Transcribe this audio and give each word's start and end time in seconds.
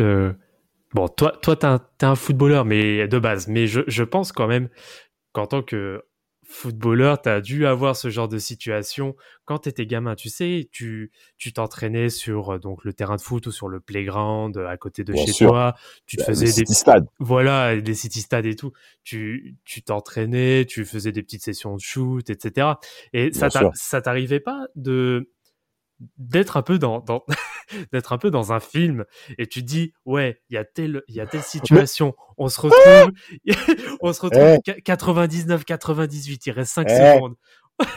Euh, 0.00 0.32
Bon, 0.94 1.08
toi, 1.08 1.32
toi, 1.42 1.56
t'es 1.56 1.66
un, 1.66 1.80
un, 2.02 2.14
footballeur, 2.14 2.64
mais 2.64 3.08
de 3.08 3.18
base. 3.18 3.48
Mais 3.48 3.66
je, 3.66 3.80
je 3.88 4.04
pense 4.04 4.30
quand 4.30 4.46
même 4.46 4.68
qu'en 5.32 5.46
tant 5.46 5.62
que 5.62 6.04
footballeur, 6.46 7.20
tu 7.20 7.28
as 7.28 7.40
dû 7.40 7.66
avoir 7.66 7.96
ce 7.96 8.10
genre 8.10 8.28
de 8.28 8.38
situation 8.38 9.16
quand 9.44 9.60
tu 9.60 9.68
étais 9.70 9.86
gamin. 9.86 10.14
Tu 10.14 10.28
sais, 10.28 10.68
tu 10.70 11.10
tu 11.36 11.52
t'entraînais 11.52 12.10
sur 12.10 12.54
euh, 12.54 12.58
donc 12.58 12.84
le 12.84 12.92
terrain 12.92 13.16
de 13.16 13.20
foot 13.20 13.46
ou 13.46 13.50
sur 13.50 13.68
le 13.68 13.80
playground 13.80 14.56
euh, 14.56 14.68
à 14.68 14.76
côté 14.76 15.02
de 15.02 15.14
chez 15.16 15.32
toi. 15.32 15.74
Tu 16.06 16.16
te 16.16 16.22
bah, 16.22 16.26
faisais 16.26 16.62
des 16.62 16.72
stades. 16.72 17.06
Voilà, 17.18 17.74
des 17.80 17.94
city 17.94 18.20
stades 18.20 18.46
et 18.46 18.54
tout. 18.54 18.72
Tu 19.02 19.56
tu 19.64 19.82
t'entraînais, 19.82 20.64
tu 20.64 20.84
faisais 20.84 21.10
des 21.10 21.22
petites 21.24 21.42
sessions 21.42 21.74
de 21.74 21.80
shoot, 21.80 22.30
etc. 22.30 22.68
Et 23.12 23.32
ça 23.32 23.48
ça 23.74 24.00
t'arrivait 24.00 24.40
pas 24.40 24.68
de 24.76 25.28
d'être 26.18 26.56
un 26.56 26.62
peu 26.62 26.78
dans, 26.78 27.00
dans 27.00 27.24
d'être 27.92 28.12
un 28.12 28.18
peu 28.18 28.30
dans 28.30 28.52
un 28.52 28.60
film 28.60 29.04
et 29.38 29.46
tu 29.46 29.62
dis 29.62 29.92
ouais 30.04 30.40
il 30.48 30.54
y 30.54 30.56
a 30.56 30.64
telle 30.64 31.02
il 31.08 31.14
y 31.14 31.20
a 31.20 31.26
telle 31.26 31.42
situation 31.42 32.14
on 32.38 32.48
se 32.48 32.60
retrouve 32.60 33.12
on 34.00 34.12
se 34.12 34.20
retrouve 34.20 34.58
99 34.84 35.64
98 35.64 36.46
il 36.46 36.50
reste 36.52 36.72
5 36.72 36.90
secondes. 36.90 37.34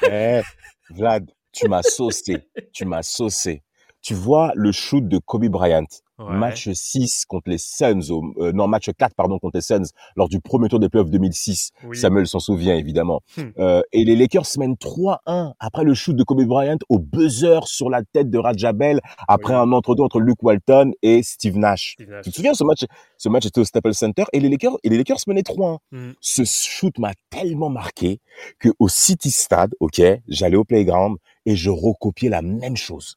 Eh, 0.10 0.42
Vlad 0.90 1.32
tu 1.52 1.68
m'as 1.68 1.84
saucé 1.84 2.48
tu 2.74 2.86
m'as 2.86 3.04
saucé. 3.04 3.64
Tu 4.02 4.14
vois 4.14 4.52
le 4.56 4.72
shoot 4.72 5.08
de 5.08 5.18
Kobe 5.18 5.48
Bryant 5.48 5.88
Match 6.20 6.70
6 6.72 7.26
contre 7.26 7.50
les 7.50 7.58
Suns, 7.58 8.10
euh, 8.40 8.52
non, 8.52 8.68
match 8.68 8.90
4, 8.98 9.14
pardon, 9.16 9.38
contre 9.40 9.58
les 9.58 9.62
Suns, 9.62 9.92
lors 10.16 10.28
du 10.30 10.40
premier 10.40 10.68
tour 10.68 10.80
des 10.80 10.90
playoffs 10.90 11.10
2006. 11.10 11.72
Samuel 11.94 12.28
s'en 12.28 12.40
souvient, 12.40 12.76
évidemment. 12.76 13.22
Hmm. 13.38 13.44
Euh, 13.60 13.82
et 13.92 14.04
les 14.04 14.16
Lakers 14.16 14.48
mènent 14.58 14.76
3-1 14.76 15.54
après 15.60 15.84
le 15.84 15.94
shoot 15.94 16.16
de 16.16 16.24
Kobe 16.24 16.44
Bryant 16.44 16.78
au 16.90 17.00
buzzer 17.00 17.60
sur 17.66 17.90
la 17.90 18.02
tête 18.04 18.30
de 18.30 18.38
Rajabel 18.38 19.00
après 19.28 19.54
un 19.54 19.72
entre-deux 19.72 20.04
entre 20.04 20.20
Luke 20.20 20.42
Walton 20.42 20.92
et 21.02 21.22
Steve 21.24 21.58
Nash. 21.58 21.96
Tu 21.98 22.32
te 22.32 22.36
souviens, 22.36 22.54
ce 22.54 22.64
match, 22.64 22.86
ce 23.18 23.30
match 23.30 23.46
était 23.46 23.60
au 23.60 23.66
Staples 23.66 23.94
Center 23.94 24.24
et 24.34 24.40
les 24.40 24.50
Lakers, 24.50 24.78
et 24.84 24.90
les 24.90 24.98
Lakers 24.98 25.18
menaient 25.28 25.42
3-1. 25.42 25.78
Hmm. 25.92 26.12
Ce 26.20 26.44
shoot 26.46 26.98
m'a 26.98 27.14
tellement 27.30 27.70
marqué 27.70 28.20
que 28.60 28.70
au 28.80 28.88
City 28.88 29.32
Stade, 29.32 29.76
ok, 29.80 30.02
j'allais 30.28 30.58
au 30.58 30.64
playground, 30.64 31.18
et 31.48 31.56
je 31.56 31.70
recopiais 31.70 32.28
la 32.28 32.42
même 32.42 32.76
chose. 32.76 33.16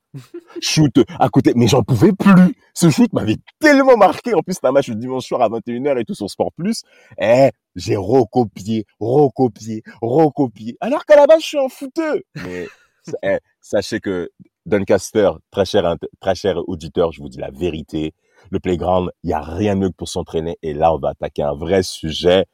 shoot 0.61 1.01
à 1.19 1.29
côté, 1.29 1.53
mais 1.57 1.67
j'en 1.67 1.83
pouvais 1.83 2.13
plus. 2.13 2.55
Ce 2.75 2.89
shoot 2.89 3.13
m'avait 3.13 3.39
tellement 3.59 3.97
marqué. 3.97 4.35
En 4.35 4.41
plus, 4.41 4.55
c'était 4.55 4.69
un 4.69 4.73
match 4.73 4.89
le 4.89 4.95
dimanche 4.95 5.27
soir 5.27 5.43
à 5.43 5.49
21h 5.49 5.99
et 5.99 6.05
tout 6.05 6.15
sur 6.15 6.31
Sport 6.31 6.53
Plus. 6.53 6.85
Eh, 7.21 7.51
j'ai 7.75 7.97
recopié, 7.97 8.87
recopié, 9.01 9.83
recopié. 10.01 10.77
Alors 10.81 11.05
qu'à 11.07 11.17
la 11.17 11.27
base, 11.27 11.43
je 11.43 11.47
suis 11.47 11.59
un 11.59 11.69
fouteux. 11.69 12.23
Mais 12.37 12.69
eh, 13.25 13.39
sachez 13.61 13.99
que 13.99 14.31
Doncaster, 14.65 15.33
très 15.51 15.65
cher, 15.65 15.97
très 16.21 16.37
cher 16.37 16.57
auditeur, 16.69 17.11
je 17.11 17.23
vous 17.23 17.29
dis 17.29 17.39
la 17.39 17.51
vérité. 17.51 18.15
Le 18.51 18.61
playground, 18.61 19.11
il 19.25 19.31
y 19.31 19.33
a 19.33 19.41
rien 19.41 19.75
de 19.75 19.81
mieux 19.81 19.89
que 19.91 19.97
pour 19.97 20.09
s'entraîner. 20.09 20.57
Et 20.63 20.73
là, 20.73 20.95
on 20.95 20.99
va 20.99 21.09
attaquer 21.11 21.43
un 21.43 21.55
vrai 21.55 21.83
sujet, 21.83 22.45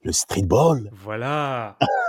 le 0.00 0.12
streetball. 0.12 0.90
Voilà. 0.94 1.76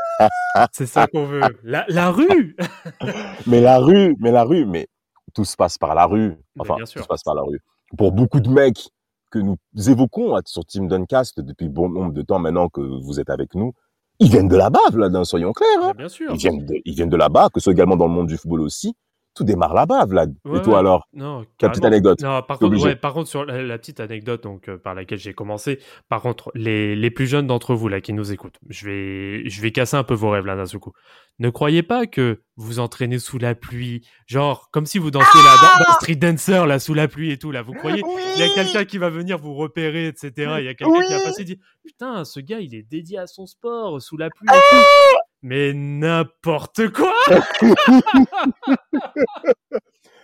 C'est 0.72 0.86
ça 0.86 1.08
qu'on 1.08 1.26
veut. 1.26 1.42
La, 1.64 2.12
rue 2.12 2.56
Mais 3.48 3.62
la 3.62 3.80
rue, 3.80 4.16
mais 4.20 4.32
la 4.32 4.44
rue, 4.44 4.66
mais 4.66 4.88
tout 5.34 5.46
se 5.46 5.56
passe 5.56 5.78
par 5.78 5.96
la 5.96 6.06
rue. 6.06 6.36
Enfin, 6.60 6.76
tout 6.80 6.86
se 6.86 7.08
passe 7.08 7.24
par 7.24 7.36
la 7.36 7.44
rue. 7.44 7.62
Pour 7.98 8.12
beaucoup 8.12 8.40
de 8.40 8.50
mecs 8.50 8.90
que 9.32 9.40
nous 9.40 9.58
évoquons 9.88 10.36
sur 10.46 10.66
Team 10.66 10.88
Duncast 10.88 11.40
depuis 11.40 11.70
bon 11.70 11.90
nombre 11.90 12.14
de 12.14 12.22
temps 12.22 12.40
maintenant 12.40 12.70
que 12.70 12.82
vous 12.82 13.20
êtes 13.20 13.30
avec 13.30 13.56
nous, 13.56 13.74
ils 14.20 14.30
viennent 14.30 14.48
de 14.48 14.58
là-bas, 14.58 14.80
là, 14.94 15.24
soyons 15.24 15.52
clairs. 15.52 15.84
Hein. 15.84 15.94
Bien 15.96 16.10
sûr. 16.10 16.32
Ils 16.32 16.38
viennent 16.38 16.66
de, 16.66 16.76
ils 16.86 16.96
viennent 16.96 17.10
de 17.10 17.18
là-bas, 17.18 17.50
que 17.54 17.60
ce 17.60 17.66
soit 17.66 17.74
également 17.74 17.96
dans 17.96 18.08
le 18.08 18.14
monde 18.14 18.28
du 18.28 18.38
football 18.38 18.62
aussi 18.62 18.96
tout 19.38 19.44
démarre 19.44 19.74
là-bas, 19.74 20.06
Vlad. 20.06 20.34
et 20.53 20.62
toi 20.62 20.80
alors 20.80 21.08
Non, 21.14 21.46
Quelle 21.58 21.70
petite 21.70 21.86
anecdote 21.86 22.22
Non, 22.22 22.42
par 22.42 22.59
contre, 22.59 22.94
par 22.96 23.14
contre, 23.14 23.30
sur 23.30 23.46
la, 23.46 23.78
petite 23.78 24.00
anecdote 24.00 24.44
donc 24.44 24.68
euh, 24.68 24.78
par 24.78 24.96
laquelle 24.96 25.20
j'ai 25.20 25.34
commencé, 25.34 25.80
par 26.09 26.22
contre, 26.22 26.52
les, 26.56 26.96
les 26.96 27.12
plus 27.12 27.28
jeunes 27.28 27.48
d'entre 27.48 27.75
vous 27.75 27.88
là 27.88 28.02
qui 28.02 28.14
nous 28.14 28.31
écoutent, 28.31 28.58
je 28.70 28.86
vais 28.86 29.50
je 29.50 29.62
vais 29.62 29.72
casser 29.72 29.96
un 29.98 30.03
peu 30.03 30.14
vos 30.14 30.30
rêves 30.30 30.46
là 30.46 30.56
d'un 30.56 30.80
coup. 30.80 30.94
Ne 31.40 31.50
croyez 31.52 31.84
pas 31.84 32.08
que 32.08 32.42
vous 32.56 32.80
entraînez 32.80 33.20
sous 33.20 33.38
la 33.38 33.53
pluie, 33.53 34.08
genre 34.25 34.70
comme 34.72 34.88
si 34.88 34.98
vous 34.98 35.12
dansiez 35.12 35.40
là 35.44 35.84
dans, 35.88 35.94
Street 35.94 36.16
Dancer 36.16 36.66
là 36.66 36.80
sous 36.80 36.96
la 36.96 37.08
pluie 37.08 37.31
et 37.31 37.38
tout 37.38 37.52
là. 37.52 37.62
Vous 37.62 37.74
croyez? 37.74 38.02
Il 38.36 38.40
y 38.40 38.44
a 38.44 38.54
quelqu'un 38.56 38.86
qui 38.86 38.98
va 38.98 39.09
venir 39.09 39.38
vous 39.38 39.54
repérer, 39.54 40.08
etc. 40.08 40.31
Il 40.59 40.66
y 40.66 40.68
a 40.68 40.74
quelqu'un 40.74 41.04
qui 41.06 41.14
va 41.14 41.24
passer 41.24 41.44
et 41.44 41.46
dire 41.46 41.58
putain, 41.86 42.25
ce 42.25 42.40
gars 42.40 42.59
il 42.59 42.74
est 42.74 42.84
dédié 42.84 43.19
à 43.19 43.28
son 43.28 43.46
sport 43.46 44.02
sous 44.02 44.18
la 44.18 44.30
pluie. 44.30 44.48
Et 44.50 44.59
tout. 44.72 45.18
Mais 45.50 45.72
n'importe 45.74 46.90
quoi! 46.90 47.13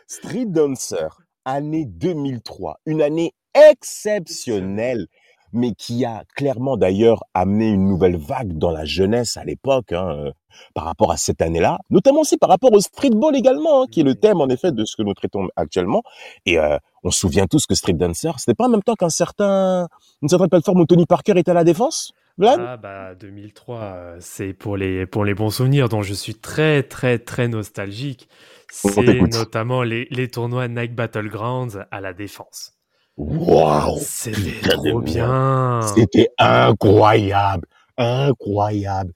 Street 0.05 0.47
Dancer, 0.47 1.21
année 1.45 1.85
2003, 1.85 2.81
une 2.85 3.01
année 3.01 3.33
exceptionnelle, 3.55 5.07
mais 5.53 5.71
qui 5.75 6.03
a 6.03 6.25
clairement 6.35 6.75
d'ailleurs 6.75 7.23
amené 7.33 7.69
une 7.69 7.87
nouvelle 7.87 8.17
vague 8.17 8.57
dans 8.57 8.71
la 8.71 8.83
jeunesse 8.83 9.37
à 9.37 9.45
l'époque, 9.45 9.93
hein, 9.93 10.09
euh, 10.09 10.31
par 10.73 10.83
rapport 10.83 11.13
à 11.13 11.15
cette 11.15 11.41
année-là, 11.41 11.79
notamment 11.89 12.19
aussi 12.19 12.35
par 12.35 12.49
rapport 12.49 12.73
au 12.73 12.81
streetball 12.81 13.33
également, 13.33 13.83
hein, 13.83 13.85
qui 13.89 14.01
est 14.01 14.03
le 14.03 14.15
thème 14.15 14.41
en 14.41 14.49
effet 14.49 14.73
de 14.73 14.83
ce 14.83 14.97
que 14.97 15.03
nous 15.03 15.13
traitons 15.13 15.47
actuellement. 15.55 16.03
Et 16.45 16.59
euh, 16.59 16.77
on 17.01 17.11
se 17.11 17.19
souvient 17.19 17.47
tous 17.47 17.65
que 17.65 17.75
Street 17.75 17.93
Dancer, 17.93 18.31
c'était 18.39 18.55
pas 18.55 18.65
en 18.65 18.69
même 18.69 18.83
temps 18.83 18.95
qu'un 18.95 19.07
certain, 19.07 19.87
une 20.21 20.27
certaine 20.27 20.49
plateforme 20.49 20.81
où 20.81 20.85
Tony 20.85 21.05
Parker 21.05 21.31
était 21.37 21.51
à 21.51 21.53
la 21.53 21.63
défense? 21.63 22.11
Ah 22.41 22.77
bah 22.77 23.15
2003, 23.15 23.79
euh, 23.81 24.17
c'est 24.19 24.53
pour 24.53 24.77
les 24.77 25.05
pour 25.05 25.23
les 25.23 25.33
bons 25.33 25.51
souvenirs 25.51 25.89
dont 25.89 26.01
je 26.01 26.13
suis 26.13 26.35
très 26.35 26.83
très 26.83 27.19
très 27.19 27.47
nostalgique. 27.47 28.27
C'est 28.71 29.21
notamment 29.21 29.83
les, 29.83 30.07
les 30.09 30.27
tournois 30.27 30.67
Nike 30.67 30.95
Battlegrounds 30.95 31.85
à 31.91 32.01
la 32.01 32.13
défense. 32.13 32.73
Waouh 33.17 33.99
C'était 34.01 34.67
trop 34.67 34.99
bien 34.99 35.81
C'était 35.95 36.29
incroyable 36.39 37.67
Incroyable 37.95 39.13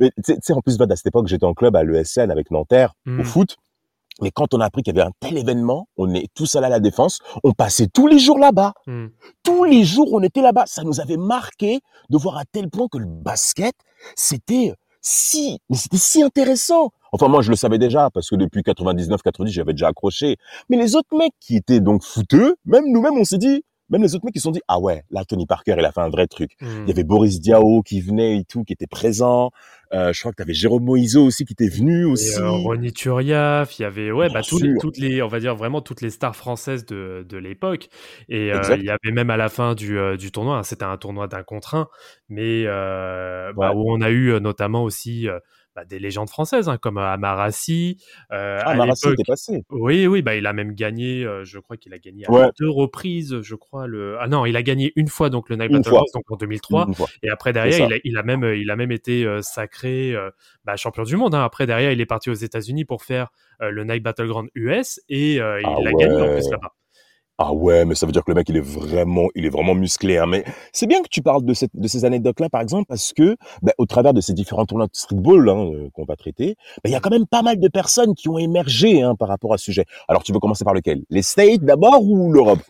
Mais 0.00 0.10
tu 0.24 0.34
sais, 0.42 0.52
en 0.52 0.60
plus, 0.60 0.80
à 0.80 0.96
cette 0.96 1.06
époque, 1.06 1.28
j'étais 1.28 1.44
en 1.44 1.54
club 1.54 1.76
à 1.76 1.84
l'ESN 1.84 2.32
avec 2.32 2.50
Nanterre, 2.50 2.94
au 3.06 3.10
hmm. 3.10 3.24
foot. 3.24 3.56
Mais 4.22 4.30
quand 4.30 4.54
on 4.54 4.60
a 4.60 4.66
appris 4.66 4.82
qu'il 4.82 4.96
y 4.96 4.98
avait 4.98 5.08
un 5.08 5.12
tel 5.20 5.36
événement, 5.36 5.88
on 5.96 6.12
est 6.14 6.28
tous 6.34 6.56
allés 6.56 6.66
à 6.66 6.70
la 6.70 6.80
défense, 6.80 7.20
on 7.44 7.52
passait 7.52 7.86
tous 7.86 8.06
les 8.06 8.18
jours 8.18 8.38
là-bas. 8.38 8.72
Hmm. 8.86 9.08
Tous 9.42 9.64
les 9.64 9.84
jours, 9.84 10.08
on 10.12 10.22
était 10.22 10.42
là-bas. 10.42 10.64
Ça 10.66 10.82
nous 10.84 11.00
avait 11.00 11.18
marqué 11.18 11.80
de 12.08 12.16
voir 12.16 12.38
à 12.38 12.44
tel 12.44 12.70
point 12.70 12.88
que 12.90 12.98
le 12.98 13.06
basket, 13.06 13.74
c'était 14.14 14.72
si, 15.02 15.60
mais 15.68 15.76
c'était 15.76 15.98
si 15.98 16.22
intéressant. 16.22 16.90
Enfin, 17.12 17.28
moi, 17.28 17.42
je 17.42 17.50
le 17.50 17.56
savais 17.56 17.78
déjà, 17.78 18.10
parce 18.10 18.28
que 18.28 18.36
depuis 18.36 18.62
99, 18.62 19.22
90, 19.22 19.52
j'avais 19.52 19.72
déjà 19.72 19.88
accroché. 19.88 20.36
Mais 20.68 20.76
les 20.76 20.96
autres 20.96 21.16
mecs 21.16 21.34
qui 21.40 21.56
étaient 21.56 21.80
donc 21.80 22.02
fouteux, 22.02 22.56
même 22.64 22.84
nous-mêmes, 22.88 23.16
on 23.18 23.24
s'est 23.24 23.38
dit, 23.38 23.64
même 23.88 24.02
les 24.02 24.14
autres 24.14 24.24
mecs 24.24 24.34
qui 24.34 24.40
se 24.40 24.44
sont 24.44 24.50
dit 24.50 24.62
ah 24.68 24.78
ouais 24.80 25.04
là 25.10 25.24
Tony 25.24 25.46
Parker 25.46 25.76
il 25.78 25.84
a 25.84 25.92
fait 25.92 26.00
un 26.00 26.08
vrai 26.08 26.26
truc. 26.26 26.52
Il 26.60 26.66
y 26.66 26.70
hmm. 26.70 26.90
avait 26.90 27.04
Boris 27.04 27.40
Diaw 27.40 27.82
qui 27.82 28.00
venait 28.00 28.38
et 28.38 28.44
tout 28.44 28.64
qui 28.64 28.72
était 28.72 28.86
présent. 28.86 29.50
Euh, 29.92 30.12
je 30.12 30.18
crois 30.18 30.32
que 30.32 30.36
tu 30.36 30.42
avais 30.42 30.52
Jérôme 30.52 30.84
Moiseau 30.84 31.24
aussi 31.24 31.44
qui 31.44 31.52
était 31.52 31.68
venu 31.68 32.04
aussi. 32.04 32.36
euh, 32.40 32.50
Ronny 32.50 32.92
Turiaf 32.92 33.78
il 33.78 33.82
y 33.82 33.84
avait 33.84 34.10
ouais 34.10 34.28
bah 34.28 34.42
toutes 34.42 34.62
les, 34.62 34.74
toutes 34.80 34.98
les 34.98 35.22
on 35.22 35.28
va 35.28 35.38
dire 35.38 35.54
vraiment 35.54 35.80
toutes 35.80 36.00
les 36.00 36.10
stars 36.10 36.34
françaises 36.34 36.84
de, 36.86 37.24
de 37.28 37.36
l'époque. 37.36 37.88
Et 38.28 38.52
euh, 38.52 38.60
il 38.76 38.84
y 38.84 38.90
avait 38.90 39.12
même 39.12 39.30
à 39.30 39.36
la 39.36 39.48
fin 39.48 39.74
du, 39.74 39.98
euh, 39.98 40.16
du 40.16 40.32
tournoi 40.32 40.58
hein, 40.58 40.62
c'était 40.64 40.84
un 40.84 40.96
tournoi 40.96 41.28
d'un 41.28 41.44
contre 41.44 41.74
un 41.76 41.88
mais 42.28 42.64
bah, 42.64 43.72
où 43.74 43.84
on 43.92 44.00
a 44.00 44.10
eu 44.10 44.40
notamment 44.40 44.82
aussi 44.82 45.28
bah, 45.76 45.84
des 45.84 45.98
légendes 45.98 46.30
françaises, 46.30 46.70
hein, 46.70 46.78
comme 46.78 46.96
Amarassi. 46.96 47.98
Euh, 48.32 48.60
ah, 48.64 48.70
Amarassi 48.70 49.10
était 49.10 49.24
passé. 49.26 49.62
Oui, 49.70 50.06
oui, 50.06 50.22
bah, 50.22 50.34
il 50.34 50.46
a 50.46 50.54
même 50.54 50.72
gagné, 50.72 51.22
euh, 51.22 51.44
je 51.44 51.58
crois 51.58 51.76
qu'il 51.76 51.92
a 51.92 51.98
gagné 51.98 52.24
à 52.24 52.50
deux 52.58 52.70
reprises, 52.70 53.42
je 53.42 53.54
crois. 53.54 53.86
Le... 53.86 54.16
Ah 54.18 54.26
non, 54.26 54.46
il 54.46 54.56
a 54.56 54.62
gagné 54.62 54.94
une 54.96 55.08
fois 55.08 55.28
donc 55.28 55.50
le 55.50 55.56
Night 55.56 55.70
donc 55.70 56.30
en 56.30 56.36
2003. 56.36 56.88
Et 57.22 57.28
après, 57.28 57.52
derrière, 57.52 57.86
il 57.86 57.92
a, 57.92 57.96
il 58.04 58.16
a, 58.16 58.22
même, 58.22 58.42
il 58.44 58.70
a 58.70 58.76
même 58.76 58.90
été 58.90 59.26
euh, 59.26 59.42
sacré 59.42 60.16
bah, 60.64 60.76
champion 60.76 61.02
du 61.02 61.16
monde. 61.16 61.34
Hein. 61.34 61.44
Après, 61.44 61.66
derrière, 61.66 61.92
il 61.92 62.00
est 62.00 62.06
parti 62.06 62.30
aux 62.30 62.34
États-Unis 62.34 62.86
pour 62.86 63.02
faire 63.02 63.28
le 63.60 63.84
Night 63.84 64.02
Battleground 64.02 64.48
US 64.54 65.00
et 65.10 65.34
il 65.34 65.40
ah 65.40 65.56
a 65.56 65.92
gagné 65.92 66.20
en 66.22 66.32
plus 66.32 66.50
là-bas. 66.50 66.72
Ah 67.38 67.52
ouais, 67.52 67.84
mais 67.84 67.94
ça 67.94 68.06
veut 68.06 68.12
dire 68.12 68.24
que 68.24 68.30
le 68.30 68.34
mec, 68.34 68.48
il 68.48 68.56
est 68.56 68.60
vraiment, 68.60 69.28
il 69.34 69.44
est 69.44 69.50
vraiment 69.50 69.74
musclé. 69.74 70.16
Hein. 70.16 70.26
Mais 70.26 70.44
c'est 70.72 70.86
bien 70.86 71.02
que 71.02 71.08
tu 71.08 71.20
parles 71.20 71.44
de, 71.44 71.52
cette, 71.52 71.74
de 71.74 71.86
ces 71.86 72.06
anecdotes-là, 72.06 72.48
par 72.48 72.62
exemple, 72.62 72.86
parce 72.88 73.12
que, 73.12 73.36
ben, 73.60 73.72
au 73.76 73.84
travers 73.84 74.14
de 74.14 74.22
ces 74.22 74.32
différents 74.32 74.64
tournois 74.64 74.86
de 74.86 74.94
streetball 74.94 75.46
hein, 75.50 75.70
euh, 75.74 75.90
qu'on 75.92 76.04
va 76.04 76.16
traiter, 76.16 76.56
ben, 76.82 76.90
il 76.90 76.92
y 76.92 76.94
a 76.94 77.00
quand 77.00 77.10
même 77.10 77.26
pas 77.26 77.42
mal 77.42 77.60
de 77.60 77.68
personnes 77.68 78.14
qui 78.14 78.30
ont 78.30 78.38
émergé 78.38 79.02
hein, 79.02 79.14
par 79.16 79.28
rapport 79.28 79.52
à 79.52 79.58
ce 79.58 79.64
sujet. 79.64 79.84
Alors, 80.08 80.22
tu 80.22 80.32
veux 80.32 80.40
commencer 80.40 80.64
par 80.64 80.72
lequel? 80.72 81.04
Les 81.10 81.20
States 81.20 81.62
d'abord 81.62 82.02
ou 82.02 82.32
l'Europe? 82.32 82.60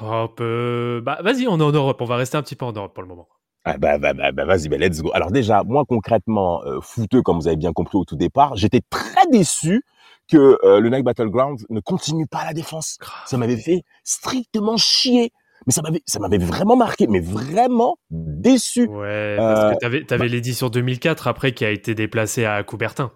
Europe, 0.00 0.38
euh, 0.40 1.00
bah 1.00 1.18
vas-y, 1.22 1.46
on 1.46 1.58
est 1.58 1.62
en 1.62 1.72
Europe. 1.72 2.00
On 2.00 2.04
va 2.04 2.16
rester 2.16 2.36
un 2.36 2.42
petit 2.42 2.56
peu 2.56 2.64
en 2.64 2.72
Europe 2.72 2.92
pour 2.94 3.02
le 3.02 3.08
moment. 3.08 3.28
Ah 3.64 3.78
bah, 3.78 3.98
bah, 3.98 4.12
bah, 4.12 4.30
bah 4.32 4.44
vas-y, 4.44 4.68
bah, 4.68 4.76
let's 4.76 5.00
go. 5.02 5.10
Alors 5.14 5.30
déjà, 5.30 5.62
moi 5.64 5.84
concrètement, 5.84 6.62
euh, 6.64 6.80
fouteux, 6.80 7.22
comme 7.22 7.38
vous 7.38 7.48
avez 7.48 7.56
bien 7.56 7.72
compris 7.72 7.96
au 7.96 8.04
tout 8.04 8.16
départ, 8.16 8.56
j'étais 8.56 8.80
très 8.90 9.26
déçu 9.30 9.82
que 10.28 10.58
euh, 10.64 10.80
le 10.80 10.88
Nike 10.90 11.04
Battleground 11.04 11.60
ne 11.70 11.80
continue 11.80 12.26
pas 12.26 12.44
la 12.44 12.52
défense. 12.52 12.98
Ça 13.26 13.36
m'avait 13.36 13.56
fait 13.56 13.82
strictement 14.04 14.76
chier. 14.76 15.32
Mais 15.66 15.72
ça 15.72 15.82
m'avait, 15.82 16.02
ça 16.06 16.20
m'avait 16.20 16.38
vraiment 16.38 16.76
marqué, 16.76 17.06
mais 17.06 17.20
vraiment 17.20 17.96
déçu. 18.10 18.86
Ouais, 18.86 19.36
parce 19.36 19.60
que 19.60 19.74
euh, 19.74 19.78
t'avais, 19.80 20.04
t'avais 20.04 20.26
bah 20.26 20.30
l'édition 20.30 20.68
2004 20.68 21.26
après 21.26 21.52
qui 21.52 21.64
a 21.64 21.70
été 21.70 21.94
déplacée 21.94 22.44
à 22.44 22.62
Coubertin. 22.62 23.10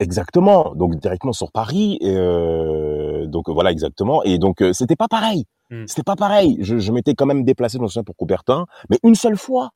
Exactement. 0.00 0.74
Donc 0.74 0.96
directement 0.96 1.32
sur 1.32 1.50
Paris. 1.50 1.98
Et 2.00 2.14
euh, 2.14 3.26
donc 3.26 3.48
voilà, 3.48 3.70
exactement. 3.70 4.22
Et 4.24 4.38
donc 4.38 4.62
c'était 4.72 4.96
pas 4.96 5.08
pareil. 5.08 5.44
Hmm. 5.70 5.84
C'était 5.86 6.02
pas 6.02 6.16
pareil. 6.16 6.58
Je, 6.60 6.78
je 6.78 6.92
m'étais 6.92 7.14
quand 7.14 7.26
même 7.26 7.44
déplacé 7.44 7.78
dans 7.78 7.88
ce 7.88 8.00
pour 8.00 8.16
Coubertin, 8.16 8.66
mais 8.90 8.98
une 9.02 9.14
seule 9.14 9.36
fois 9.36 9.70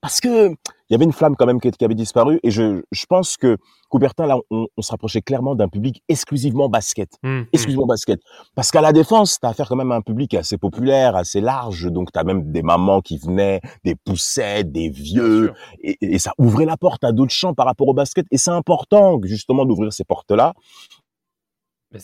parce 0.00 0.20
que 0.20 0.48
il 0.88 0.92
y 0.92 0.94
avait 0.94 1.04
une 1.04 1.12
flamme 1.12 1.34
quand 1.34 1.46
même 1.46 1.60
qui, 1.60 1.84
avait 1.84 1.94
disparu 1.94 2.38
et 2.44 2.50
je, 2.52 2.82
je 2.92 3.06
pense 3.06 3.36
que 3.36 3.56
Coubertin 3.88 4.26
là 4.26 4.38
on, 4.50 4.66
on 4.76 4.82
se 4.82 4.90
rapprochait 4.92 5.20
clairement 5.20 5.56
d'un 5.56 5.68
public 5.68 6.02
exclusivement 6.08 6.68
basket, 6.68 7.10
mmh, 7.22 7.28
mmh. 7.28 7.46
exclusivement 7.52 7.86
basket. 7.86 8.20
Parce 8.54 8.70
qu'à 8.70 8.80
la 8.80 8.92
défense, 8.92 9.40
tu 9.40 9.46
as 9.46 9.50
affaire 9.50 9.68
quand 9.68 9.76
même 9.76 9.90
à 9.90 9.96
un 9.96 10.02
public 10.02 10.34
assez 10.34 10.58
populaire, 10.58 11.16
assez 11.16 11.40
large, 11.40 11.90
donc 11.90 12.12
tu 12.12 12.18
as 12.18 12.24
même 12.24 12.52
des 12.52 12.62
mamans 12.62 13.00
qui 13.00 13.18
venaient, 13.18 13.60
des 13.84 13.96
poussettes, 13.96 14.70
des 14.70 14.88
vieux 14.88 15.52
et, 15.82 15.96
et, 16.00 16.18
ça 16.18 16.32
ouvrait 16.38 16.66
la 16.66 16.76
porte 16.76 17.02
à 17.02 17.12
d'autres 17.12 17.32
champs 17.32 17.54
par 17.54 17.66
rapport 17.66 17.88
au 17.88 17.94
basket 17.94 18.26
et 18.30 18.38
c'est 18.38 18.50
important 18.50 19.20
justement 19.24 19.64
d'ouvrir 19.64 19.92
ces 19.92 20.04
portes-là. 20.04 20.54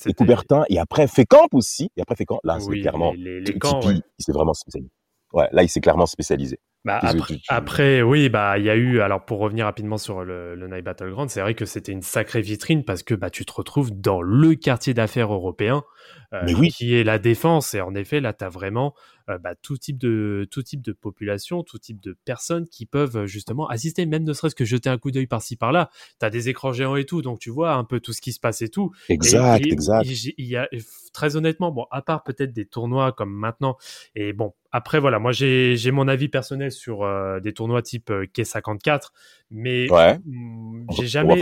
Et 0.06 0.15
Coubertin 0.15 0.65
et 0.69 0.79
après 0.79 1.06
Fécamp 1.06 1.49
aussi, 1.53 1.91
et 1.97 2.03
après 2.03 2.17
Fécamp 2.17 2.41
là 2.44 2.59
c'est 2.59 2.81
clairement 2.81 3.12
les, 3.12 3.41
les 3.41 3.59
camps, 3.59 3.85
ouais. 3.85 4.00
il 4.19 4.25
s'est 4.25 4.33
vraiment 4.33 4.55
spécialisé. 4.55 4.91
Ouais, 5.33 5.49
là 5.53 5.62
il 5.62 5.69
s'est 5.69 5.81
clairement 5.81 6.06
spécialisé. 6.06 6.59
Bah, 6.84 7.00
après, 7.49 8.02
oui, 8.02 8.29
bah 8.29 8.58
il 8.58 8.64
y 8.64 8.70
a 8.70 8.75
eu. 8.75 9.00
Alors 9.00 9.25
pour 9.25 9.38
revenir 9.38 9.67
rapidement 9.67 9.99
sur 9.99 10.25
le, 10.25 10.56
le 10.56 10.67
Night 10.67 10.84
Battleground, 10.84 11.31
c'est 11.31 11.40
vrai 11.40 11.55
que 11.55 11.64
c'était 11.64 11.93
une 11.93 12.02
sacrée 12.02 12.40
vitrine 12.40 12.84
parce 12.84 13.05
que 13.05 13.14
bah 13.14 13.31
tu 13.31 13.44
te 13.44 13.52
retrouves 13.52 13.93
dans 13.93 14.20
le 14.20 14.56
quartier 14.56 14.93
d'affaires 14.93 15.32
européen, 15.32 15.84
euh, 16.32 16.69
qui 16.70 16.94
est 16.94 17.04
la 17.04 17.19
défense. 17.19 17.75
Et 17.75 17.81
en 17.81 17.94
effet, 17.94 18.20
là, 18.20 18.32
tu 18.32 18.44
as 18.44 18.49
vraiment 18.49 18.94
euh, 19.28 19.38
bah, 19.38 19.54
tout 19.54 19.76
type 19.76 19.99
de 19.99 20.46
tout 20.50 20.62
type 20.62 20.82
de 20.82 20.93
population, 20.93 21.62
tout 21.62 21.78
type 21.78 22.00
de 22.00 22.16
personnes 22.25 22.66
qui 22.69 22.87
peuvent 22.87 23.26
justement 23.26 23.69
assister, 23.69 24.06
même 24.06 24.25
ne 24.25 24.32
serait-ce 24.32 24.54
que 24.54 24.64
jeter 24.64 24.90
un 24.90 24.99
coup 24.99 25.10
d'œil 25.10 25.26
par-ci 25.26 25.56
par-là. 25.56 25.90
Tu 26.20 26.26
as 26.26 26.31
des 26.31 26.49
écrans 26.49 26.72
géants 26.72 26.96
et 26.96 27.04
tout, 27.04 27.22
donc 27.22 27.38
tu 27.38 27.50
vois 27.50 27.75
un 27.75 27.84
peu 27.84 28.00
tout 28.00 28.12
ce 28.12 28.20
qui 28.20 28.32
se 28.32 28.40
passe 28.40 28.62
et 28.62 28.69
tout. 28.69 28.93
Exact, 29.08 29.64
exact. 29.66 30.06
Il 30.06 30.46
y 30.46 30.56
a 30.56 30.69
très 31.12 31.37
honnêtement, 31.37 31.70
bon, 31.70 31.87
à 31.90 32.02
part 32.02 32.25
peut-être 32.25 32.52
des 32.52 32.66
tournois 32.66 33.12
comme 33.12 33.32
maintenant, 33.32 33.76
et 34.14 34.32
bon, 34.32 34.55
après 34.72 34.98
voilà, 34.98 35.19
moi 35.19 35.32
j'ai 35.32 35.90
mon 35.93 36.08
avis 36.08 36.28
personnel 36.28 36.72
sur 36.72 37.02
euh, 37.02 37.40
des 37.40 37.52
tournois 37.52 37.82
type 37.82 38.10
euh, 38.10 38.25
K54, 38.25 39.08
mais 39.52 39.87
mm, 39.88 40.87
j'ai 40.90 41.06
jamais, 41.06 41.40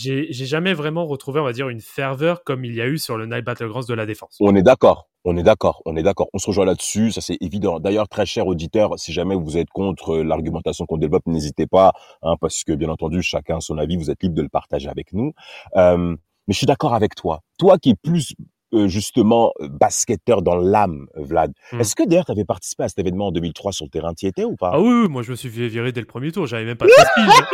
j'ai 0.00 0.46
jamais 0.46 0.72
vraiment 0.72 1.06
retrouvé, 1.06 1.40
on 1.40 1.44
va 1.44 1.52
dire, 1.52 1.68
une 1.68 1.80
ferveur 1.80 2.44
comme 2.44 2.64
il 2.64 2.74
y 2.74 2.80
a 2.80 2.86
eu 2.86 2.98
sur 2.98 3.16
le 3.16 3.26
Night 3.26 3.44
Battlegrounds 3.44 3.86
de 3.86 3.94
la 3.94 4.06
défense. 4.06 4.36
On 4.40 4.54
est 4.54 4.62
d'accord. 4.62 5.08
On 5.26 5.38
est 5.38 5.42
d'accord, 5.42 5.80
on 5.86 5.96
est 5.96 6.02
d'accord, 6.02 6.28
on 6.34 6.38
se 6.38 6.46
rejoint 6.48 6.66
là-dessus, 6.66 7.10
ça 7.10 7.22
c'est 7.22 7.38
évident. 7.40 7.80
D'ailleurs, 7.80 8.10
très 8.10 8.26
cher 8.26 8.46
auditeur, 8.46 8.98
si 8.98 9.10
jamais 9.10 9.34
vous 9.34 9.56
êtes 9.56 9.70
contre 9.70 10.18
l'argumentation 10.18 10.84
qu'on 10.84 10.98
développe, 10.98 11.24
n'hésitez 11.24 11.66
pas, 11.66 11.94
hein, 12.20 12.34
parce 12.42 12.62
que 12.62 12.72
bien 12.72 12.90
entendu, 12.90 13.22
chacun 13.22 13.56
a 13.56 13.60
son 13.60 13.78
avis, 13.78 13.96
vous 13.96 14.10
êtes 14.10 14.22
libre 14.22 14.34
de 14.34 14.42
le 14.42 14.50
partager 14.50 14.90
avec 14.90 15.14
nous. 15.14 15.32
Euh, 15.76 16.14
mais 16.46 16.52
je 16.52 16.58
suis 16.58 16.66
d'accord 16.66 16.92
avec 16.92 17.14
toi. 17.14 17.40
Toi 17.58 17.78
qui 17.78 17.90
es 17.90 17.94
plus 17.94 18.34
euh, 18.74 18.88
justement 18.88 19.52
euh, 19.60 19.68
basketteur 19.68 20.42
dans 20.42 20.56
l'âme, 20.56 21.06
Vlad. 21.14 21.52
Hmm. 21.72 21.80
Est-ce 21.80 21.94
que 21.94 22.06
d'ailleurs 22.06 22.26
tu 22.26 22.32
avais 22.32 22.44
participé 22.44 22.84
à 22.84 22.88
cet 22.88 22.98
événement 22.98 23.28
en 23.28 23.32
2003 23.32 23.72
sur 23.72 23.84
le 23.86 23.90
terrain, 23.90 24.14
tu 24.14 24.26
étais 24.26 24.44
ou 24.44 24.56
pas? 24.56 24.72
Ah 24.74 24.80
oui, 24.80 25.08
moi 25.08 25.22
je 25.22 25.30
me 25.30 25.36
suis 25.36 25.48
fait 25.48 25.68
virer 25.68 25.92
dès 25.92 26.00
le 26.00 26.06
premier 26.06 26.32
tour, 26.32 26.46
j'avais 26.46 26.64
même 26.64 26.76
pas 26.76 26.86
13 26.86 27.06
piges. 27.14 27.44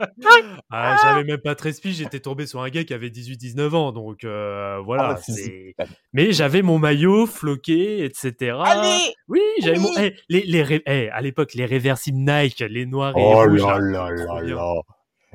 ah, 0.70 0.96
j'avais 1.02 1.24
même 1.24 1.38
pas 1.38 1.54
13 1.54 1.80
piges, 1.80 1.96
j'étais 1.96 2.20
tombé 2.20 2.46
sur 2.46 2.60
un 2.60 2.68
gars 2.68 2.84
qui 2.84 2.94
avait 2.94 3.08
18-19 3.08 3.74
ans, 3.74 3.92
donc 3.92 4.24
euh, 4.24 4.80
voilà. 4.84 5.18
Ah, 5.78 5.84
Mais 6.12 6.32
j'avais 6.32 6.62
mon 6.62 6.78
maillot 6.78 7.26
floqué, 7.26 8.04
etc. 8.04 8.56
Allez 8.64 9.14
oui, 9.28 9.40
j'avais 9.62 9.78
mon. 9.78 9.90
Eh, 9.98 10.14
les, 10.28 10.42
les, 10.42 10.82
eh, 10.86 11.08
à 11.10 11.20
l'époque, 11.20 11.54
les 11.54 11.66
réversibles 11.66 12.18
Nike, 12.18 12.60
les 12.68 12.86
noirs 12.86 13.16
et 13.16 13.22
oh 13.22 13.42
rouges. 13.44 13.62
Oh 13.62 13.68
là 13.68 13.78
là 13.78 14.10
là 14.10 14.42
là. 14.42 14.74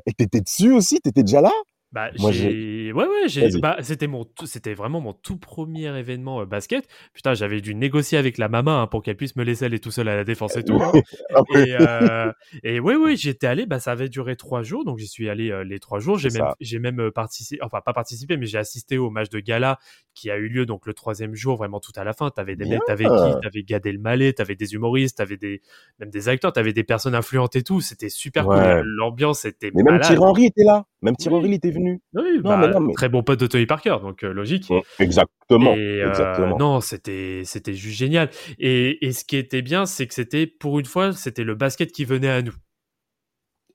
Et 0.05 0.13
t'étais 0.13 0.41
dessus 0.41 0.71
aussi? 0.71 0.99
T'étais 0.99 1.23
déjà 1.23 1.41
là? 1.41 1.51
Bah, 1.95 2.11
j'ai... 2.29 2.91
Ouais, 2.91 3.05
ouais, 3.05 3.27
j'ai... 3.27 3.57
Bah, 3.57 3.77
c'était, 3.79 4.07
mon... 4.07 4.25
c'était 4.43 4.73
vraiment 4.73 4.99
mon 4.99 5.13
tout 5.13 5.37
premier 5.37 5.97
événement 5.97 6.41
euh, 6.41 6.45
basket. 6.45 6.89
Putain, 7.13 7.33
j'avais 7.35 7.61
dû 7.61 7.73
négocier 7.73 8.17
avec 8.17 8.37
la 8.37 8.49
maman 8.49 8.81
hein, 8.81 8.87
pour 8.87 9.01
qu'elle 9.01 9.15
puisse 9.15 9.37
me 9.37 9.45
laisser 9.45 9.63
aller 9.63 9.79
tout 9.79 9.91
seul 9.91 10.09
à 10.09 10.15
la 10.17 10.25
défense 10.25 10.57
et 10.57 10.63
tout. 10.63 10.77
Hein. 10.81 10.91
Ah 11.33 11.41
et, 11.55 11.75
euh... 11.79 12.31
et 12.63 12.79
ouais, 12.79 12.95
ouais, 12.95 13.15
j'étais 13.15 13.47
allé, 13.47 13.65
bah, 13.65 13.79
ça 13.79 13.91
avait 13.91 14.09
duré 14.09 14.35
trois 14.35 14.61
jours, 14.61 14.83
donc 14.83 14.97
j'y 14.97 15.07
suis 15.07 15.29
allé 15.29 15.51
euh, 15.51 15.63
les 15.63 15.79
trois 15.79 15.99
jours. 15.99 16.17
J'ai 16.17 16.29
même, 16.29 16.51
j'ai 16.59 16.79
même 16.79 16.99
euh, 16.99 17.11
participé, 17.11 17.61
enfin, 17.63 17.79
pas 17.79 17.93
participé, 17.93 18.35
mais 18.35 18.45
j'ai 18.45 18.57
assisté 18.57 18.97
au 18.97 19.09
match 19.09 19.29
de 19.29 19.39
gala 19.39 19.79
qui 20.13 20.29
a 20.29 20.37
eu 20.37 20.47
lieu 20.49 20.65
donc 20.65 20.85
le 20.87 20.93
troisième 20.93 21.33
jour, 21.33 21.57
vraiment 21.57 21.79
tout 21.79 21.91
à 21.95 22.03
la 22.03 22.13
fin. 22.13 22.29
T'avais 22.29 22.55
des 22.55 22.65
mecs, 22.65 22.83
t'avais 22.85 23.05
qui? 23.05 23.39
T'avais 23.41 23.63
Gad 23.63 23.85
Elmaleh, 23.85 24.33
t'avais 24.33 24.55
des 24.55 24.73
humoristes, 24.73 25.17
t'avais 25.17 25.37
des, 25.37 25.61
même 25.99 26.09
des 26.09 26.27
acteurs, 26.27 26.51
t'avais 26.51 26.73
des 26.73 26.83
personnes 26.83 27.15
influentes 27.15 27.55
et 27.55 27.63
tout. 27.63 27.79
C'était 27.79 28.09
super 28.09 28.45
cool. 28.45 28.81
L'ambiance 28.83 29.45
était 29.45 29.71
Mais 29.73 29.83
même 29.83 29.99
Thierry 29.99 30.19
Henry 30.19 30.45
était 30.45 30.63
là. 30.63 30.85
Même 31.01 31.15
Thierry 31.15 31.35
Henry 31.35 31.53
était 31.53 31.71
venu. 31.71 31.84
Oui, 32.13 32.39
bah, 32.41 32.71
très 32.93 33.09
bon 33.09 33.23
pote 33.23 33.39
de 33.39 33.47
Tony 33.47 33.65
Parker, 33.65 33.97
donc 34.01 34.23
euh, 34.23 34.33
logique. 34.33 34.71
exactement. 34.99 35.75
Euh, 35.75 36.07
exactement. 36.09 36.57
Non, 36.57 36.81
c'était 36.81 37.41
c'était 37.45 37.73
juste 37.73 37.97
génial. 37.97 38.29
Et, 38.59 39.05
et 39.05 39.11
ce 39.11 39.23
qui 39.23 39.37
était 39.37 39.61
bien, 39.61 39.85
c'est 39.85 40.07
que 40.07 40.13
c'était 40.13 40.47
pour 40.47 40.79
une 40.79 40.85
fois, 40.85 41.13
c'était 41.13 41.43
le 41.43 41.55
basket 41.55 41.91
qui 41.91 42.05
venait 42.05 42.29
à 42.29 42.41
nous. 42.41 42.53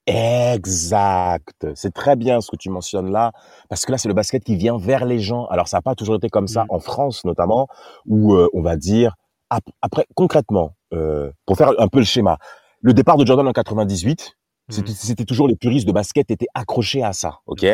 Exact. 0.06 1.66
C'est 1.74 1.92
très 1.92 2.16
bien 2.16 2.40
ce 2.40 2.50
que 2.50 2.56
tu 2.56 2.70
mentionnes 2.70 3.12
là, 3.12 3.32
parce 3.68 3.84
que 3.84 3.92
là, 3.92 3.98
c'est 3.98 4.08
le 4.08 4.14
basket 4.14 4.42
qui 4.42 4.56
vient 4.56 4.78
vers 4.78 5.04
les 5.04 5.20
gens. 5.20 5.46
Alors, 5.46 5.68
ça 5.68 5.76
n'a 5.76 5.82
pas 5.82 5.94
toujours 5.94 6.16
été 6.16 6.28
comme 6.28 6.48
ça, 6.48 6.64
mm. 6.64 6.68
en 6.70 6.80
France 6.80 7.24
notamment, 7.24 7.68
où 8.06 8.34
euh, 8.34 8.48
on 8.54 8.62
va 8.62 8.76
dire, 8.76 9.14
après, 9.82 10.06
concrètement, 10.14 10.74
pour 11.46 11.56
faire 11.56 11.72
un 11.78 11.88
peu 11.88 11.98
le 11.98 12.04
schéma, 12.04 12.38
le 12.82 12.94
départ 12.94 13.16
de 13.16 13.26
Jordan 13.26 13.46
en 13.46 13.52
98, 13.52 14.36
mm. 14.68 14.72
c'était 14.86 15.24
toujours 15.24 15.48
les 15.48 15.56
puristes 15.56 15.86
de 15.86 15.92
basket 15.92 16.30
étaient 16.30 16.48
accrochés 16.54 17.02
à 17.02 17.12
ça, 17.12 17.40
ok? 17.46 17.66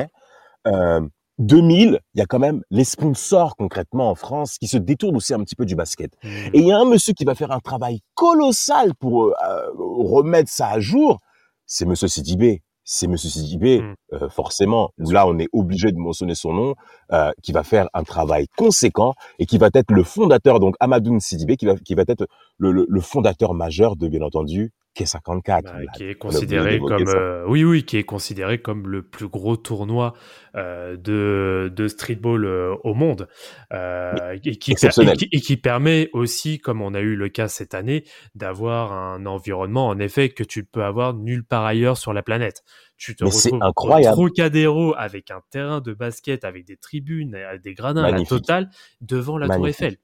Euh, 0.67 1.01
2000, 1.39 2.01
il 2.15 2.19
y 2.19 2.23
a 2.23 2.27
quand 2.27 2.39
même 2.39 2.63
les 2.71 2.85
sponsors 2.85 3.57
concrètement 3.57 4.11
en 4.11 4.15
France 4.15 4.57
qui 4.59 4.69
se 4.69 4.79
détournent 4.79 5.17
aussi 5.17 5.35
un 5.35 5.41
petit 5.41 5.55
peu 5.55 5.67
du 5.67 5.77
basket. 5.77 6.13
Mmh. 6.23 6.29
Et 6.55 6.61
il 6.61 6.67
y 6.67 6.73
a 6.73 6.79
un 6.79 6.85
monsieur 6.85 7.13
qui 7.13 7.25
va 7.25 7.35
faire 7.35 7.53
un 7.53 7.61
travail 7.61 8.01
colossal 8.15 8.95
pour 8.95 9.27
euh, 9.27 9.33
remettre 9.77 10.51
ça 10.51 10.69
à 10.69 10.81
jour. 10.81 11.19
C'est 11.67 11.85
Monsieur 11.85 12.09
Sidibé. 12.09 12.63
C'est 12.85 13.09
Monsieur 13.09 13.29
Sidibé, 13.29 13.83
mmh. 13.83 13.95
euh, 14.15 14.29
forcément. 14.31 14.91
Là, 14.97 15.27
on 15.27 15.39
est 15.39 15.49
obligé 15.53 15.93
de 15.93 15.99
mentionner 15.99 16.37
son 16.37 16.53
nom, 16.53 16.75
euh, 17.13 17.33
qui 17.43 17.53
va 17.53 17.65
faire 17.65 17.89
un 17.93 18.05
travail 18.05 18.47
conséquent 18.57 19.15
et 19.39 19.47
qui 19.47 19.59
va 19.59 19.69
être 19.75 19.91
le 19.91 20.05
fondateur, 20.05 20.61
donc 20.61 20.77
Amadoun 20.81 21.21
Sidibé, 21.21 21.57
qui 21.57 21.67
va, 21.67 21.75
qui 21.77 21.95
va 21.95 22.05
être 22.07 22.27
le, 22.59 22.71
le, 22.73 22.87
le 22.89 23.01
fondateur 23.01 23.53
majeur 23.55 23.97
de, 23.97 24.09
bien 24.09 24.23
entendu, 24.23 24.73
qui 24.97 25.03
est 25.03 25.07
54. 25.07 25.63
Bah, 25.63 25.73
qui 25.95 26.05
est 26.05 26.15
considéré 26.15 26.79
comme 26.79 27.07
euh, 27.07 27.45
oui 27.47 27.65
oui 27.65 27.85
qui 27.85 27.99
est 27.99 28.05
considéré 28.05 28.61
comme 28.61 28.89
le 28.89 29.03
plus 29.03 29.29
gros 29.29 29.57
tournoi 29.57 30.15
euh, 30.57 30.97
de, 30.97 31.71
de 31.75 31.87
streetball 31.87 32.47
euh, 32.47 32.75
au 32.83 32.95
monde 32.95 33.29
et, 33.73 34.57
qui, 34.57 34.73
et, 34.73 35.41
qui, 35.41 35.57
permet 35.59 36.09
aussi 36.15 36.59
comme 36.59 36.81
on 36.81 36.95
a 36.95 37.01
eu 37.01 37.15
le 37.15 37.29
cas 37.29 37.47
cette 37.47 37.75
année 37.75 38.05
d'avoir 38.35 38.93
un 38.93 39.27
environnement 39.27 39.87
en 39.87 39.99
effet 39.99 40.31
que 40.31 40.43
tu 40.43 40.65
peux 40.65 40.83
avoir 40.83 41.13
nulle 41.13 41.45
part 41.45 41.67
ailleurs 41.67 41.99
sur 41.99 42.15
la 42.15 42.23
planète. 42.23 42.65
Tu 42.97 43.15
te 43.15 43.25
retrouves 43.25 43.63
incroyable. 43.63 44.15
au 44.15 44.17
Trocadéro 44.17 44.95
avec 44.97 45.31
un 45.31 45.43
terrain 45.51 45.83
de 45.83 45.93
basket 45.93 46.45
avec 46.45 46.65
des 46.65 46.79
tribunes, 46.79 47.37
des 47.63 47.75
gradins 47.75 48.05
à 48.05 48.11
la 48.11 48.25
totale 48.25 48.71
devant 49.03 49.37
la 49.37 49.55
Tour 49.55 49.69
Eiffel. 49.69 49.99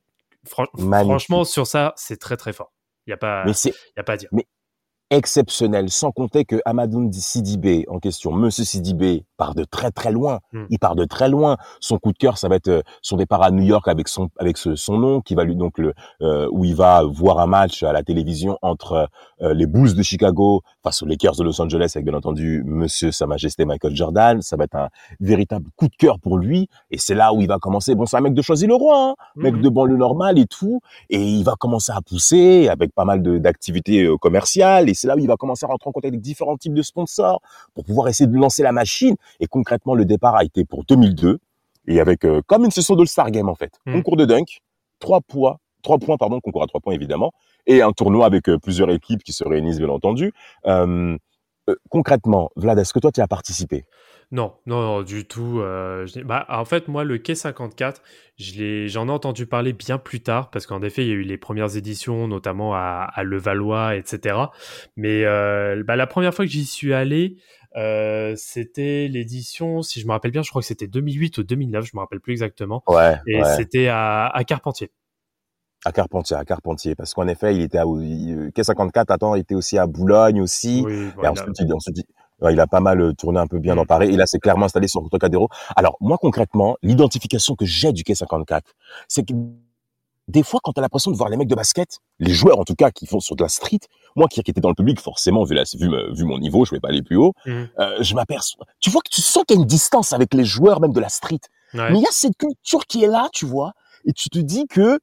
franchement 0.47 1.45
sur 1.45 1.67
ça 1.67 1.95
c'est 1.97 2.19
très 2.19 2.37
très 2.37 2.53
fort. 2.53 2.75
Il 3.07 3.11
y 3.11 3.15
a 3.15 3.17
pas 3.17 3.45
y 3.47 4.01
a 4.01 4.03
pas 4.03 4.13
à 4.13 4.17
dire. 4.19 4.29
Mais 4.33 4.47
exceptionnel, 5.13 5.91
sans 5.91 6.11
compter 6.11 6.47
que 6.47 6.57
Amadou 6.65 7.11
Sidibé 7.13 7.85
en 7.89 7.99
question, 7.99 8.33
Monsieur 8.33 8.65
Sidibé, 8.65 9.27
part 9.37 9.55
de 9.55 9.65
très 9.65 9.91
très 9.91 10.11
loin. 10.11 10.41
Hmm. 10.53 10.65
Il 10.71 10.79
part 10.79 10.97
de 10.97 11.05
très 11.05 11.29
loin. 11.29 11.59
Son 11.81 11.99
coup 11.99 12.13
de 12.13 12.17
cœur, 12.17 12.39
ça 12.39 12.49
va 12.49 12.57
être 12.57 12.69
euh, 12.69 12.81
son 13.03 13.19
départ 13.19 13.43
à 13.43 13.51
New 13.51 13.63
York 13.63 13.89
avec 13.89 14.09
son 14.09 14.31
avec 14.39 14.57
son 14.57 14.97
nom, 14.97 15.21
qui 15.21 15.35
va 15.35 15.45
lui 15.45 15.55
donc 15.55 15.77
le 15.77 15.93
euh, 16.23 16.49
où 16.51 16.65
il 16.65 16.75
va 16.75 17.03
voir 17.03 17.41
un 17.41 17.47
match 17.47 17.83
à 17.83 17.93
la 17.93 18.03
télévision 18.03 18.57
entre 18.63 19.11
euh, 19.43 19.53
les 19.53 19.67
Bulls 19.67 19.95
de 19.95 20.03
Chicago 20.03 20.63
face 20.83 21.03
aux 21.03 21.07
Lakers 21.07 21.37
de 21.37 21.45
Los 21.45 21.61
Angeles 21.61 21.93
avec 21.95 22.07
bien 22.07 22.15
entendu 22.15 22.63
Monsieur 22.65 23.13
Sa 23.13 23.27
Majesté 23.27 23.67
Michael 23.67 23.95
Jordan. 23.95 24.41
Ça 24.41 24.57
va 24.57 24.65
être 24.65 24.77
un 24.77 24.89
véritable 25.21 25.67
coup 25.77 25.89
de 25.89 25.97
cœur 25.97 26.21
pour 26.21 26.39
lui. 26.39 26.71
Et 26.91 26.97
c'est 26.97 27.15
là 27.15 27.35
où 27.35 27.43
il 27.43 27.49
va 27.49 27.59
commencer. 27.59 27.95
Bon, 27.95 28.07
c'est 28.07 28.17
un 28.17 28.23
mec 28.23 28.33
de 28.33 28.43
choisir 28.43 28.69
le 28.69 28.77
roi, 28.77 29.11
hein, 29.11 29.15
mec 29.37 29.57
hmm. 29.57 29.61
de 29.61 29.69
banlieue 29.69 29.97
normale 29.99 30.39
et 30.39 30.47
tout. 30.47 30.81
Et 31.11 31.23
il 31.23 31.45
va 31.45 31.55
commencer 31.59 31.93
à 31.95 32.01
pousser 32.01 32.69
avec 32.69 32.95
pas 32.95 33.05
mal 33.05 33.21
d'activités 33.41 34.09
commerciales. 34.19 34.89
Et 34.89 34.95
c'est 35.03 35.09
là 35.09 35.17
où 35.17 35.19
il 35.19 35.27
va 35.27 35.37
commencer 35.37 35.67
à 35.67 35.69
rentrer 35.69 35.89
en 35.89 35.93
contact 35.93 36.15
avec 36.15 36.21
différents 36.21 36.57
types 36.57 36.75
de 36.75 36.83
sponsors 36.83 37.43
pour 37.75 37.85
pouvoir 37.85 38.09
essayer 38.09 38.29
de 38.29 38.37
lancer 38.37 38.63
la 38.63 38.73
machine. 38.73 39.17
Et 39.41 39.47
concrètement, 39.47 39.95
le 39.95 40.05
départ 40.05 40.37
a 40.37 40.45
été 40.45 40.65
pour 40.65 40.85
2002 40.85 41.39
et 41.89 42.01
avec 42.01 42.25
euh, 42.25 42.41
comme 42.47 42.65
une 42.65 42.71
session 42.71 42.95
de 42.95 43.05
Star 43.05 43.31
Game 43.33 43.49
en 43.49 43.57
fait, 43.57 43.73
mmh. 43.87 43.95
concours 43.95 44.17
de 44.17 44.25
dunk, 44.25 44.61
trois 45.01 45.21
points, 45.21 45.57
trois 45.83 45.99
points 45.99 46.17
pardon, 46.17 46.41
concours 46.41 46.63
à 46.63 46.67
trois 46.69 46.81
points 46.81 46.95
évidemment, 46.95 47.33
et 47.67 47.83
un 47.83 47.91
tournoi 47.91 48.27
avec 48.27 48.49
euh, 48.49 48.59
plusieurs 48.59 48.91
équipes 48.91 49.25
qui 49.25 49.33
se 49.33 49.43
réunissent 49.43 49.79
bien 49.79 49.89
entendu. 49.89 50.33
Euh, 50.67 51.17
concrètement, 51.91 52.51
Vlad, 52.57 52.79
est-ce 52.79 52.93
que 52.93 53.01
toi 53.01 53.11
tu 53.11 53.21
as 53.21 53.29
participé? 53.29 53.85
Non, 54.33 54.55
non, 54.65 55.03
du 55.03 55.27
tout. 55.27 55.61
Euh, 55.61 56.07
bah, 56.25 56.47
en 56.49 56.65
fait, 56.65 56.89
moi, 56.89 57.05
le 57.05 57.19
Quai 57.19 57.35
54, 57.35 58.01
j'en 58.39 59.07
ai, 59.07 59.11
entendu 59.11 59.45
parler 59.45 59.75
bien 59.75 59.99
plus 59.99 60.21
tard, 60.21 60.51
parce 60.51 60.67
qu'en 60.67 60.81
effet, 60.81 61.05
il 61.05 61.09
y 61.09 61.13
a 61.13 61.17
eu 61.17 61.23
les 61.23 61.37
premières 61.37 61.77
éditions, 61.77 62.27
notamment 62.29 62.75
à, 62.75 63.11
à 63.13 63.23
Levallois, 63.25 63.95
etc. 63.95 64.37
Mais 64.97 65.25
euh, 65.27 65.85
bah, 65.87 65.97
la 65.97 66.07
première 66.07 66.33
fois 66.33 66.47
que 66.47 66.51
j'y 66.51 66.65
suis 66.65 66.95
allé, 66.95 67.37
euh, 67.77 68.33
c'était 68.39 69.07
l'édition, 69.07 69.83
si 69.83 70.01
je 70.01 70.07
me 70.07 70.13
rappelle 70.13 70.31
bien, 70.31 70.43
je 70.43 70.49
crois 70.49 70.63
que 70.63 70.67
c'était 70.67 70.87
2008 70.87 71.37
ou 71.37 71.43
2009, 71.43 71.85
je 71.85 71.91
me 71.95 72.01
rappelle 72.01 72.21
plus 72.21 72.33
exactement. 72.33 72.83
Ouais. 72.87 73.17
Et 73.27 73.43
c'était 73.59 73.89
à, 73.89 74.29
à, 74.29 74.45
Carpentier. 74.45 74.91
À 75.85 75.93
Carpentier, 75.93 76.37
à 76.37 76.45
Carpentier, 76.47 76.95
parce 76.95 77.13
qu'en 77.13 77.29
effet, 77.29 77.55
il 77.55 77.61
était 77.61 77.77
à 77.77 77.85
Quai 78.55 78.65
54. 78.65 79.11
Attends, 79.11 79.35
il 79.35 79.41
était 79.41 79.55
aussi 79.55 79.77
à 79.77 79.87
Boulogne 79.87 80.41
aussi. 80.41 80.83
Oui, 80.87 81.09
et 81.23 81.27
ensuite, 81.27 81.59
il, 81.61 81.71
ensuite, 81.75 81.99
il 81.99 82.05
a 82.45 82.67
pas 82.67 82.81
mal 82.81 83.01
euh, 83.01 83.13
tourné 83.13 83.41
un 83.41 83.47
peu 83.47 83.59
bien 83.59 83.75
dans 83.75 83.85
mm. 83.85 83.87
Paris. 83.87 84.09
Et 84.13 84.17
là, 84.17 84.27
c'est 84.27 84.39
clairement 84.39 84.67
installé 84.67 84.89
sur 84.89 85.03
Trocadéro. 85.09 85.49
Alors, 85.77 85.97
moi, 86.01 86.19
concrètement, 86.21 86.77
l'identification 86.83 87.55
que 87.55 87.65
j'ai 87.65 87.93
du 87.93 88.05
Quai 88.05 88.15
54, 88.15 88.73
c'est 89.09 89.25
que 89.25 89.35
des 90.29 90.43
fois, 90.43 90.61
quand 90.63 90.73
tu 90.73 90.81
as 90.81 90.83
l'impression 90.83 91.11
de 91.11 91.17
voir 91.17 91.29
les 91.29 91.37
mecs 91.37 91.49
de 91.49 91.55
basket, 91.55 91.99
les 92.21 92.33
joueurs 92.33 92.59
en 92.59 92.65
tout 92.65 92.77
cas 92.77 92.91
qui 92.91 93.07
font 93.07 93.21
sur 93.21 93.35
de 93.35 93.43
la 93.43 93.49
street, 93.49 93.81
moi 94.15 94.29
qui, 94.29 94.41
étais 94.41 94.61
dans 94.61 94.69
le 94.69 94.75
public, 94.75 95.01
forcément, 95.01 95.45
vu, 95.45 95.57
vu, 95.75 96.25
mon 96.25 96.39
niveau, 96.39 96.65
je 96.65 96.71
vais 96.71 96.81
pas 96.81 96.89
aller 96.89 97.03
plus 97.03 97.17
haut, 97.17 97.33
mm. 97.45 97.51
euh, 97.51 97.97
je 98.01 98.15
m'aperçois. 98.15 98.67
Tu 98.81 98.91
vois 98.91 99.03
que 99.03 99.11
tu 99.11 99.21
sens 99.21 99.45
qu'il 99.47 99.57
y 99.57 99.59
a 99.59 99.63
une 99.63 99.69
distance 99.69 100.13
avec 100.13 100.33
les 100.33 100.45
joueurs 100.45 100.81
même 100.81 100.93
de 100.93 101.01
la 101.01 101.09
street. 101.09 101.41
Mais 101.75 101.95
il 101.95 102.03
y 102.03 102.07
a 102.07 102.13
cette 102.13 102.37
culture 102.37 102.87
qui 102.87 103.03
est 103.03 103.07
là, 103.07 103.29
tu 103.33 103.47
vois, 103.47 103.73
et 104.05 104.13
tu 104.13 104.29
te 104.29 104.39
dis 104.39 104.67
que 104.67 104.99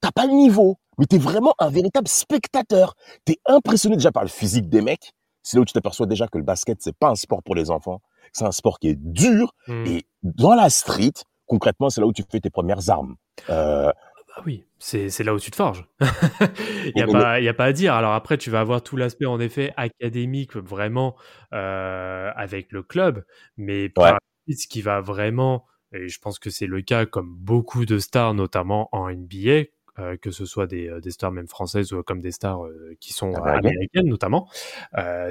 t'as 0.00 0.12
pas 0.12 0.26
le 0.26 0.32
niveau, 0.32 0.76
mais 0.98 1.06
tu 1.06 1.16
es 1.16 1.18
vraiment 1.18 1.54
un 1.58 1.68
véritable 1.68 2.08
spectateur. 2.08 2.94
Tu 3.26 3.32
es 3.32 3.38
impressionné 3.46 3.96
déjà 3.96 4.12
par 4.12 4.22
le 4.22 4.28
physique 4.28 4.68
des 4.68 4.82
mecs, 4.82 5.12
c'est 5.42 5.56
là 5.56 5.62
où 5.62 5.64
tu 5.64 5.72
t'aperçois 5.72 6.06
déjà 6.06 6.28
que 6.28 6.38
le 6.38 6.44
basket, 6.44 6.78
c'est 6.80 6.96
pas 6.96 7.08
un 7.08 7.14
sport 7.14 7.42
pour 7.42 7.54
les 7.54 7.70
enfants. 7.70 8.00
C'est 8.32 8.44
un 8.44 8.52
sport 8.52 8.78
qui 8.78 8.88
est 8.88 8.98
dur. 8.98 9.54
Hmm. 9.66 9.84
Et 9.86 10.06
dans 10.22 10.54
la 10.54 10.70
street, 10.70 11.12
concrètement, 11.46 11.90
c'est 11.90 12.00
là 12.00 12.06
où 12.06 12.12
tu 12.12 12.22
fais 12.30 12.40
tes 12.40 12.50
premières 12.50 12.88
armes. 12.88 13.16
Euh, 13.50 13.86
bah 13.86 14.42
oui, 14.46 14.64
c'est 14.78 15.22
là 15.22 15.34
où 15.34 15.38
tu 15.38 15.50
te 15.50 15.56
forges. 15.56 15.84
Il 16.00 16.92
n'y 16.96 17.02
a, 17.02 17.06
pas, 17.06 17.34
a 17.34 17.54
pas 17.54 17.64
à 17.64 17.72
dire. 17.72 17.94
Alors 17.94 18.12
après, 18.12 18.38
tu 18.38 18.50
vas 18.50 18.60
avoir 18.60 18.82
tout 18.82 18.96
l'aspect, 18.96 19.26
en 19.26 19.40
effet, 19.40 19.74
académique, 19.76 20.56
vraiment, 20.56 21.16
euh, 21.52 22.30
avec 22.34 22.72
le 22.72 22.82
club. 22.82 23.24
Mais 23.56 23.88
par 23.88 24.18
ce 24.48 24.66
qui 24.66 24.80
va 24.80 25.00
vraiment, 25.00 25.66
et 25.92 26.08
je 26.08 26.18
pense 26.18 26.38
que 26.38 26.50
c'est 26.50 26.66
le 26.66 26.80
cas 26.80 27.04
comme 27.04 27.34
beaucoup 27.36 27.84
de 27.84 27.98
stars, 27.98 28.34
notamment 28.34 28.88
en 28.92 29.10
NBA, 29.10 29.64
euh, 30.02 30.16
que 30.16 30.30
ce 30.30 30.44
soit 30.44 30.66
des, 30.66 30.88
euh, 30.88 31.00
des, 31.00 31.10
stars 31.10 31.32
même 31.32 31.48
françaises 31.48 31.92
ou 31.92 32.02
comme 32.02 32.20
des 32.20 32.32
stars 32.32 32.64
euh, 32.64 32.96
qui 33.00 33.12
sont 33.12 33.32
américaines 33.34 34.08
notamment, 34.08 34.48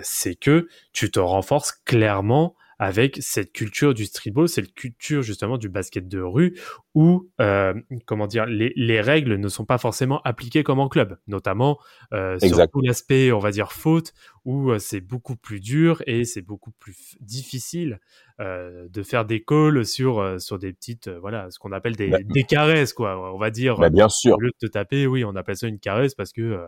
c'est 0.01 0.35
que 0.35 0.67
tu 0.93 1.11
te 1.11 1.19
renforces 1.19 1.71
clairement 1.85 2.55
avec 2.81 3.19
cette 3.21 3.53
culture 3.53 3.93
du 3.93 4.05
streetball, 4.05 4.49
cette 4.49 4.73
culture 4.73 5.21
justement 5.21 5.59
du 5.59 5.69
basket 5.69 6.07
de 6.07 6.19
rue 6.19 6.59
où, 6.95 7.29
euh, 7.39 7.75
comment 8.07 8.25
dire, 8.25 8.47
les, 8.47 8.73
les, 8.75 8.99
règles 8.99 9.35
ne 9.35 9.47
sont 9.49 9.65
pas 9.65 9.77
forcément 9.77 10.19
appliquées 10.23 10.63
comme 10.63 10.79
en 10.79 10.89
club, 10.89 11.19
notamment 11.27 11.77
euh, 12.11 12.39
sur 12.39 12.67
tout 12.71 12.81
l'aspect, 12.81 13.31
on 13.31 13.37
va 13.37 13.51
dire, 13.51 13.71
faute, 13.71 14.13
où 14.45 14.71
euh, 14.71 14.79
c'est 14.79 14.99
beaucoup 14.99 15.35
plus 15.35 15.59
dur 15.59 16.01
et 16.07 16.25
c'est 16.25 16.41
beaucoup 16.41 16.71
plus 16.71 17.17
difficile 17.21 17.99
de 18.39 19.03
faire 19.03 19.23
des 19.25 19.43
calls 19.43 19.85
sur, 19.85 20.41
sur 20.41 20.57
des 20.57 20.73
petites, 20.73 21.07
voilà, 21.07 21.51
ce 21.51 21.59
qu'on 21.59 21.71
appelle 21.71 21.95
des, 21.95 22.07
bah, 22.07 22.17
des, 22.23 22.41
caresses, 22.41 22.91
quoi, 22.91 23.31
on 23.31 23.37
va 23.37 23.51
dire. 23.51 23.77
Bah, 23.77 23.91
bien 23.91 24.09
sûr. 24.09 24.33
Au 24.33 24.39
lieu 24.39 24.49
de 24.49 24.67
te 24.67 24.71
taper, 24.71 25.05
oui, 25.05 25.23
on 25.23 25.35
appelle 25.35 25.57
ça 25.57 25.67
une 25.67 25.77
caresse 25.77 26.15
parce 26.15 26.31
que, 26.31 26.59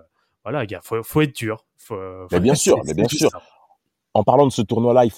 voilà, 0.43 0.65
il 0.65 0.79
faut, 0.83 1.01
faut 1.01 1.21
être 1.21 1.35
dur. 1.35 1.65
Faut, 1.79 1.97
faut 2.29 2.39
bien 2.39 2.53
sûr, 2.53 2.77
mais 2.85 2.93
bien 2.93 3.07
sûr 3.07 3.31
en 4.13 4.23
parlant 4.23 4.45
de 4.45 4.51
ce 4.51 4.61
tournoi-là, 4.61 5.05
il, 5.05 5.11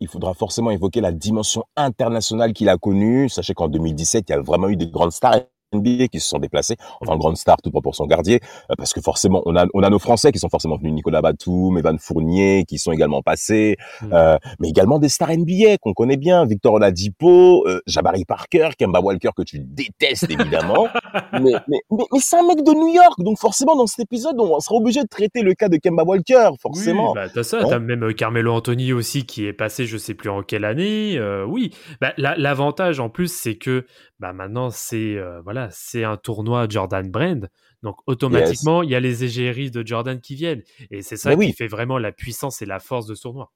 il, 0.00 0.08
faudra 0.08 0.34
forcément 0.34 0.70
évoquer 0.70 1.00
la 1.00 1.12
dimension 1.12 1.64
internationale 1.76 2.52
qu'il 2.52 2.68
a 2.68 2.76
connue. 2.76 3.28
Sachez 3.28 3.54
qu'en 3.54 3.68
2017, 3.68 4.26
il 4.28 4.32
y 4.32 4.34
a 4.34 4.40
vraiment 4.40 4.68
eu 4.68 4.76
des 4.76 4.88
grandes 4.88 5.12
stars 5.12 5.40
NBA 5.72 6.08
qui 6.08 6.20
se 6.20 6.28
sont 6.28 6.38
déplacés, 6.38 6.76
enfin 7.00 7.16
grande 7.16 7.36
star 7.36 7.56
tout 7.62 7.70
son 7.92 8.06
Gardier, 8.06 8.40
euh, 8.70 8.74
parce 8.76 8.92
que 8.92 9.00
forcément 9.00 9.42
on 9.44 9.56
a 9.56 9.66
on 9.74 9.82
a 9.82 9.90
nos 9.90 9.98
Français 9.98 10.32
qui 10.32 10.38
sont 10.38 10.48
forcément 10.48 10.76
venus, 10.76 10.92
Nicolas 10.92 11.20
Batum, 11.20 11.76
Evan 11.78 11.98
Fournier, 11.98 12.64
qui 12.66 12.78
sont 12.78 12.92
également 12.92 13.22
passés, 13.22 13.76
mm. 14.02 14.12
euh, 14.12 14.38
mais 14.60 14.68
également 14.68 14.98
des 14.98 15.08
stars 15.08 15.30
NBA 15.30 15.78
qu'on 15.80 15.92
connaît 15.92 16.16
bien, 16.16 16.44
Victor 16.46 16.74
Oladipo, 16.74 17.66
euh, 17.66 17.80
Jabari 17.86 18.24
Parker, 18.24 18.70
Kemba 18.78 19.00
Walker 19.00 19.30
que 19.36 19.42
tu 19.42 19.58
détestes 19.58 20.30
évidemment, 20.30 20.88
mais, 21.32 21.52
mais, 21.68 21.80
mais, 21.90 22.04
c'est 22.20 22.36
un 22.36 22.46
mec 22.46 22.62
de 22.62 22.72
New 22.72 22.94
York, 22.94 23.18
donc 23.18 23.38
forcément 23.38 23.76
dans 23.76 23.86
cet 23.86 24.00
épisode 24.00 24.36
on 24.38 24.60
sera 24.60 24.76
obligé 24.76 25.02
de 25.02 25.08
traiter 25.08 25.42
le 25.42 25.54
cas 25.54 25.68
de 25.68 25.76
Kemba 25.76 26.04
Walker, 26.04 26.50
forcément. 26.60 27.12
Oui, 27.12 27.14
bah 27.16 27.28
t'as 27.32 27.42
ça, 27.42 27.58
hein 27.60 27.66
t'as 27.68 27.78
même 27.78 28.14
Carmelo 28.14 28.52
Anthony 28.52 28.92
aussi 28.92 29.26
qui 29.26 29.46
est 29.46 29.52
passé, 29.52 29.86
je 29.86 29.96
sais 29.96 30.14
plus 30.14 30.30
en 30.30 30.42
quelle 30.42 30.64
année, 30.64 31.20
oui. 31.48 31.70
Bah, 32.00 32.12
l'avantage 32.16 33.00
en 33.00 33.08
plus 33.08 33.32
c'est 33.32 33.56
que 33.56 33.86
bah 34.20 34.32
maintenant 34.32 34.70
c'est 34.70 35.16
voilà 35.44 35.61
c'est 35.70 36.04
un 36.04 36.16
tournoi 36.16 36.66
Jordan 36.68 37.10
Brand. 37.10 37.48
Donc 37.82 37.96
automatiquement, 38.06 38.82
il 38.82 38.90
y 38.90 38.94
a 38.94 39.00
les 39.00 39.24
égéries 39.24 39.70
de 39.70 39.86
Jordan 39.86 40.20
qui 40.20 40.34
viennent. 40.34 40.62
Et 40.90 41.02
c'est 41.02 41.16
ça 41.16 41.34
qui 41.36 41.52
fait 41.52 41.68
vraiment 41.68 41.98
la 41.98 42.12
puissance 42.12 42.62
et 42.62 42.66
la 42.66 42.78
force 42.78 43.06
de 43.06 43.14
ce 43.14 43.22
tournoi. 43.22 43.50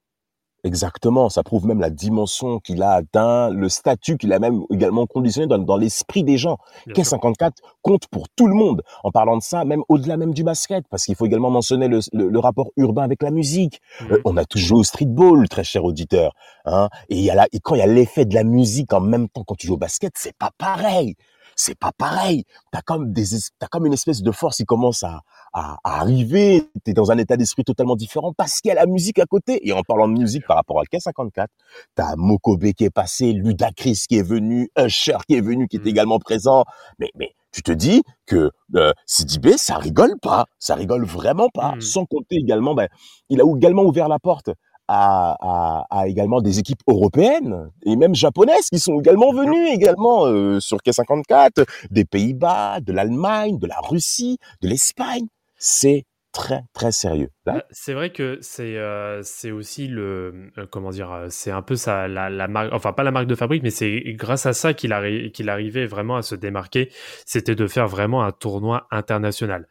Exactement, 0.63 1.29
ça 1.29 1.43
prouve 1.43 1.67
même 1.67 1.79
la 1.79 1.91
dimension 1.91 2.59
qu'il 2.59 2.81
a 2.81 2.91
atteint, 2.91 3.51
le 3.51 3.69
statut 3.69 4.17
qu'il 4.17 4.33
a 4.33 4.39
même 4.39 4.63
également 4.71 5.05
conditionné 5.05 5.47
dans, 5.47 5.77
l'esprit 5.77 6.23
des 6.23 6.37
gens. 6.37 6.57
K54 6.89 7.51
compte 7.83 8.07
pour 8.07 8.27
tout 8.35 8.47
le 8.47 8.55
monde. 8.55 8.81
En 9.03 9.11
parlant 9.11 9.37
de 9.37 9.43
ça, 9.43 9.65
même 9.65 9.83
au-delà 9.87 10.17
même 10.17 10.33
du 10.33 10.43
basket, 10.43 10.83
parce 10.89 11.05
qu'il 11.05 11.15
faut 11.15 11.27
également 11.27 11.51
mentionner 11.51 11.87
le, 11.87 12.39
rapport 12.39 12.71
urbain 12.75 13.03
avec 13.03 13.21
la 13.21 13.31
musique. 13.31 13.81
Mhm. 14.01 14.11
Euh, 14.11 14.21
on 14.25 14.35
a 14.35 14.45
toujours 14.45 14.79
au 14.79 14.83
streetball, 14.83 15.47
très 15.47 15.63
cher 15.63 15.85
auditeur. 15.85 16.33
Hein 16.65 16.89
et, 17.09 17.19
y 17.19 17.29
a 17.29 17.47
et 17.53 17.59
quand 17.59 17.75
il 17.75 17.79
y 17.79 17.81
a 17.81 17.87
l'effet 17.87 18.25
de 18.25 18.33
la 18.33 18.43
musique 18.43 18.93
en 18.93 18.99
même 18.99 19.29
temps 19.29 19.43
quand 19.45 19.55
tu 19.55 19.67
joues 19.67 19.75
au 19.75 19.77
basket, 19.77 20.13
c'est 20.15 20.35
pas 20.35 20.51
pareil 20.57 21.15
c'est 21.57 21.77
pas 21.77 21.91
pareil. 21.91 22.45
T'as 22.71 22.81
comme 22.81 23.11
des, 23.11 23.25
t'as 23.59 23.67
comme 23.67 23.85
une 23.85 23.93
espèce 23.93 24.21
de 24.21 24.31
force 24.31 24.57
qui 24.57 24.65
commence 24.65 25.03
à, 25.03 25.21
à, 25.53 25.77
à 25.83 25.99
arriver. 25.99 26.63
T'es 26.83 26.93
dans 26.93 27.11
un 27.11 27.17
état 27.17 27.35
d'esprit 27.35 27.63
totalement 27.63 27.95
différent 27.95 28.31
parce 28.37 28.61
qu'il 28.61 28.69
y 28.69 28.71
a 28.71 28.75
la 28.75 28.85
musique 28.85 29.19
à 29.19 29.25
côté. 29.25 29.67
Et 29.67 29.73
en 29.73 29.81
parlant 29.81 30.07
de 30.07 30.17
musique 30.17 30.45
par 30.47 30.55
rapport 30.55 30.79
à 30.79 30.83
K54, 30.83 31.47
t'as 31.95 32.15
Mokobe 32.15 32.71
qui 32.73 32.85
est 32.85 32.89
passé, 32.89 33.33
Ludacris 33.33 34.05
qui 34.07 34.17
est 34.17 34.27
venu, 34.27 34.69
Usher 34.77 35.17
qui 35.27 35.35
est 35.35 35.41
venu, 35.41 35.67
qui 35.67 35.77
est 35.77 35.83
mmh. 35.83 35.87
également 35.87 36.19
présent. 36.19 36.63
Mais, 36.99 37.09
mais, 37.15 37.33
tu 37.51 37.63
te 37.63 37.71
dis 37.71 38.03
que 38.27 38.51
euh, 38.75 38.91
Sidibé, 39.07 39.57
ça 39.57 39.77
rigole 39.77 40.19
pas, 40.21 40.45
ça 40.59 40.75
rigole 40.75 41.05
vraiment 41.05 41.49
pas. 41.51 41.75
Mmh. 41.75 41.81
Sans 41.81 42.05
compter 42.05 42.35
également, 42.35 42.75
ben, 42.75 42.87
il 43.29 43.41
a 43.41 43.45
également 43.55 43.83
ouvert 43.83 44.07
la 44.07 44.19
porte 44.19 44.51
à, 44.87 45.85
à, 45.89 46.07
également 46.07 46.41
des 46.41 46.59
équipes 46.59 46.81
européennes 46.87 47.69
et 47.83 47.95
même 47.95 48.15
japonaises 48.15 48.69
qui 48.69 48.79
sont 48.79 48.99
également 48.99 49.31
venues 49.31 49.67
également 49.67 50.25
euh, 50.25 50.59
sur 50.59 50.77
K54, 50.77 51.65
des 51.91 52.05
Pays-Bas, 52.05 52.79
de 52.79 52.93
l'Allemagne, 52.93 53.57
de 53.59 53.67
la 53.67 53.79
Russie, 53.79 54.37
de 54.61 54.67
l'Espagne. 54.67 55.27
C'est 55.57 56.05
très 56.37 56.63
très 56.71 56.91
sérieux. 56.91 57.29
Bah, 57.45 57.63
c'est 57.71 57.93
vrai 57.93 58.11
que 58.11 58.37
c'est 58.41 58.77
euh, 58.77 59.21
c'est 59.23 59.49
aussi 59.49 59.87
le 59.87 60.51
euh, 60.57 60.67
comment 60.69 60.91
dire 60.91 61.11
euh, 61.11 61.27
c'est 61.29 61.49
un 61.49 61.63
peu 61.63 61.75
ça 61.75 62.07
la, 62.07 62.29
la 62.29 62.47
marque 62.47 62.71
enfin 62.73 62.93
pas 62.93 63.03
la 63.03 63.09
marque 63.09 63.25
de 63.25 63.33
fabrique 63.33 63.63
mais 63.63 63.71
c'est 63.71 64.03
grâce 64.09 64.45
à 64.45 64.53
ça 64.53 64.75
qu'il 64.75 64.93
qu'il 65.33 65.49
arrivait 65.49 65.87
vraiment 65.87 66.15
à 66.15 66.21
se 66.21 66.35
démarquer. 66.35 66.91
C'était 67.25 67.55
de 67.55 67.65
faire 67.65 67.87
vraiment 67.87 68.23
un 68.23 68.31
tournoi 68.31 68.87
international. 68.91 69.67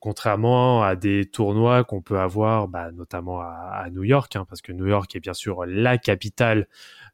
Contrairement 0.00 0.82
à 0.82 0.96
des 0.96 1.26
tournois 1.26 1.84
qu'on 1.84 2.00
peut 2.00 2.18
avoir 2.18 2.68
bah, 2.68 2.90
notamment 2.90 3.40
à, 3.40 3.86
New 3.92 4.02
York 4.02 4.34
hein, 4.34 4.46
parce 4.48 4.62
que 4.62 4.72
New 4.72 4.86
York 4.86 5.14
est 5.14 5.20
bien 5.20 5.34
sûr 5.34 5.66
la 5.66 5.98
capitale 5.98 6.68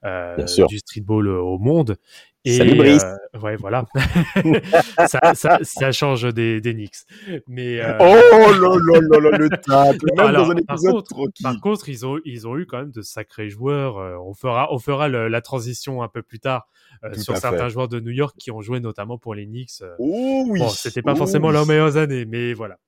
du 0.05 0.79
streetball 0.79 1.27
au 1.27 1.59
monde 1.59 1.97
Salut 2.57 2.77
Brice. 2.77 3.05
ouais, 3.43 3.57
voilà. 3.57 3.85
ça, 5.07 5.35
ça, 5.35 5.59
ça, 5.63 5.93
change 5.93 6.33
des, 6.33 6.61
des 6.61 6.75
Knicks. 6.75 6.97
Mais, 7.47 7.81
euh... 7.81 7.97
Oh 8.01 8.05
là 8.05 9.01
là 9.01 9.31
là 9.31 9.39
le 9.39 9.49
tacle. 9.51 10.07
Même 10.17 10.33
dans 10.33 10.51
un 10.51 10.57
épisode 10.57 11.07
par 11.09 11.17
contre, 11.17 11.43
par 11.43 11.61
contre, 11.61 11.89
ils 11.89 12.07
ont, 12.07 12.19
ils 12.25 12.47
ont 12.47 12.57
eu 12.57 12.67
quand 12.67 12.79
même 12.79 12.91
de 12.91 13.03
sacrés 13.03 13.51
joueurs. 13.51 13.97
on 14.25 14.35
fera, 14.35 14.73
on 14.73 14.79
fera 14.79 15.09
le, 15.09 15.29
la 15.29 15.41
transition 15.41 16.03
un 16.03 16.09
peu 16.09 16.23
plus 16.23 16.41
tard 16.41 16.69
euh, 17.05 17.15
sur 17.15 17.37
certains 17.37 17.65
fait. 17.65 17.71
joueurs 17.71 17.89
de 17.89 18.01
New 18.01 18.11
York 18.11 18.35
qui 18.39 18.51
ont 18.51 18.61
joué 18.61 18.81
notamment 18.81 19.19
pour 19.19 19.35
les 19.35 19.47
Knicks. 19.47 19.83
Oh 19.99 20.45
oui. 20.49 20.61
Bon, 20.61 20.69
c'était 20.69 21.03
pas 21.03 21.13
oh 21.13 21.17
forcément 21.17 21.49
oui. 21.49 21.55
leurs 21.55 21.67
meilleures 21.67 21.97
années, 21.97 22.25
mais 22.25 22.55
voilà. 22.55 22.79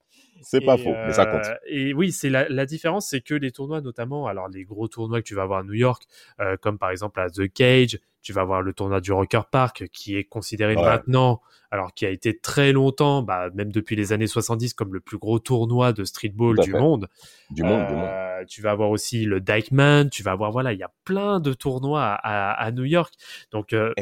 C'est 0.43 0.63
pas 0.63 0.79
faux, 0.79 0.89
euh, 0.89 1.07
mais 1.07 1.13
ça 1.13 1.27
compte. 1.27 1.47
Et 1.69 1.93
oui, 1.93 2.13
c'est 2.13 2.31
la, 2.31 2.49
la, 2.49 2.65
différence, 2.65 3.09
c'est 3.09 3.21
que 3.21 3.35
les 3.35 3.53
tournois, 3.53 3.83
notamment, 3.83 4.27
alors 4.27 4.49
les 4.49 4.65
gros 4.65 4.89
tournois 4.89 5.21
que 5.21 5.27
tu 5.27 5.35
vas 5.35 5.43
avoir 5.43 5.61
à 5.61 5.63
New 5.65 5.75
York, 5.75 6.05
euh, 6.41 6.57
comme 6.57 6.79
par 6.79 6.91
exemple 6.91 7.21
à 7.21 7.29
The 7.29 7.53
Cage, 7.53 7.99
tu 8.23 8.33
vas 8.33 8.43
avoir 8.43 8.63
le 8.63 8.73
tournoi 8.73 9.01
du 9.01 9.13
Rocker 9.13 9.43
Park, 9.51 9.89
qui 9.93 10.17
est 10.17 10.25
considéré 10.25 10.77
ouais. 10.77 10.83
maintenant, 10.83 11.41
alors 11.71 11.95
qui 11.95 12.05
a 12.05 12.11
été 12.11 12.37
très 12.37 12.73
longtemps, 12.73 13.23
bah, 13.23 13.49
même 13.55 13.73
depuis 13.73 13.97
les 13.97 14.13
années 14.13 14.27
70, 14.27 14.75
comme 14.75 14.93
le 14.93 15.01
plus 15.01 15.19
gros 15.19 15.39
tournoi 15.39 15.93
de 15.93 16.05
streetball 16.05 16.59
du 16.59 16.73
monde. 16.73 17.09
Du 17.51 17.63
monde, 17.63 17.81
euh, 17.81 17.87
du 17.87 17.95
monde. 17.95 18.47
Tu 18.49 18.63
vas 18.63 18.71
avoir 18.71 18.91
aussi 18.91 19.25
le 19.25 19.41
Dykeman, 19.41 20.11
tu 20.11 20.23
vas 20.23 20.33
avoir, 20.33 20.51
voilà, 20.51 20.73
il 20.73 20.79
y 20.79 20.83
a 20.83 20.93
plein 21.05 21.41
de 21.41 21.53
tournois 21.53 22.03
à, 22.03 22.15
à, 22.15 22.53
à 22.53 22.71
New 22.73 22.85
York. 22.85 23.15
Donc, 23.53 23.73
euh, 23.73 23.93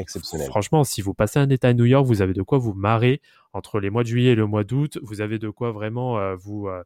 franchement, 0.47 0.83
si 0.83 1.01
vous 1.01 1.13
passez 1.13 1.39
un 1.39 1.49
état 1.49 1.69
à 1.69 1.73
New 1.73 1.85
York, 1.85 2.05
vous 2.05 2.21
avez 2.21 2.33
de 2.33 2.41
quoi 2.41 2.57
vous 2.57 2.73
marrer 2.73 3.21
entre 3.53 3.79
les 3.79 3.89
mois 3.89 4.03
de 4.03 4.07
juillet 4.07 4.31
et 4.31 4.35
le 4.35 4.45
mois 4.45 4.63
d'août, 4.63 4.99
vous 5.01 5.21
avez 5.21 5.39
de 5.39 5.49
quoi 5.49 5.71
vraiment 5.71 6.19
euh, 6.19 6.35
vous 6.35 6.67
euh, 6.67 6.83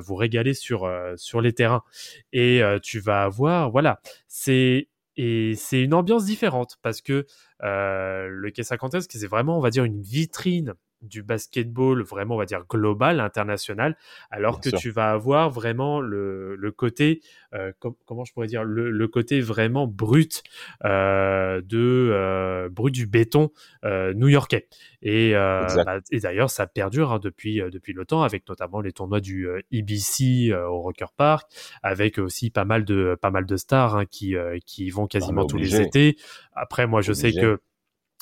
vous 0.00 0.14
régaler 0.14 0.54
sur 0.54 0.84
euh, 0.84 1.14
sur 1.16 1.40
les 1.40 1.52
terrains. 1.52 1.82
Et 2.32 2.62
tu 2.82 3.00
vas 3.00 3.24
avoir, 3.24 3.70
voilà, 3.70 4.00
c'est 4.28 4.88
et 5.16 5.54
c'est 5.56 5.82
une 5.82 5.94
ambiance 5.94 6.24
différente 6.24 6.78
parce 6.82 7.00
que 7.00 7.26
le 7.60 8.50
K50 8.50 9.06
c'est 9.08 9.26
vraiment, 9.26 9.58
on 9.58 9.60
va 9.60 9.70
dire, 9.70 9.84
une 9.84 10.02
vitrine 10.02 10.74
du 11.08 11.22
basketball 11.22 12.02
vraiment 12.02 12.34
on 12.34 12.38
va 12.38 12.44
dire 12.46 12.64
global 12.68 13.20
international 13.20 13.96
alors 14.30 14.58
Bien 14.58 14.60
que 14.60 14.70
sûr. 14.70 14.78
tu 14.78 14.90
vas 14.90 15.10
avoir 15.10 15.50
vraiment 15.50 16.00
le, 16.00 16.56
le 16.56 16.72
côté 16.72 17.20
euh, 17.54 17.72
com 17.78 17.94
comment 18.04 18.24
je 18.24 18.32
pourrais 18.32 18.46
dire 18.46 18.64
le, 18.64 18.90
le 18.90 19.08
côté 19.08 19.40
vraiment 19.40 19.86
brut 19.86 20.42
euh, 20.84 21.60
de 21.62 22.10
euh, 22.12 22.68
brut 22.70 22.92
du 22.94 23.06
béton 23.06 23.50
new-yorkais 23.84 24.68
et, 25.02 25.32
bah, 25.34 26.00
et 26.10 26.20
d'ailleurs 26.20 26.50
ça 26.50 26.66
perdure 26.66 27.12
hein, 27.12 27.18
depuis 27.22 27.60
depuis 27.70 27.92
le 27.92 28.04
temps 28.04 28.22
avec 28.22 28.48
notamment 28.48 28.80
les 28.80 28.92
tournois 28.92 29.20
du 29.20 29.46
EBC 29.70 30.52
au 30.54 30.80
Rocker 30.80 31.06
Park 31.16 31.50
avec 31.82 32.18
aussi 32.18 32.50
pas 32.50 32.64
mal 32.64 32.84
de 32.84 33.16
pas 33.20 33.30
mal 33.30 33.46
de 33.46 33.56
stars 33.56 33.96
hein, 33.96 34.06
qui 34.06 34.34
qui 34.66 34.90
vont 34.90 35.06
quasiment 35.06 35.44
tous 35.44 35.58
les 35.58 35.80
étés 35.80 36.16
après 36.54 36.86
moi 36.86 37.02
je 37.02 37.12
obligé. 37.12 37.14
sais 37.14 37.32
que 37.32 37.60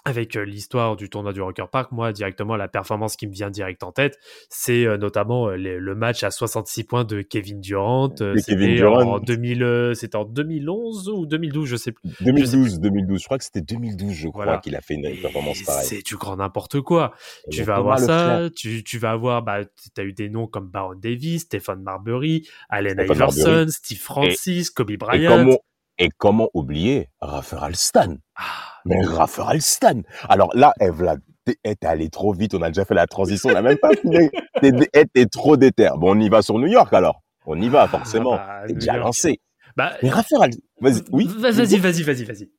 avec 0.04 0.36
euh, 0.36 0.44
l'histoire 0.44 0.96
du 0.96 1.08
tournoi 1.08 1.32
du 1.32 1.40
Rocker 1.40 1.66
Park, 1.70 1.92
moi 1.92 2.12
directement 2.12 2.56
la 2.56 2.68
performance 2.68 3.16
qui 3.16 3.26
me 3.26 3.32
vient 3.32 3.50
direct 3.50 3.82
en 3.82 3.92
tête, 3.92 4.18
c'est 4.48 4.84
euh, 4.84 4.96
notamment 4.96 5.48
euh, 5.48 5.56
les, 5.56 5.78
le 5.78 5.94
match 5.94 6.24
à 6.24 6.30
66 6.30 6.84
points 6.84 7.04
de 7.04 7.22
Kevin 7.22 7.60
Durant. 7.60 8.08
Kevin 8.08 8.74
Durant. 8.74 9.02
En 9.02 9.18
2000, 9.20 9.92
c'était 9.94 10.16
en 10.16 10.24
2011 10.24 11.08
ou 11.08 11.26
2012, 11.26 11.68
je 11.68 11.76
sais 11.76 11.92
plus. 11.92 12.10
2012, 12.20 12.64
je 12.64 12.70
sais 12.70 12.78
plus. 12.78 12.90
2012. 12.90 13.20
Je 13.20 13.24
crois 13.24 13.38
que 13.38 13.44
c'était 13.44 13.60
2012, 13.60 14.12
je 14.12 14.28
crois 14.28 14.44
voilà. 14.44 14.58
qu'il 14.58 14.74
a 14.74 14.80
fait 14.80 14.94
une 14.94 15.16
performance 15.20 15.62
pareille. 15.62 15.86
C'est 15.86 16.02
du 16.02 16.16
grand 16.16 16.36
n'importe 16.36 16.80
quoi. 16.80 17.14
Tu 17.50 17.62
vas 17.62 17.76
avoir 17.76 17.98
ça, 17.98 18.48
tu, 18.54 18.82
tu, 18.82 18.98
vas 18.98 19.12
avoir, 19.12 19.42
bah, 19.42 19.64
tu 19.64 20.00
as 20.00 20.04
eu 20.04 20.12
des 20.12 20.28
noms 20.28 20.46
comme 20.46 20.68
Baron 20.68 20.94
Davis, 20.94 21.42
Stephen 21.42 21.82
Marbury, 21.82 22.48
Allen 22.68 22.98
Iverson, 22.98 23.48
Marbury. 23.48 23.72
Steve 23.72 24.00
Francis, 24.00 24.68
et, 24.68 24.72
Kobe 24.74 24.96
Bryant. 24.96 25.48
Et 25.48 25.58
et 26.02 26.10
comment 26.18 26.48
oublier 26.52 27.08
Rafael 27.20 27.62
Alston 27.62 28.18
ah. 28.34 28.42
Mais 28.84 29.00
Rafael 29.04 29.46
Alston 29.56 30.02
Alors 30.28 30.50
là, 30.54 30.72
Evla, 30.80 31.16
t'es 31.44 31.56
allé 31.84 32.10
trop 32.10 32.32
vite, 32.32 32.54
on 32.54 32.62
a 32.62 32.68
déjà 32.68 32.84
fait 32.84 32.94
la 32.94 33.06
transition, 33.06 33.50
on 33.50 33.52
n'a 33.52 33.62
même 33.62 33.78
pas 33.78 33.92
fini. 33.94 34.28
T'es 34.60 35.26
trop 35.26 35.56
déter. 35.56 35.90
Bon, 35.96 36.16
on 36.16 36.20
y 36.20 36.28
va 36.28 36.42
sur 36.42 36.58
New 36.58 36.66
York 36.66 36.92
alors. 36.92 37.22
On 37.46 37.60
y 37.60 37.68
va 37.68 37.86
forcément. 37.86 38.34
Ah, 38.34 38.62
bah, 38.62 38.66
t'es 38.66 38.74
déjà 38.74 38.96
lancé. 38.96 39.40
Bah, 39.76 39.92
Mais 40.02 40.10
Alston, 40.10 40.50
vas-y, 40.80 41.02
oui. 41.12 41.26
Vas-y, 41.38 41.78
vas-y, 41.78 42.02
vas-y, 42.02 42.24
vas-y. 42.24 42.50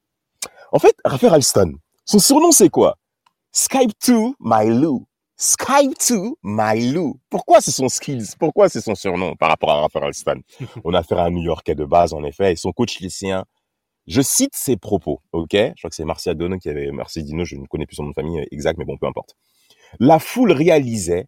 En 0.71 0.79
fait, 0.79 0.95
Rafael 1.03 1.33
Alston, 1.33 1.73
son 2.05 2.19
surnom 2.19 2.51
c'est 2.51 2.69
quoi? 2.69 2.97
Skype 3.51 3.91
2 4.07 4.13
My 4.39 4.69
Lou. 4.69 5.05
Skype 5.35 5.93
2 6.09 6.35
My 6.43 6.91
Lou. 6.91 7.19
Pourquoi 7.29 7.59
c'est 7.61 7.71
son 7.71 7.89
skills? 7.89 8.35
Pourquoi 8.39 8.69
c'est 8.69 8.81
son 8.81 8.95
surnom 8.95 9.35
par 9.35 9.49
rapport 9.49 9.71
à 9.71 9.81
Rafael 9.81 10.05
Alston 10.05 10.41
On 10.83 10.93
a 10.93 10.99
affaire 10.99 11.19
à 11.19 11.25
un 11.25 11.31
New-Yorkais 11.31 11.75
de 11.75 11.85
base 11.85 12.13
en 12.13 12.23
effet 12.23 12.53
et 12.53 12.55
son 12.55 12.71
coach 12.71 12.99
lycéen 12.99 13.45
je 14.07 14.21
cite 14.21 14.55
ses 14.55 14.75
propos, 14.75 15.21
ok? 15.31 15.51
Je 15.53 15.73
crois 15.77 15.89
que 15.89 15.95
c'est 15.95 16.03
Marcia 16.05 16.33
Dono 16.33 16.57
qui 16.57 16.69
avait, 16.69 16.91
Merci 16.91 17.23
Dino, 17.23 17.45
je 17.45 17.55
ne 17.55 17.65
connais 17.67 17.85
plus 17.85 17.95
son 17.95 18.03
nom 18.03 18.09
de 18.09 18.13
famille 18.13 18.45
exact, 18.51 18.77
mais 18.77 18.85
bon, 18.85 18.97
peu 18.97 19.07
importe. 19.07 19.35
La 19.99 20.19
foule 20.19 20.51
réalisait, 20.51 21.27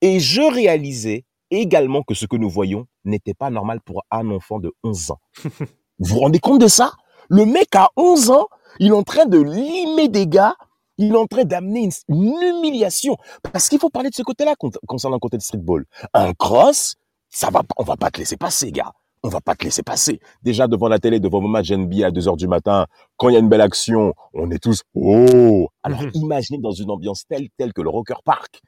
et 0.00 0.20
je 0.20 0.40
réalisais 0.40 1.24
également 1.50 2.02
que 2.02 2.14
ce 2.14 2.26
que 2.26 2.36
nous 2.36 2.48
voyons 2.48 2.86
n'était 3.04 3.34
pas 3.34 3.50
normal 3.50 3.80
pour 3.80 4.04
un 4.10 4.30
enfant 4.30 4.58
de 4.58 4.72
11 4.82 5.10
ans. 5.10 5.20
vous 5.44 5.56
vous 5.98 6.20
rendez 6.20 6.38
compte 6.38 6.60
de 6.60 6.68
ça? 6.68 6.92
Le 7.28 7.44
mec 7.44 7.74
a 7.74 7.90
11 7.96 8.30
ans, 8.30 8.48
il 8.78 8.88
est 8.88 8.92
en 8.92 9.02
train 9.02 9.26
de 9.26 9.40
limer 9.40 10.08
des 10.08 10.26
gars, 10.26 10.56
il 10.98 11.12
est 11.12 11.16
en 11.16 11.26
train 11.26 11.44
d'amener 11.44 11.84
une, 11.84 12.16
une, 12.16 12.42
humiliation. 12.42 13.16
Parce 13.52 13.68
qu'il 13.68 13.78
faut 13.78 13.90
parler 13.90 14.10
de 14.10 14.14
ce 14.14 14.22
côté-là 14.22 14.54
concernant 14.86 15.16
le 15.16 15.20
côté 15.20 15.36
de 15.36 15.42
streetball. 15.42 15.84
Un 16.14 16.32
cross, 16.34 16.94
ça 17.28 17.50
va, 17.50 17.62
on 17.76 17.84
va 17.84 17.96
pas 17.96 18.10
te 18.10 18.18
laisser 18.18 18.36
passer, 18.36 18.72
gars 18.72 18.92
on 19.26 19.28
va 19.28 19.40
pas 19.40 19.54
te 19.56 19.64
laisser 19.64 19.82
passer. 19.82 20.20
Déjà 20.42 20.68
devant 20.68 20.88
la 20.88 20.98
télé, 20.98 21.20
devant 21.20 21.40
vos 21.40 21.48
matchs 21.48 21.72
NBA 21.72 22.06
à 22.06 22.10
2 22.10 22.28
heures 22.28 22.36
du 22.36 22.46
matin, 22.46 22.86
quand 23.16 23.28
il 23.28 23.32
y 23.32 23.36
a 23.36 23.40
une 23.40 23.48
belle 23.48 23.60
action, 23.60 24.14
on 24.34 24.50
est 24.50 24.62
tous 24.62 24.82
oh. 24.94 25.68
Alors 25.82 26.02
mmh. 26.02 26.10
imaginez 26.14 26.58
dans 26.58 26.70
une 26.70 26.90
ambiance 26.90 27.24
telle 27.28 27.48
telle 27.58 27.72
que 27.72 27.82
le 27.82 27.90
Rocker 27.90 28.22
Park, 28.24 28.62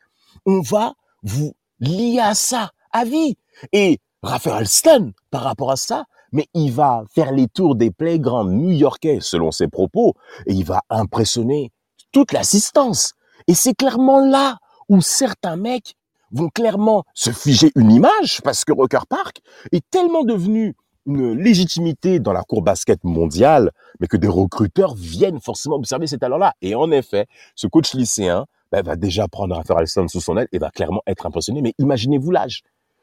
on 0.46 0.60
va 0.60 0.94
vous 1.22 1.54
lier 1.80 2.18
à 2.20 2.34
ça 2.34 2.70
à 2.92 3.04
vie. 3.04 3.36
Et 3.72 3.98
Raphaël 4.22 4.58
Alston, 4.58 5.12
par 5.30 5.42
rapport 5.42 5.70
à 5.70 5.76
ça, 5.76 6.04
mais 6.32 6.46
il 6.54 6.72
va 6.72 7.04
faire 7.14 7.32
les 7.32 7.46
tours 7.46 7.76
des 7.76 7.90
playgrounds 7.90 8.52
new-yorkais 8.52 9.18
selon 9.20 9.50
ses 9.50 9.68
propos 9.68 10.14
et 10.46 10.52
il 10.52 10.64
va 10.64 10.82
impressionner 10.90 11.70
toute 12.12 12.32
l'assistance. 12.32 13.14
Et 13.46 13.54
c'est 13.54 13.74
clairement 13.74 14.24
là 14.24 14.58
où 14.88 15.00
certains 15.00 15.56
mecs 15.56 15.94
vont 16.30 16.48
clairement 16.48 17.04
se 17.14 17.30
figer 17.30 17.72
une 17.74 17.90
image 17.90 18.40
parce 18.42 18.64
que 18.64 18.72
Rocker 18.72 19.06
Park 19.08 19.40
est 19.72 19.84
tellement 19.90 20.24
devenu 20.24 20.74
une 21.06 21.32
légitimité 21.32 22.20
dans 22.20 22.34
la 22.34 22.42
cour 22.42 22.60
basket 22.60 23.02
mondiale, 23.02 23.70
mais 23.98 24.06
que 24.06 24.18
des 24.18 24.28
recruteurs 24.28 24.94
viennent 24.94 25.40
forcément 25.40 25.76
observer 25.76 26.06
ces 26.06 26.18
talents-là. 26.18 26.52
Et 26.60 26.74
en 26.74 26.90
effet, 26.90 27.26
ce 27.54 27.66
coach 27.66 27.94
lycéen 27.94 28.44
ben, 28.70 28.82
va 28.82 28.96
déjà 28.96 29.26
prendre 29.26 29.56
Raphaël 29.56 29.80
Alston 29.80 30.08
sous 30.08 30.20
son 30.20 30.36
aile 30.36 30.48
et 30.52 30.58
va 30.58 30.70
clairement 30.70 31.02
être 31.06 31.24
impressionné. 31.24 31.62
Mais 31.62 31.74
imaginez-vous 31.78 32.30
l'âge. 32.30 32.62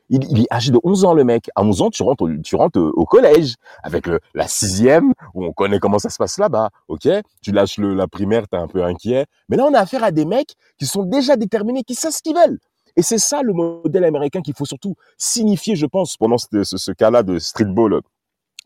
Il, 0.10 0.24
il, 0.30 0.41
est 0.41 0.54
âgé 0.54 0.72
de 0.72 0.80
11 0.84 1.06
ans, 1.06 1.13
le 1.13 1.24
mec. 1.24 1.50
À 1.56 1.63
11 1.63 1.82
ans, 1.82 1.89
tu 1.89 2.04
rentres, 2.04 2.24
au, 2.24 2.30
tu 2.44 2.56
rentres 2.56 2.80
au 2.80 3.06
collège 3.06 3.56
avec 3.84 4.06
la 4.34 4.48
sixième, 4.48 5.13
où 5.34 5.46
on 5.46 5.52
connaît 5.52 5.80
comment 5.80 6.00
ça 6.00 6.10
se 6.10 6.18
passe 6.18 6.38
là-bas. 6.38 6.70
OK? 6.88 7.08
Tu 7.41 7.52
lâches 7.52 7.78
le, 7.78 7.94
la 7.94 8.08
primaire, 8.08 8.48
t'es 8.48 8.58
un 8.58 8.68
peu 8.68 8.84
inquiet. 8.84 9.26
Mais 9.50 9.58
là, 9.58 9.65
on 9.65 9.74
a 9.74 9.80
affaire 9.80 10.04
à 10.04 10.12
des 10.12 10.26
mecs 10.26 10.56
qui 10.78 10.86
sont 10.86 11.04
déjà 11.04 11.36
déterminés, 11.36 11.84
qui 11.84 11.96
savent 11.96 12.12
ce 12.12 12.22
qu'ils 12.22 12.36
veulent. 12.36 12.60
Et 12.98 13.02
c'est 13.02 13.18
ça 13.18 13.41
le 13.41 13.54
modèle 13.54 14.06
américain 14.06 14.41
qu'il 14.41 14.54
faut 14.54 14.65
surtout 14.65 14.96
signifier, 15.18 15.76
je 15.76 15.86
pense, 15.86 16.15
pendant 16.18 16.38
ce 16.38 16.91
cas-là 16.91 17.24
de 17.24 17.39
streetball 17.39 18.02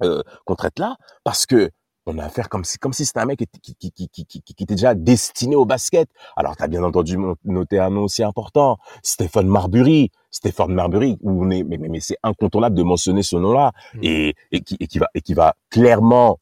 euh, 0.04 0.22
qu'on 0.46 0.56
traite 0.56 0.80
là, 0.80 0.96
parce 1.24 1.46
que 1.46 1.72
on 2.10 2.18
a 2.18 2.26
affaire 2.26 2.50
comme 2.50 2.64
si 2.64 2.78
comme 2.78 2.94
si 2.94 3.06
c'était 3.06 3.20
un 3.20 3.26
mec 3.26 3.40
qui, 3.40 3.76
qui, 3.76 3.92
qui, 3.92 4.10
qui, 4.10 4.26
qui, 4.26 4.42
qui 4.42 4.64
était 4.64 4.76
déjà 4.76 4.96
destiné 4.96 5.56
au 5.56 5.66
basket. 5.66 6.10
Alors 6.36 6.58
tu 6.58 6.64
as 6.64 6.68
bien 6.68 6.84
entendu 6.84 7.18
noté 7.46 7.80
un 7.80 7.90
nom 7.90 8.04
aussi 8.04 8.24
important, 8.24 8.78
Stephen 9.04 9.48
Marbury. 9.48 10.12
Stephen 10.32 10.74
Marbury, 10.74 11.18
où 11.22 11.44
on 11.44 11.50
est, 11.50 11.64
mais, 11.64 11.78
mais, 11.78 11.90
mais 11.90 12.00
c'est 12.00 12.18
incontournable 12.22 12.76
de 12.76 12.84
mentionner 12.84 13.24
ce 13.24 13.36
nom-là 13.36 13.72
mmh. 13.96 14.00
et, 14.04 14.36
et, 14.52 14.62
qui, 14.62 14.78
et 14.80 14.88
qui 14.88 15.00
va 15.00 15.08
et 15.16 15.22
qui 15.22 15.34
va 15.34 15.56
clairement 15.72 16.40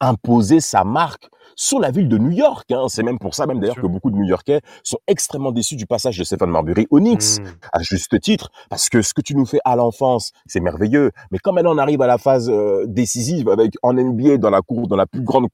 imposer 0.00 0.60
sa 0.60 0.84
marque 0.84 1.28
sur 1.56 1.78
la 1.78 1.90
ville 1.90 2.08
de 2.08 2.18
New 2.18 2.30
York. 2.30 2.70
Hein. 2.72 2.86
C'est 2.88 3.02
même 3.02 3.18
pour 3.18 3.34
ça, 3.34 3.46
même 3.46 3.60
d'ailleurs, 3.60 3.76
que 3.76 3.86
beaucoup 3.86 4.10
de 4.10 4.16
New-Yorkais 4.16 4.60
sont 4.82 4.98
extrêmement 5.06 5.52
déçus 5.52 5.76
du 5.76 5.86
passage 5.86 6.18
de 6.18 6.24
Stephen 6.24 6.50
Marbury 6.50 6.86
au 6.90 6.98
Knicks, 6.98 7.40
mmh. 7.40 7.44
à 7.72 7.82
juste 7.82 8.20
titre, 8.20 8.50
parce 8.68 8.88
que 8.88 9.02
ce 9.02 9.14
que 9.14 9.20
tu 9.20 9.34
nous 9.36 9.46
fais 9.46 9.60
à 9.64 9.76
l'enfance, 9.76 10.32
c'est 10.46 10.60
merveilleux. 10.60 11.10
Mais 11.30 11.38
quand 11.38 11.52
maintenant 11.52 11.74
on 11.74 11.78
arrive 11.78 12.02
à 12.02 12.06
la 12.06 12.18
phase 12.18 12.50
euh, 12.50 12.84
décisive 12.86 13.48
avec 13.48 13.74
en 13.82 13.92
NBA 13.92 14.38
dans 14.38 14.50
la 14.50 14.62
cour, 14.62 14.88
dans 14.88 14.96
la 14.96 15.06
plus 15.06 15.22
grande 15.22 15.48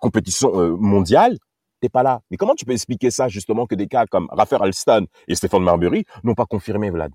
compétition 0.00 0.58
euh, 0.58 0.76
mondiale, 0.76 1.38
t'es 1.80 1.88
pas 1.88 2.02
là. 2.02 2.20
Mais 2.30 2.36
comment 2.36 2.54
tu 2.54 2.64
peux 2.64 2.72
expliquer 2.72 3.10
ça 3.10 3.28
justement 3.28 3.66
que 3.66 3.74
des 3.74 3.86
cas 3.86 4.06
comme 4.06 4.28
Raphaël 4.30 4.62
Alston 4.62 5.06
et 5.28 5.34
Stephen 5.34 5.62
Marbury 5.62 6.04
n'ont 6.22 6.34
pas 6.34 6.46
confirmé, 6.46 6.90
Vlad? 6.90 7.12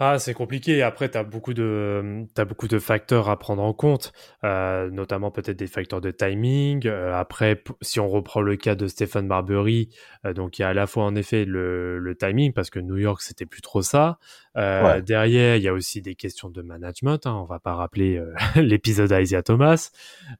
Ah, 0.00 0.20
c'est 0.20 0.32
compliqué. 0.32 0.82
Après, 0.82 1.10
tu 1.10 1.18
as 1.18 1.24
beaucoup 1.24 1.54
de, 1.54 2.24
t'as 2.34 2.44
beaucoup 2.44 2.68
de 2.68 2.78
facteurs 2.78 3.28
à 3.28 3.36
prendre 3.36 3.62
en 3.64 3.72
compte, 3.72 4.12
euh, 4.44 4.88
notamment 4.90 5.32
peut-être 5.32 5.56
des 5.58 5.66
facteurs 5.66 6.00
de 6.00 6.12
timing. 6.12 6.86
Euh, 6.86 7.12
après, 7.16 7.64
si 7.82 7.98
on 7.98 8.06
reprend 8.08 8.40
le 8.40 8.54
cas 8.54 8.76
de 8.76 8.86
Stephen 8.86 9.26
Marbury, 9.26 9.88
euh, 10.24 10.32
donc 10.34 10.58
il 10.58 10.62
y 10.62 10.64
a 10.64 10.68
à 10.68 10.74
la 10.74 10.86
fois 10.86 11.02
en 11.04 11.16
effet 11.16 11.44
le, 11.44 11.98
le 11.98 12.14
timing 12.16 12.52
parce 12.52 12.70
que 12.70 12.78
New 12.78 12.96
York 12.96 13.20
c'était 13.22 13.46
plus 13.46 13.60
trop 13.60 13.82
ça. 13.82 14.18
Euh, 14.58 15.00
derrière, 15.00 15.56
il 15.56 15.62
y 15.62 15.68
a 15.68 15.72
aussi 15.72 16.02
des 16.02 16.14
questions 16.14 16.50
de 16.50 16.62
management. 16.62 17.26
Hein. 17.26 17.34
On 17.34 17.44
va 17.44 17.60
pas 17.60 17.74
rappeler 17.74 18.16
euh, 18.16 18.34
l'épisode 18.56 19.12
Isaiah 19.12 19.42
Thomas, 19.42 19.90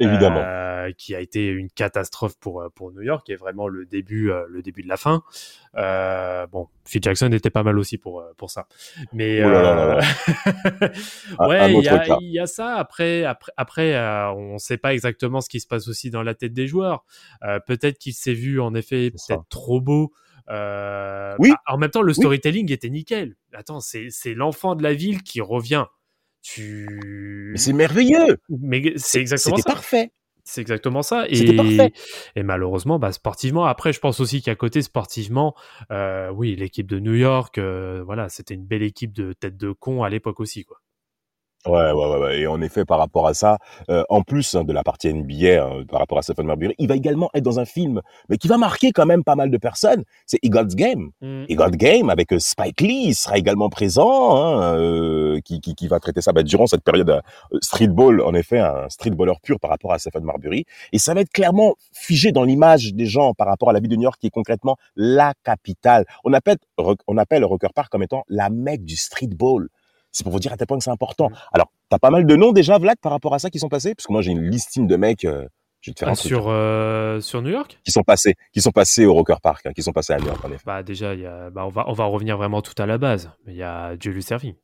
évidemment, 0.00 0.42
euh, 0.44 0.90
qui 0.96 1.14
a 1.14 1.20
été 1.20 1.46
une 1.46 1.70
catastrophe 1.70 2.36
pour 2.38 2.64
pour 2.74 2.92
New 2.92 3.02
York 3.02 3.28
et 3.30 3.36
vraiment 3.36 3.68
le 3.68 3.86
début 3.86 4.30
le 4.48 4.62
début 4.62 4.82
de 4.82 4.88
la 4.88 4.96
fin. 4.96 5.22
bon, 6.50 6.68
Phil 6.84 7.02
Jackson 7.02 7.30
était 7.32 7.50
pas 7.50 7.62
mal 7.62 7.78
aussi 7.78 7.96
pour 7.96 8.24
pour 8.36 8.50
ça, 8.50 8.66
mais 9.12 9.42
Oh 9.44 9.48
ouais, 11.48 11.72
il 11.72 11.84
y, 11.84 11.88
a, 11.88 12.18
y, 12.20 12.38
a 12.38 12.46
ça. 12.46 12.76
Après, 12.76 13.24
après, 13.24 13.52
après 13.56 13.98
on 14.34 14.54
ne 14.54 14.58
sait 14.58 14.78
pas 14.78 14.94
exactement 14.94 15.40
ce 15.40 15.48
qui 15.48 15.60
se 15.60 15.66
passe 15.66 15.88
aussi 15.88 16.10
dans 16.10 16.22
la 16.22 16.34
tête 16.34 16.52
des 16.52 16.66
joueurs. 16.66 17.04
Peut-être 17.66 17.98
qu'il 17.98 18.14
s'est 18.14 18.34
vu 18.34 18.60
en 18.60 18.74
effet 18.74 19.10
peut-être 19.10 19.44
trop 19.48 19.80
beau. 19.80 20.12
Euh, 20.50 21.34
oui. 21.38 21.50
Bah, 21.50 21.56
en 21.66 21.78
même 21.78 21.90
temps, 21.90 22.02
le 22.02 22.12
storytelling 22.12 22.72
était 22.72 22.90
nickel. 22.90 23.36
Attends, 23.52 23.80
c'est 23.80 24.34
l'enfant 24.34 24.74
de 24.74 24.82
la 24.82 24.94
ville 24.94 25.22
qui 25.22 25.40
revient. 25.40 25.86
Tu. 26.42 27.50
Mais 27.52 27.58
c'est 27.58 27.72
merveilleux. 27.72 28.38
Mais 28.48 28.92
c'est 28.96 29.20
exactement 29.20 29.56
ça. 29.56 29.62
C'était 29.62 29.72
parfait. 29.72 30.12
C'est 30.44 30.62
exactement 30.62 31.02
ça. 31.02 31.26
Et, 31.28 31.92
et 32.36 32.42
malheureusement, 32.42 32.98
bah, 32.98 33.12
sportivement, 33.12 33.66
après, 33.66 33.92
je 33.92 34.00
pense 34.00 34.18
aussi 34.20 34.40
qu'à 34.40 34.54
côté, 34.54 34.80
sportivement, 34.80 35.54
euh, 35.90 36.30
oui, 36.30 36.56
l'équipe 36.56 36.86
de 36.86 36.98
New 36.98 37.14
York, 37.14 37.58
euh, 37.58 38.02
voilà, 38.02 38.30
c'était 38.30 38.54
une 38.54 38.64
belle 38.64 38.82
équipe 38.82 39.12
de 39.12 39.34
tête 39.34 39.58
de 39.58 39.72
con 39.72 40.04
à 40.04 40.08
l'époque 40.08 40.40
aussi, 40.40 40.64
quoi. 40.64 40.80
Ouais, 41.66 41.90
ouais, 41.90 42.18
ouais, 42.18 42.40
Et 42.40 42.46
en 42.46 42.62
effet, 42.62 42.84
par 42.84 42.98
rapport 42.98 43.26
à 43.26 43.34
ça, 43.34 43.58
euh, 43.90 44.04
en 44.08 44.22
plus 44.22 44.54
hein, 44.54 44.62
de 44.62 44.72
la 44.72 44.84
partie 44.84 45.12
NBA, 45.12 45.64
hein, 45.64 45.84
par 45.88 45.98
rapport 45.98 46.16
à 46.16 46.22
Stephen 46.22 46.46
Marbury, 46.46 46.74
il 46.78 46.86
va 46.86 46.94
également 46.94 47.30
être 47.34 47.42
dans 47.42 47.58
un 47.58 47.64
film, 47.64 48.00
mais 48.28 48.36
qui 48.36 48.46
va 48.46 48.58
marquer 48.58 48.92
quand 48.92 49.06
même 49.06 49.24
pas 49.24 49.34
mal 49.34 49.50
de 49.50 49.58
personnes. 49.58 50.04
C'est 50.24 50.38
Eagles 50.42 50.74
Game. 50.76 51.10
Mm. 51.20 51.44
Eagles 51.48 51.76
Game 51.76 52.10
avec 52.10 52.32
euh, 52.32 52.38
Spike 52.38 52.80
Lee 52.80 53.12
sera 53.12 53.38
également 53.38 53.70
présent, 53.70 54.36
hein, 54.36 54.76
euh, 54.76 55.40
qui, 55.44 55.60
qui, 55.60 55.74
qui, 55.74 55.88
va 55.88 55.98
traiter 55.98 56.20
ça 56.20 56.32
bah, 56.32 56.44
durant 56.44 56.68
cette 56.68 56.84
période 56.84 57.10
euh, 57.10 57.20
streetball, 57.60 58.20
en 58.20 58.34
effet, 58.34 58.60
un 58.60 58.88
streetballer 58.88 59.34
pur 59.42 59.58
par 59.58 59.70
rapport 59.70 59.92
à 59.92 59.98
Stephen 59.98 60.22
Marbury. 60.22 60.64
Et 60.92 60.98
ça 60.98 61.12
va 61.12 61.22
être 61.22 61.32
clairement 61.32 61.74
figé 61.92 62.30
dans 62.30 62.44
l'image 62.44 62.94
des 62.94 63.06
gens 63.06 63.34
par 63.34 63.48
rapport 63.48 63.70
à 63.70 63.72
la 63.72 63.80
ville 63.80 63.90
de 63.90 63.96
New 63.96 64.02
York, 64.02 64.18
qui 64.20 64.28
est 64.28 64.30
concrètement 64.30 64.76
la 64.94 65.34
capitale. 65.42 66.04
On 66.22 66.32
appelle, 66.32 66.58
on 67.08 67.18
appelle 67.18 67.44
Rocker 67.44 67.72
Park 67.74 67.90
comme 67.90 68.04
étant 68.04 68.22
la 68.28 68.48
mecque 68.48 68.84
du 68.84 68.96
streetball. 68.96 69.68
C'est 70.18 70.24
pour 70.24 70.32
vous 70.32 70.40
dire 70.40 70.52
à 70.52 70.56
tel 70.56 70.66
point 70.66 70.76
que 70.76 70.82
c'est 70.82 70.90
important. 70.90 71.30
Mm. 71.30 71.34
Alors, 71.52 71.72
t'as 71.88 72.00
pas 72.00 72.10
mal 72.10 72.26
de 72.26 72.34
noms 72.34 72.50
déjà, 72.50 72.76
Vlad, 72.76 72.98
par 73.00 73.12
rapport 73.12 73.34
à 73.34 73.38
ça 73.38 73.50
qui 73.50 73.60
sont 73.60 73.68
passés? 73.68 73.94
Parce 73.94 74.08
que 74.08 74.12
moi, 74.12 74.20
j'ai 74.20 74.32
une 74.32 74.50
listine 74.50 74.88
de 74.88 74.96
mecs. 74.96 75.24
Euh, 75.24 75.46
je 75.80 75.90
vais 75.90 75.94
te 75.94 76.00
faire 76.00 76.08
ah, 76.08 76.12
un 76.12 76.14
sur, 76.16 76.48
euh, 76.48 77.20
sur 77.20 77.40
New 77.40 77.50
York? 77.50 77.78
Qui 77.84 77.92
sont 77.92 78.02
passés, 78.02 78.34
qui 78.52 78.60
sont 78.60 78.72
passés 78.72 79.06
au 79.06 79.14
Rocker 79.14 79.36
Park, 79.40 79.66
hein, 79.66 79.72
qui 79.72 79.84
sont 79.84 79.92
passés 79.92 80.12
à 80.12 80.18
New 80.18 80.26
York, 80.26 80.44
en 80.44 80.50
effet. 80.50 80.64
Bah, 80.66 80.82
déjà, 80.82 81.14
y 81.14 81.24
a, 81.24 81.50
bah, 81.50 81.64
on, 81.66 81.68
va, 81.68 81.84
on 81.88 81.92
va 81.92 82.04
revenir 82.06 82.36
vraiment 82.36 82.62
tout 82.62 82.74
à 82.82 82.86
la 82.86 82.98
base. 82.98 83.30
Il 83.46 83.54
y 83.54 83.62
a 83.62 83.94
Julius 84.00 84.26
Serving. 84.26 84.56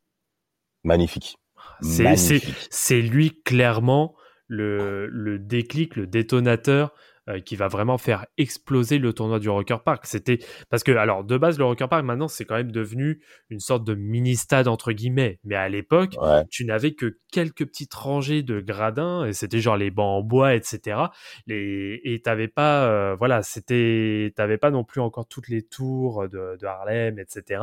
Magnifique. 0.82 1.36
C'est 1.80 3.00
lui 3.00 3.40
clairement 3.44 4.16
le, 4.48 5.06
le 5.06 5.38
déclic, 5.38 5.94
le 5.94 6.08
détonateur 6.08 6.92
euh, 7.30 7.40
qui 7.40 7.56
va 7.56 7.68
vraiment 7.68 7.96
faire 7.96 8.26
exploser 8.36 8.98
le 8.98 9.14
tournoi 9.14 9.38
du 9.38 9.48
Rocker 9.48 9.78
Park. 9.82 10.04
C'était 10.04 10.40
parce 10.68 10.84
que 10.84 10.92
alors 10.92 11.24
de 11.24 11.38
base 11.38 11.58
le 11.58 11.64
Rocker 11.64 11.88
Park 11.88 12.04
maintenant 12.04 12.28
c'est 12.28 12.44
quand 12.44 12.56
même 12.56 12.70
devenu 12.70 13.22
une 13.48 13.60
sorte 13.60 13.82
de 13.82 13.94
mini 13.94 14.36
stade 14.36 14.68
entre 14.68 14.92
guillemets, 14.92 15.38
mais 15.42 15.54
à 15.54 15.70
l'époque 15.70 16.16
tu 16.50 16.66
n'avais 16.66 16.92
que 16.92 17.18
quelques 17.32 17.64
petites 17.64 17.94
rangées 17.94 18.42
de 18.42 18.60
gradins 18.60 19.24
et 19.24 19.32
c'était 19.32 19.60
genre 19.60 19.78
les 19.78 19.90
bancs 19.90 20.20
en 20.20 20.22
bois 20.22 20.54
etc. 20.54 20.98
Les... 21.46 21.98
et 22.04 22.20
t'avais 22.20 22.48
pas 22.48 22.86
euh, 22.88 23.14
voilà 23.14 23.42
c'était 23.42 24.34
t'avais 24.36 24.58
pas 24.58 24.70
non 24.70 24.84
plus 24.84 25.00
encore 25.00 25.26
toutes 25.26 25.48
les 25.48 25.62
tours 25.62 26.28
de, 26.28 26.58
de 26.60 26.66
Harlem 26.66 27.18
etc. 27.18 27.62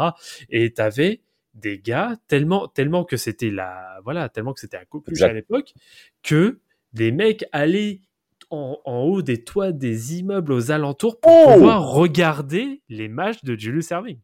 Et 0.50 0.74
t'avais 0.74 1.22
des 1.54 1.78
gars 1.78 2.16
tellement 2.28 2.68
tellement 2.68 3.04
que 3.04 3.16
c'était 3.16 3.52
la 3.52 4.00
voilà 4.04 4.28
tellement 4.28 4.54
que 4.54 4.60
c'était 4.60 4.78
un 4.78 4.86
coqueluche 4.86 5.22
à 5.22 5.34
l'époque 5.34 5.74
que 6.24 6.62
des 6.94 7.12
mecs 7.12 7.46
allaient 7.52 8.02
en, 8.52 8.78
haut 8.86 9.22
des 9.22 9.44
toits 9.44 9.72
des 9.72 10.20
immeubles 10.20 10.52
aux 10.52 10.72
alentours 10.72 11.20
pour 11.20 11.32
oh 11.32 11.54
pouvoir 11.54 11.90
regarder 11.90 12.82
les 12.90 13.08
matchs 13.08 13.44
de 13.44 13.56
Julius 13.56 13.88
Serving. 13.88 14.20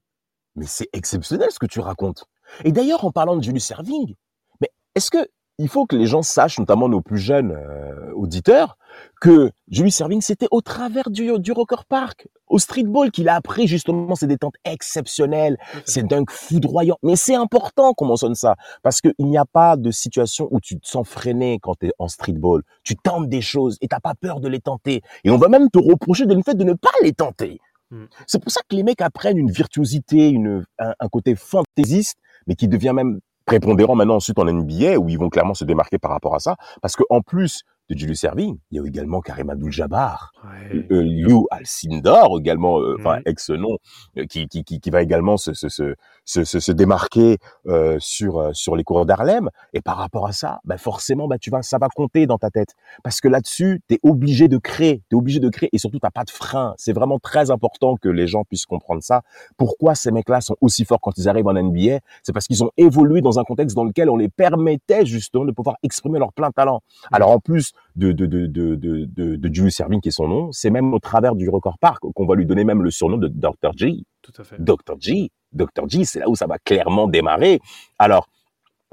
Mais 0.56 0.66
c'est 0.68 0.90
exceptionnel 0.94 1.50
ce 1.52 1.60
que 1.60 1.66
tu 1.66 1.80
racontes. 1.80 2.26
Et 2.64 2.72
d'ailleurs, 2.72 3.06
en 3.06 3.12
parlant 3.12 3.38
de 3.38 3.44
Julius 3.44 3.66
Serving, 3.66 4.16
mais 4.62 4.70
est-ce 4.96 5.12
que 5.12 5.28
il 5.60 5.70
faut 5.70 5.86
que 5.88 5.96
les 5.96 6.06
gens 6.06 6.22
sachent, 6.22 6.60
notamment 6.60 6.88
nos 6.88 7.02
plus 7.02 7.18
jeunes 7.18 7.52
euh, 7.52 8.12
auditeurs, 8.14 8.78
que 9.20 9.52
Julius 9.70 9.96
Serving, 9.96 10.22
c'était 10.22 10.48
au 10.52 10.62
travers 10.62 11.10
du, 11.10 11.32
du 11.40 11.52
Rocker 11.52 11.84
Park, 11.88 12.28
au 12.48 12.60
streetball, 12.60 13.12
qu'il 13.12 13.30
a 13.30 13.36
appris 13.36 13.68
justement 13.68 14.16
ces 14.16 14.28
détentes 14.28 14.56
exceptionnelles, 14.64 15.58
ces 15.86 16.04
dunks 16.04 16.32
foudroyants. 16.32 16.98
Mais 17.04 17.16
c'est 17.16 17.36
important 17.36 17.94
qu'on 17.94 18.06
mentionne 18.06 18.36
ça, 18.36 18.56
parce 18.84 19.02
qu'il 19.02 19.14
n'y 19.20 19.38
a 19.38 19.46
pas 19.46 19.76
de 19.76 19.92
situation 19.92 20.48
où 20.52 20.60
tu 20.60 20.80
te 20.80 20.88
sens 20.88 21.08
freiné 21.08 21.60
quand 21.62 21.76
tu 21.80 21.88
es 21.88 21.92
en 22.00 22.08
streetball. 22.08 22.64
Tu 22.84 22.96
tentes 22.96 23.30
des 23.30 23.42
choses 23.42 23.78
et 23.82 23.88
t'as 23.88 24.00
pas 24.00 24.14
peur 24.14 24.40
de 24.40 24.48
les 24.48 24.60
tenter. 24.60 25.02
Et 25.24 25.30
on 25.30 25.38
va 25.38 25.50
même 25.50 25.70
te 25.70 25.80
reprocher 25.80 26.26
de 26.26 26.34
le 26.34 26.44
fait 26.44 26.56
de 26.56 26.64
ne 26.64 26.74
pas 26.74 26.92
les 27.02 27.14
tenter. 27.14 27.60
Hmm. 27.92 28.06
C'est 28.26 28.42
pour 28.42 28.52
ça 28.52 28.62
que 28.68 28.76
les 28.76 28.84
mecs 28.84 29.02
apprennent 29.02 29.38
une 29.38 29.52
virtuosité, 29.52 30.30
une, 30.30 30.66
un, 30.80 30.94
un 31.00 31.08
côté 31.08 31.36
fantaisiste, 31.36 32.18
mais 32.46 32.56
qui 32.56 32.68
devient 32.68 32.94
même 32.94 33.20
prépondérant 33.48 33.96
maintenant 33.96 34.18
ensuite 34.18 34.38
en 34.38 34.46
NBA 34.46 34.98
où 34.98 35.10
ils 35.10 35.18
vont 35.18 35.30
clairement 35.30 35.54
se 35.54 35.64
démarquer 35.64 35.98
par 35.98 36.12
rapport 36.12 36.36
à 36.36 36.40
ça 36.40 36.58
parce 36.82 36.96
que 36.96 37.04
en 37.10 37.22
plus 37.22 37.64
de 37.90 37.98
Julius 37.98 38.20
Serving, 38.20 38.58
il 38.72 38.78
y 38.78 38.80
a 38.80 38.86
également 38.86 39.22
Karim 39.22 39.50
Abdul-Jabbar, 39.50 40.32
ouais. 40.44 40.86
euh, 40.92 41.04
Lou 41.04 41.48
Alcindor 41.52 42.38
également, 42.40 42.80
euh, 42.80 42.96
enfin 43.00 43.20
ex-nom, 43.26 43.78
euh, 44.18 44.26
qui, 44.26 44.48
qui, 44.48 44.64
qui, 44.64 44.80
qui, 44.80 44.90
va 44.90 45.02
également 45.02 45.38
se, 45.38 45.54
se, 45.54 45.70
se, 45.70 45.94
se, 46.26 46.60
se 46.60 46.72
démarquer 46.72 47.38
euh, 47.68 47.98
sur 48.00 48.40
euh, 48.40 48.52
sur 48.54 48.76
les 48.76 48.84
cours 48.84 49.06
d'Harlem. 49.06 49.50
Et 49.74 49.82
par 49.82 49.98
rapport 49.98 50.28
à 50.28 50.32
ça, 50.34 50.60
bah 50.66 50.78
forcément, 50.78 51.28
bah 51.28 51.38
tu 51.38 51.50
vas, 51.50 51.62
ça 51.62 51.78
va 51.78 51.88
compter 51.90 52.28
dans 52.28 52.38
ta 52.38 52.50
tête, 52.50 52.74
parce 53.04 53.22
que 53.22 53.28
là-dessus, 53.28 53.82
tu 53.88 53.96
es 53.96 54.00
obligé 54.04 54.48
de 54.48 54.58
créer, 54.58 55.04
tu 55.10 55.16
es 55.16 55.18
obligé 55.18 55.40
de 55.40 55.50
créer, 55.50 55.70
et 55.72 55.78
surtout 55.78 56.00
t'as 56.00 56.12
pas 56.12 56.24
de 56.26 56.30
frein. 56.32 56.74
C'est 56.78 56.94
vraiment 56.94 57.20
très 57.20 57.52
important 57.52 57.96
que 57.96 58.10
les 58.10 58.28
gens 58.28 58.44
puissent 58.44 58.66
comprendre 58.66 59.02
ça. 59.02 59.22
Pourquoi 59.58 59.96
ces 59.96 60.12
mecs-là 60.12 60.42
sont 60.42 60.56
aussi 60.62 60.84
forts 60.86 61.00
quand 61.02 61.18
ils 61.18 61.30
arrivent 61.30 61.48
en 61.48 61.54
NBA 61.54 62.00
C'est 62.24 62.34
parce 62.34 62.48
qu'ils 62.48 62.64
ont 62.64 62.72
évolué 62.78 63.22
dans 63.22 63.40
un 63.40 63.44
contexte 63.44 63.76
dans 63.76 63.84
lequel 63.86 64.10
on 64.10 64.18
les 64.18 64.30
permettait 64.30 65.06
justement 65.06 65.46
de 65.46 65.52
pouvoir 65.52 65.78
exprimer 65.84 66.20
leur 66.20 66.34
plein 66.34 66.52
talent. 66.52 66.82
Alors 67.12 67.32
en 67.32 67.40
plus 67.40 67.72
de, 67.96 68.12
de, 68.12 68.26
de, 68.26 68.46
de, 68.46 68.76
de, 68.76 69.36
de 69.36 69.54
Julius 69.54 69.76
Serving 69.76 70.02
qui 70.02 70.10
est 70.10 70.12
son 70.12 70.28
nom, 70.28 70.52
c'est 70.52 70.70
même 70.70 70.94
au 70.94 71.00
travers 71.00 71.36
du 71.36 71.50
Record 71.50 71.78
Park 71.80 72.04
qu'on 72.14 72.26
va 72.26 72.36
lui 72.36 72.46
donner 72.46 72.64
même 72.64 72.84
le 72.84 72.92
surnom 72.92 73.18
de 73.18 73.28
Dr. 73.28 73.72
G. 73.76 74.04
Tout 74.22 74.34
à 74.38 74.44
fait. 74.44 74.58
Dr. 74.60 74.96
G. 75.00 75.30
Dr. 75.54 75.88
G, 75.88 76.06
c'est 76.06 76.20
là 76.20 76.30
où 76.30 76.36
ça 76.36 76.48
va 76.48 76.58
clairement 76.60 77.08
démarrer. 77.08 77.60
Alors, 77.98 78.28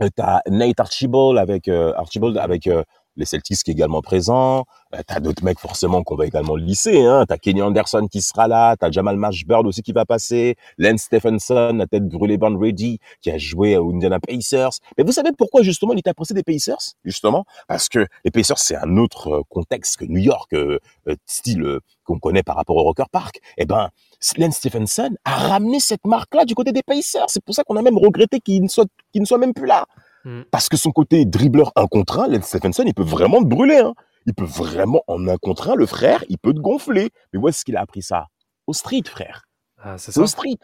tu 0.01 0.09
as 0.18 0.42
Nate 0.49 0.81
Archibald 0.81 1.38
avec 1.38 1.68
euh, 1.68 1.92
Archibald 1.97 2.37
avec 2.38 2.66
euh, 2.66 2.83
les 3.16 3.24
Celtics 3.24 3.62
qui 3.62 3.70
est 3.70 3.74
également 3.74 4.03
présent. 4.03 4.64
Euh, 4.94 5.00
t'as 5.07 5.20
d'autres 5.20 5.44
mecs 5.44 5.59
forcément 5.59 6.03
qu'on 6.03 6.16
va 6.16 6.27
également 6.27 6.57
lisser. 6.57 7.03
Hein. 7.03 7.24
T'as 7.29 7.37
Kenny 7.37 7.62
Anderson 7.62 8.07
qui 8.11 8.22
sera 8.22 8.48
là. 8.48 8.77
T'as 8.77 8.90
Jamal 8.90 9.16
Mashburn 9.16 9.66
aussi 9.66 9.83
qui 9.83 9.92
va 9.92 10.05
passer. 10.05 10.57
Lance 10.79 11.03
Stephenson, 11.03 11.74
la 11.77 11.87
tête 11.87 12.09
brûlée 12.09 12.37
Van 12.37 12.57
Ready 12.57 12.98
qui 13.20 13.31
a 13.31 13.38
joué 13.38 13.77
aux 13.77 13.92
Indiana 13.92 14.18
Pacers. 14.20 14.79
Mais 14.98 15.05
vous 15.05 15.12
savez 15.12 15.31
pourquoi 15.37 15.62
justement 15.62 15.92
il 15.92 15.98
était 15.98 16.11
apprécié 16.11 16.35
des 16.35 16.42
Pacers? 16.42 16.94
Justement 17.05 17.44
parce 17.68 17.88
que 17.88 18.07
les 18.24 18.31
Pacers 18.31 18.59
c'est 18.59 18.77
un 18.77 18.96
autre 18.96 19.29
euh, 19.29 19.42
contexte 19.48 19.96
que 19.98 20.05
New 20.05 20.20
York, 20.20 20.53
euh, 20.55 20.79
euh 21.09 21.16
style 21.27 21.62
euh, 21.62 21.81
qu'on 22.05 22.18
connaît 22.18 22.42
par 22.42 22.57
rapport 22.57 22.77
au 22.77 22.83
Rocker 22.83 23.05
Park. 23.11 23.40
Eh 23.57 23.64
ben, 23.64 23.90
Lance 24.37 24.57
Stephenson 24.57 25.11
a 25.24 25.35
ramené 25.35 25.81
cette 25.81 26.05
marque-là 26.05 26.44
du 26.44 26.55
côté 26.55 26.72
des 26.72 26.83
Pacers. 26.83 27.29
C'est 27.29 27.44
pour 27.44 27.55
ça 27.55 27.64
qu'on 27.64 27.77
a 27.77 27.83
même 27.83 27.98
regretté 27.98 28.40
qu'il 28.40 28.62
ne 28.62 28.68
soit 28.68 28.87
qu'il 29.12 29.22
ne 29.22 29.27
soit 29.27 29.38
même 29.38 29.55
plus 29.55 29.66
là. 29.66 29.87
Mm. 30.24 30.42
Parce 30.50 30.68
que 30.68 30.76
son 30.76 30.90
côté 30.90 31.24
dribbleur 31.24 31.72
un 31.76 31.87
contre 31.87 32.20
un, 32.20 32.28
Lance 32.28 32.46
Stephenson, 32.46 32.84
il 32.87 32.94
peut 32.94 33.02
vraiment 33.02 33.40
te 33.40 33.46
brûler. 33.46 33.78
Hein. 33.78 33.94
Il 34.26 34.34
peut 34.34 34.44
vraiment, 34.44 35.02
en 35.06 35.26
un 35.28 35.37
contre 35.37 35.70
un, 35.70 35.74
le 35.74 35.87
frère, 35.87 36.24
il 36.28 36.38
peut 36.38 36.54
te 36.54 36.60
gonfler. 36.60 37.10
Mais 37.32 37.38
où 37.38 37.48
est-ce 37.48 37.64
qu'il 37.64 37.76
a 37.76 37.80
appris 37.80 38.02
ça? 38.02 38.26
Au 38.66 38.72
street, 38.72 39.02
frère. 39.06 39.42
Ah, 39.82 39.98
c'est 39.98 40.16
au 40.18 40.26
street. 40.26 40.58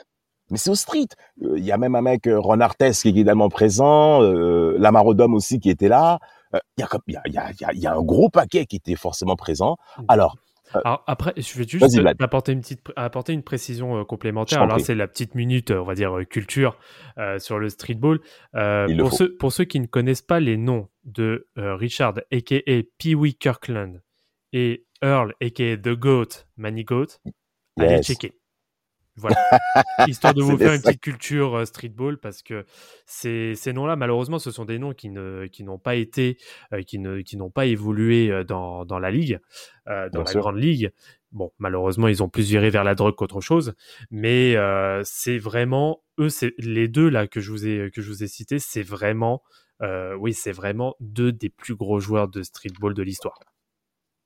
Mais 0.51 0.57
c'est 0.57 0.71
au 0.71 0.75
street. 0.75 1.09
Euh, 1.43 1.59
Il 1.59 1.65
y 1.65 1.73
a 1.73 1.77
même 1.77 1.95
un 1.95 2.03
mec, 2.03 2.27
euh, 2.27 2.41
Ron 2.41 2.61
Artest, 2.61 3.03
qui 3.03 3.09
est 3.09 3.17
également 3.17 3.49
présent. 3.49 4.23
Euh, 4.23 4.77
Lamarodom 4.79 5.35
aussi 5.35 5.61
qui 5.61 5.71
était 5.71 5.89
là. 5.89 6.19
Euh, 6.55 6.59
Il 6.79 6.85
y, 7.13 7.17
a, 7.17 7.23
y, 7.27 7.39
a, 7.39 7.53
y, 7.53 7.65
a, 7.65 7.73
y 7.75 7.87
a 7.87 7.95
un 7.95 8.03
gros 8.03 8.31
paquet 8.31 8.67
qui 8.67 8.77
était 8.77 8.97
forcément 8.97 9.37
présent. 9.37 9.77
Mm. 9.99 10.05
Alors, 10.09 10.37
Alors 10.73 11.05
après, 11.07 11.33
je 11.37 11.59
vais 11.59 11.67
juste 11.67 12.01
apporter 12.21 12.53
une 12.53 12.61
petite 12.61 12.81
apporter 12.97 13.33
une 13.33 13.43
précision 13.43 14.01
euh, 14.01 14.05
complémentaire. 14.05 14.63
Alors 14.63 14.81
c'est 14.81 14.95
la 14.95 15.09
petite 15.09 15.35
minute, 15.35 15.71
on 15.71 15.85
va 15.85 15.95
dire 15.95 16.17
euh, 16.17 16.25
culture 16.25 16.79
euh, 17.19 17.39
sur 17.39 17.59
le 17.59 17.69
streetball. 17.69 18.21
Euh, 18.55 18.87
pour 18.99 19.13
ceux 19.13 19.37
pour 19.37 19.53
ceux 19.53 19.65
qui 19.65 19.81
ne 19.81 19.87
connaissent 19.87 20.23
pas 20.23 20.41
les 20.41 20.57
noms 20.57 20.89
de 21.05 21.49
Richard, 21.57 22.15
aka 22.33 22.57
Pee 22.99 23.15
Wee 23.15 23.35
Kirkland, 23.35 24.03
et 24.53 24.87
Earl, 25.03 25.35
aka 25.41 25.77
The 25.77 25.91
Goat, 25.91 26.47
Manny 26.57 26.85
Goat, 26.85 27.21
allez 27.79 28.03
checker. 28.03 28.33
Voilà. 29.17 29.37
Histoire 30.09 30.35
de 30.35 30.43
vous 30.43 30.57
faire 30.57 30.73
une 30.73 30.81
petite 30.81 31.01
culture 31.01 31.55
euh, 31.55 31.65
streetball 31.65 32.19
parce 32.19 32.43
que 32.43 32.65
ces, 33.07 33.55
ces 33.55 33.73
noms-là, 33.73 33.97
malheureusement, 33.97 34.39
ce 34.39 34.51
sont 34.51 34.65
des 34.65 34.79
noms 34.79 34.93
qui 34.93 35.11
ne 35.11 35.47
qui 35.47 35.65
n'ont 35.65 35.79
pas 35.79 35.95
été, 35.97 36.39
euh, 36.73 36.83
qui 36.83 36.99
ne 36.99 37.21
qui 37.21 37.37
n'ont 37.37 37.51
pas 37.51 37.67
évolué 37.67 38.31
euh, 38.31 38.45
dans, 38.45 38.85
dans 38.85 38.99
la 38.99 39.11
ligue, 39.11 39.41
dans 39.87 40.23
la 40.23 40.33
grande 40.35 40.59
ligue. 40.59 40.93
Bon, 41.33 41.53
malheureusement, 41.59 42.09
ils 42.09 42.23
ont 42.23 42.29
plus 42.29 42.49
viré 42.49 42.71
vers 42.71 42.85
la 42.85 42.95
drogue 42.95 43.15
qu'autre 43.15 43.41
chose, 43.41 43.75
mais 44.11 44.57
c'est 45.05 45.39
vraiment 45.39 46.03
eux, 46.19 46.29
c'est 46.29 46.55
les 46.59 46.89
deux 46.89 47.09
là 47.09 47.27
que 47.27 47.41
je 47.41 47.51
vous 47.51 47.67
ai 47.67 47.91
que 47.91 48.03
je 48.03 48.09
vous 48.09 48.25
ai 48.25 48.29
cités, 48.29 48.59
c'est 48.59 48.83
vraiment, 48.83 49.43
oui, 50.19 50.33
c'est 50.33 50.53
vraiment 50.53 50.95
deux 51.01 51.33
des 51.33 51.51
plus 51.51 51.75
gros 51.77 52.01
joueurs 52.01 52.29
de 52.29 52.43
streetball 52.43 52.95
de 52.95 53.03
l'histoire. 53.03 53.39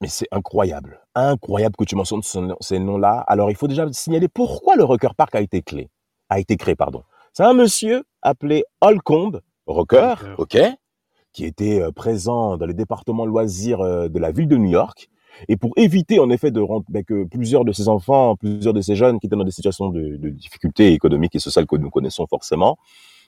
Mais 0.05 0.11
c'est 0.11 0.29
incroyable, 0.33 1.01
incroyable 1.15 1.77
que 1.77 1.85
tu 1.85 1.97
mentionnes 1.97 2.21
ces 2.61 2.79
noms-là. 2.79 3.25
Alors, 3.27 3.51
il 3.51 3.57
faut 3.57 3.69
déjà 3.69 3.91
signaler 3.91 4.29
pourquoi 4.29 4.77
le 4.77 4.85
Rocker 4.85 5.09
Park 5.17 5.35
a 5.35 5.41
été 5.41 5.63
créé. 5.63 5.89
A 6.29 6.39
été 6.41 6.59
créé, 6.59 6.75
pardon. 6.75 7.05
C'est 7.33 7.43
un 7.43 7.55
monsieur 7.55 8.05
appelé 8.21 8.65
Holcomb, 8.83 9.41
rocker, 9.67 10.17
ok, 10.37 10.59
qui 11.33 11.47
était 11.47 11.81
euh, 11.81 11.91
présent 11.91 12.59
dans 12.59 12.67
les 12.67 12.75
départements 12.75 13.25
loisirs 13.25 13.81
euh, 13.81 14.09
de 14.11 14.19
la 14.19 14.31
ville 14.31 14.47
de 14.47 14.59
New 14.59 14.69
York. 14.69 15.09
Et 15.49 15.57
pour 15.57 15.71
éviter, 15.77 16.21
en 16.21 16.29
effet, 16.29 16.51
de 16.51 16.61
rendre, 16.61 16.85
ben, 16.91 17.03
que 17.03 17.25
plusieurs 17.25 17.65
de 17.65 17.73
ses 17.73 17.89
enfants, 17.89 18.37
plusieurs 18.37 18.75
de 18.75 18.83
ces 18.83 18.97
jeunes 18.97 19.19
qui 19.21 19.29
étaient 19.29 19.37
dans 19.37 19.45
des 19.45 19.53
situations 19.53 19.89
de, 19.89 20.19
de 20.19 20.29
difficultés 20.29 20.93
économiques 20.93 21.35
et 21.35 21.39
sociales 21.39 21.67
que 21.67 21.77
nous 21.77 21.89
connaissons 21.89 22.27
forcément, 22.27 22.77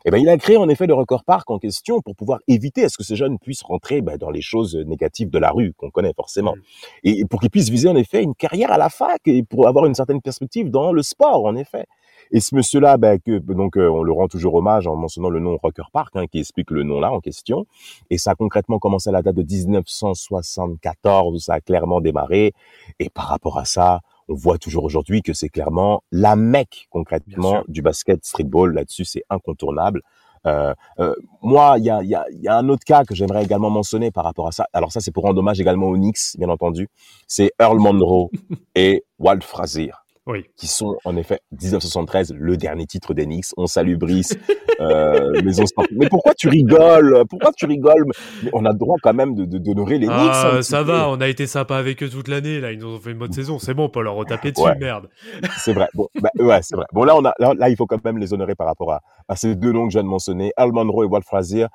eh 0.07 0.11
ben, 0.11 0.19
il 0.19 0.29
a 0.29 0.37
créé 0.39 0.57
en 0.57 0.69
effet 0.69 0.87
le 0.87 0.95
record 0.95 1.25
park 1.25 1.51
en 1.51 1.59
question 1.59 2.01
pour 2.01 2.15
pouvoir 2.15 2.39
éviter 2.47 2.85
à 2.85 2.89
ce 2.89 2.97
que 2.97 3.03
ces 3.03 3.17
jeunes 3.17 3.39
puissent 3.41 3.63
rentrer 3.63 4.03
ben, 4.03 4.17
dans 4.17 4.31
les 4.31 4.41
choses 4.41 4.77
négatives 4.77 5.31
de 5.31 5.39
la 5.39 5.51
rue 5.51 5.73
qu'on 5.77 5.91
connaît 5.91 6.15
forcément, 6.15 6.55
mmh. 6.55 6.61
et 7.05 7.25
pour 7.25 7.41
qu'ils 7.41 7.51
puissent 7.51 7.71
viser 7.71 7.89
en 7.89 7.97
effet 7.97 8.23
une 8.23 8.37
carrière 8.37 8.71
à 8.71 8.79
la 8.79 8.89
fac 8.89 9.21
et 9.27 9.43
pour 9.43 9.67
avoir 9.67 9.85
une 9.87 9.95
certaine 9.95 10.23
perspective 10.23 10.71
dans 10.71 10.93
le 10.93 11.03
sport 11.03 11.45
en 11.45 11.57
effet. 11.57 11.87
Et 12.33 12.41
ce 12.41 12.55
monsieur-là, 12.55 12.97
ben, 12.97 13.19
que, 13.19 13.39
donc 13.39 13.77
euh, 13.77 13.89
on 13.89 14.03
le 14.03 14.13
rend 14.13 14.29
toujours 14.29 14.55
hommage 14.55 14.87
en 14.87 14.97
mentionnant 14.97 15.31
le 15.31 15.41
nom 15.41 15.57
Rocker 15.63 15.91
Park, 15.93 16.15
hein, 16.17 16.27
qui 16.27 16.39
explique 16.39 16.71
le 16.71 16.83
nom 16.83 17.01
là 17.01 17.13
en 17.13 17.21
question. 17.21 17.67
Et 18.11 18.19
ça 18.19 18.33
a 18.33 18.35
concrètement 18.35 18.79
commencé 18.79 19.09
à 19.09 19.13
la 19.13 19.23
date 19.23 19.37
de 19.37 19.43
1974 19.43 21.35
où 21.35 21.39
ça 21.39 21.55
a 21.55 21.61
clairement 21.61 22.01
démarré. 22.01 22.53
Et 22.99 23.11
par 23.11 23.27
rapport 23.27 23.59
à 23.59 23.65
ça, 23.65 24.01
on 24.29 24.35
voit 24.35 24.59
toujours 24.59 24.85
aujourd'hui 24.85 25.23
que 25.23 25.33
c'est 25.33 25.49
clairement 25.49 26.03
la 26.11 26.37
mecque 26.37 26.87
concrètement 26.91 27.63
du 27.69 27.83
basket 27.83 28.25
streetball. 28.25 28.75
Là-dessus, 28.75 29.05
c'est 29.05 29.25
incontournable. 29.31 30.03
Euh, 30.47 30.75
euh, 31.01 31.15
moi, 31.43 31.75
il 31.79 31.85
y 31.85 31.91
a, 31.91 32.03
y, 32.03 32.15
a, 32.15 32.25
y 32.31 32.47
a, 32.47 32.57
un 32.57 32.69
autre 32.69 32.85
cas 32.85 33.05
que 33.05 33.15
j'aimerais 33.15 33.45
également 33.45 33.71
mentionner 33.71 34.11
par 34.11 34.25
rapport 34.25 34.47
à 34.47 34.53
ça. 34.53 34.67
Alors 34.73 34.93
ça, 34.93 35.01
c'est 35.01 35.11
pour 35.11 35.25
rendre 35.25 35.41
hommage 35.41 35.61
également 35.61 35.87
aux 35.87 35.97
Knicks, 35.97 36.37
bien 36.39 36.49
entendu. 36.49 36.89
C'est 37.27 37.51
Earl 37.61 37.79
Monroe 37.79 38.31
et 38.75 39.05
Walt 39.19 39.41
Frazier 39.43 39.93
oui. 40.27 40.45
qui 40.57 40.67
sont 40.67 40.97
en 41.05 41.17
effet 41.17 41.41
1973 41.53 42.35
le 42.35 42.57
dernier 42.57 42.87
titre 42.87 43.15
d'Enix. 43.15 43.55
On 43.57 43.67
salue 43.67 43.97
Brice, 43.97 44.37
euh, 44.81 45.41
Maison 45.43 45.65
Mais 45.93 46.09
pourquoi 46.09 46.35
tu 46.35 46.49
rigoles? 46.49 47.25
Pourquoi 47.29 47.53
tu 47.53 47.67
rigoles? 47.67 48.07
On 48.53 48.65
a 48.65 48.73
le 48.73 48.79
droit 48.79 48.97
quand 49.03 49.15
même 49.15 49.35
de 49.35 49.59
d'honorer 49.59 49.99
les 49.99 50.07
Knicks. 50.07 50.19
Ah, 50.19 50.63
ça 50.63 50.83
va, 50.83 51.09
on 51.09 51.21
a 51.21 51.29
été 51.29 51.47
sympa 51.47 51.77
avec 51.77 52.03
eux 52.03 52.09
toute 52.09 52.29
l'année. 52.29 52.61
Là, 52.61 52.73
ils 52.73 52.79
nous 52.79 52.97
ont 52.97 53.01
fait 53.01 53.13
une 53.13 53.19
bonne 53.19 53.33
saison. 53.33 53.59
C'est 53.59 53.75
bon, 53.75 53.85
on 53.85 53.89
peut 53.89 54.03
leur 54.03 54.15
retaper 54.15 54.53
dessus, 54.53 54.79
merde. 54.79 55.09
C'est 55.59 55.73
vrai. 55.73 55.89
Bon, 55.95 56.09
bah, 56.21 56.31
ouais, 56.39 56.61
c'est 56.63 56.77
vrai. 56.77 56.87
Bon, 56.93 57.05
là, 57.05 57.17
on 57.17 57.25
a, 57.25 57.33
là, 57.39 57.69
il 57.69 57.77
faut 57.77 57.87
quand 57.87 58.03
même 58.05 58.19
les 58.19 58.33
honorer 58.33 58.55
par 58.55 58.67
rapport 58.67 58.93
à, 58.93 59.01
à 59.29 59.37
ces 59.37 59.55
deux 59.55 59.73
noms 59.73 59.87
que 59.87 59.93
je 59.93 59.99
viens 59.99 60.05
de 60.05 60.09
mentionner, 60.09 60.53
Al 60.57 60.73
Monroe 60.73 61.05
et 61.05 61.07
Walt 61.07 61.23
Frazier 61.23 61.67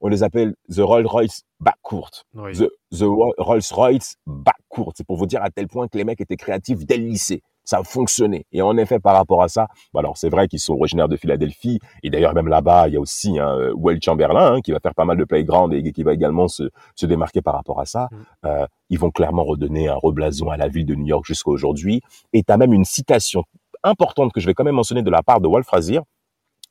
on 0.00 0.08
les 0.08 0.22
appelle 0.22 0.54
The 0.70 0.80
Rolls 0.80 1.06
Royce 1.06 1.42
Backcourt. 1.60 2.10
The, 2.34 2.68
the 2.92 3.02
Rolls 3.38 3.72
Royce 3.72 4.16
Backcourt. 4.26 4.92
C'est 4.96 5.06
pour 5.06 5.16
vous 5.16 5.26
dire 5.26 5.42
à 5.42 5.50
tel 5.50 5.66
point 5.66 5.88
que 5.88 5.98
les 5.98 6.04
mecs 6.04 6.20
étaient 6.20 6.36
créatifs 6.36 6.86
dès 6.86 6.98
le 6.98 7.06
lycée 7.06 7.42
ça 7.68 7.80
a 7.80 7.84
fonctionné. 7.84 8.46
Et 8.50 8.62
en 8.62 8.78
effet, 8.78 8.98
par 8.98 9.14
rapport 9.14 9.42
à 9.42 9.48
ça, 9.48 9.68
bah 9.92 10.00
alors 10.00 10.16
c'est 10.16 10.30
vrai 10.30 10.48
qu'ils 10.48 10.58
sont 10.58 10.72
originaires 10.72 11.08
de 11.08 11.16
Philadelphie, 11.16 11.80
et 12.02 12.08
d'ailleurs 12.08 12.32
même 12.32 12.48
là-bas, 12.48 12.88
il 12.88 12.94
y 12.94 12.96
a 12.96 13.00
aussi 13.00 13.38
un 13.38 13.46
hein, 13.46 13.72
Will 13.74 13.98
Chamberlain 14.02 14.54
hein, 14.54 14.60
qui 14.62 14.72
va 14.72 14.80
faire 14.80 14.94
pas 14.94 15.04
mal 15.04 15.18
de 15.18 15.24
playground 15.24 15.74
et 15.74 15.92
qui 15.92 16.02
va 16.02 16.14
également 16.14 16.48
se, 16.48 16.62
se 16.94 17.04
démarquer 17.04 17.42
par 17.42 17.54
rapport 17.54 17.78
à 17.78 17.84
ça. 17.84 18.08
Mm. 18.10 18.16
Euh, 18.46 18.66
ils 18.88 18.98
vont 18.98 19.10
clairement 19.10 19.44
redonner 19.44 19.88
un 19.88 19.96
reblason 19.96 20.48
à 20.48 20.56
la 20.56 20.68
ville 20.68 20.86
de 20.86 20.94
New 20.94 21.06
York 21.06 21.26
jusqu'à 21.26 21.50
aujourd'hui. 21.50 22.00
Et 22.32 22.42
tu 22.42 22.50
as 22.50 22.56
même 22.56 22.72
une 22.72 22.86
citation 22.86 23.44
importante 23.82 24.32
que 24.32 24.40
je 24.40 24.46
vais 24.46 24.54
quand 24.54 24.64
même 24.64 24.74
mentionner 24.74 25.02
de 25.02 25.10
la 25.10 25.22
part 25.22 25.42
de 25.42 25.46
Walt 25.46 25.64
Frazier. 25.64 26.00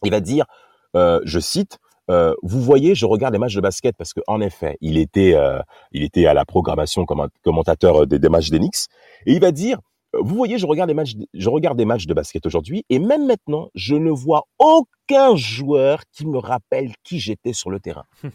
Il 0.03 0.09
va 0.09 0.19
dire, 0.19 0.45
euh, 0.95 1.19
je 1.25 1.39
cite, 1.39 1.77
euh, 2.09 2.33
vous 2.41 2.61
voyez, 2.61 2.95
je 2.95 3.05
regarde 3.05 3.33
les 3.33 3.39
matchs 3.39 3.55
de 3.55 3.61
basket 3.61 3.95
parce 3.97 4.13
que 4.13 4.21
en 4.25 4.41
effet, 4.41 4.77
il 4.81 4.97
était, 4.97 5.35
euh, 5.35 5.59
il 5.91 6.01
était 6.03 6.25
à 6.25 6.33
la 6.33 6.43
programmation 6.43 7.05
comme 7.05 7.27
commentateur 7.43 8.07
des, 8.07 8.17
des 8.17 8.29
matchs 8.29 8.49
d'Enix, 8.49 8.87
et 9.27 9.33
il 9.33 9.41
va 9.41 9.51
dire, 9.51 9.77
vous 10.13 10.35
voyez, 10.35 10.57
je 10.57 10.65
regarde 10.65 10.89
des 10.89 10.93
matchs, 10.93 11.15
je 11.33 11.49
regarde 11.49 11.77
des 11.77 11.85
matchs 11.85 12.07
de 12.07 12.13
basket 12.13 12.45
aujourd'hui 12.45 12.85
et 12.89 12.99
même 12.99 13.25
maintenant, 13.25 13.69
je 13.75 13.95
ne 13.95 14.09
vois 14.09 14.47
aucun 14.59 15.35
joueur 15.35 16.03
qui 16.11 16.25
me 16.25 16.37
rappelle 16.37 16.93
qui 17.03 17.19
j'étais 17.19 17.53
sur 17.53 17.69
le 17.69 17.79
terrain. 17.79 18.05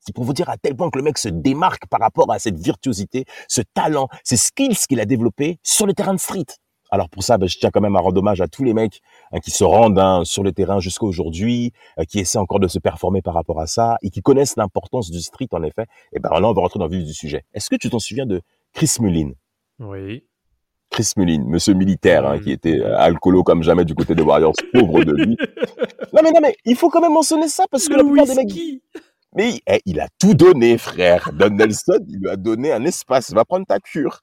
C'est 0.00 0.14
pour 0.14 0.24
vous 0.24 0.34
dire 0.34 0.50
à 0.50 0.58
tel 0.58 0.76
point 0.76 0.90
que 0.90 0.98
le 0.98 1.04
mec 1.04 1.16
se 1.16 1.30
démarque 1.30 1.86
par 1.86 2.00
rapport 2.00 2.30
à 2.30 2.38
cette 2.38 2.58
virtuosité, 2.58 3.24
ce 3.48 3.62
talent, 3.72 4.08
ces 4.22 4.36
skills 4.36 4.76
qu'il 4.86 5.00
a 5.00 5.06
développés 5.06 5.58
sur 5.62 5.86
le 5.86 5.94
terrain 5.94 6.12
de 6.12 6.20
street. 6.20 6.44
Alors 6.90 7.08
pour 7.08 7.24
ça, 7.24 7.38
ben, 7.38 7.48
je 7.48 7.58
tiens 7.58 7.70
quand 7.70 7.80
même 7.80 7.96
à 7.96 8.00
rendre 8.00 8.18
hommage 8.18 8.42
à 8.42 8.46
tous 8.46 8.62
les 8.62 8.74
mecs 8.74 9.00
hein, 9.32 9.40
qui 9.40 9.50
se 9.50 9.64
rendent 9.64 9.98
hein, 9.98 10.22
sur 10.24 10.42
le 10.42 10.52
terrain 10.52 10.78
jusqu'à 10.78 11.06
aujourd'hui, 11.06 11.72
euh, 11.98 12.04
qui 12.04 12.18
essaient 12.18 12.38
encore 12.38 12.60
de 12.60 12.68
se 12.68 12.78
performer 12.78 13.22
par 13.22 13.32
rapport 13.32 13.60
à 13.60 13.66
ça 13.66 13.96
et 14.02 14.10
qui 14.10 14.20
connaissent 14.20 14.56
l'importance 14.56 15.10
du 15.10 15.20
street 15.20 15.48
en 15.52 15.62
effet. 15.62 15.86
Et 16.12 16.20
ben 16.20 16.28
là, 16.28 16.48
on 16.48 16.52
va 16.52 16.60
rentrer 16.60 16.78
dans 16.78 16.86
le 16.86 16.96
vif 16.96 17.06
du 17.06 17.14
sujet. 17.14 17.44
Est-ce 17.54 17.70
que 17.70 17.76
tu 17.76 17.88
t'en 17.88 17.98
souviens 17.98 18.26
de 18.26 18.42
Chris 18.74 18.94
Mullin? 19.00 19.32
Oui. 19.80 20.24
Chris 20.94 21.10
Mullin, 21.16 21.42
monsieur 21.44 21.74
militaire, 21.74 22.24
hein, 22.24 22.38
qui 22.38 22.52
était 22.52 22.80
euh, 22.80 22.96
alcoolo 22.96 23.42
comme 23.42 23.64
jamais 23.64 23.84
du 23.84 23.96
côté 23.96 24.14
des 24.14 24.22
Warriors, 24.22 24.54
pauvre 24.72 25.02
de 25.02 25.12
lui. 25.12 25.36
Non 26.12 26.20
mais 26.22 26.30
non 26.30 26.38
mais, 26.40 26.54
il 26.64 26.76
faut 26.76 26.88
quand 26.88 27.00
même 27.00 27.12
mentionner 27.12 27.48
ça 27.48 27.64
parce 27.68 27.88
que 27.88 27.94
la 27.94 28.04
plupart 28.04 28.26
des 28.26 28.36
mecs. 28.36 28.52
Mais 29.34 29.54
eh, 29.66 29.80
il 29.86 29.98
a 29.98 30.06
tout 30.20 30.34
donné, 30.34 30.78
frère. 30.78 31.32
Don 31.32 31.50
Nelson, 31.50 31.98
il 32.06 32.20
lui 32.20 32.30
a 32.30 32.36
donné 32.36 32.70
un 32.70 32.84
espace. 32.84 33.32
Va 33.32 33.44
prendre 33.44 33.66
ta 33.66 33.80
cure. 33.80 34.20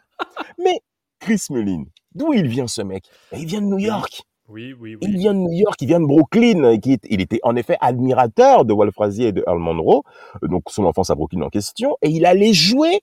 Mais 0.64 0.80
Chris 1.20 1.42
Mullin, 1.50 1.84
d'où 2.16 2.32
il 2.32 2.48
vient 2.48 2.68
ce 2.68 2.82
mec? 2.84 3.04
Eh, 3.34 3.40
Il 3.40 3.48
vient 3.48 3.62
de 3.62 3.68
New 3.68 3.80
York. 3.80 4.22
Oui, 4.48 4.74
oui, 4.80 4.96
oui. 4.96 5.00
Il 5.02 5.18
vient 5.18 5.34
de 5.34 5.40
New 5.40 5.52
York, 5.52 5.76
il 5.82 5.88
vient 5.90 6.00
de 6.00 6.06
Brooklyn. 6.06 6.80
Qui, 6.80 6.98
il 7.10 7.20
était 7.20 7.42
en 7.44 7.58
effet 7.58 7.76
admirateur 7.82 8.64
de 8.64 8.72
Walt 8.72 8.92
Frazier 8.94 9.28
et 9.28 9.32
de 9.34 9.44
Earl 9.46 9.60
Monroe, 9.60 10.04
donc 10.44 10.64
son 10.68 10.86
enfance 10.86 11.10
à 11.10 11.16
Brooklyn 11.16 11.42
en 11.42 11.50
question, 11.50 11.98
et 12.02 12.10
il 12.10 12.26
allait 12.26 12.54
jouer 12.54 13.02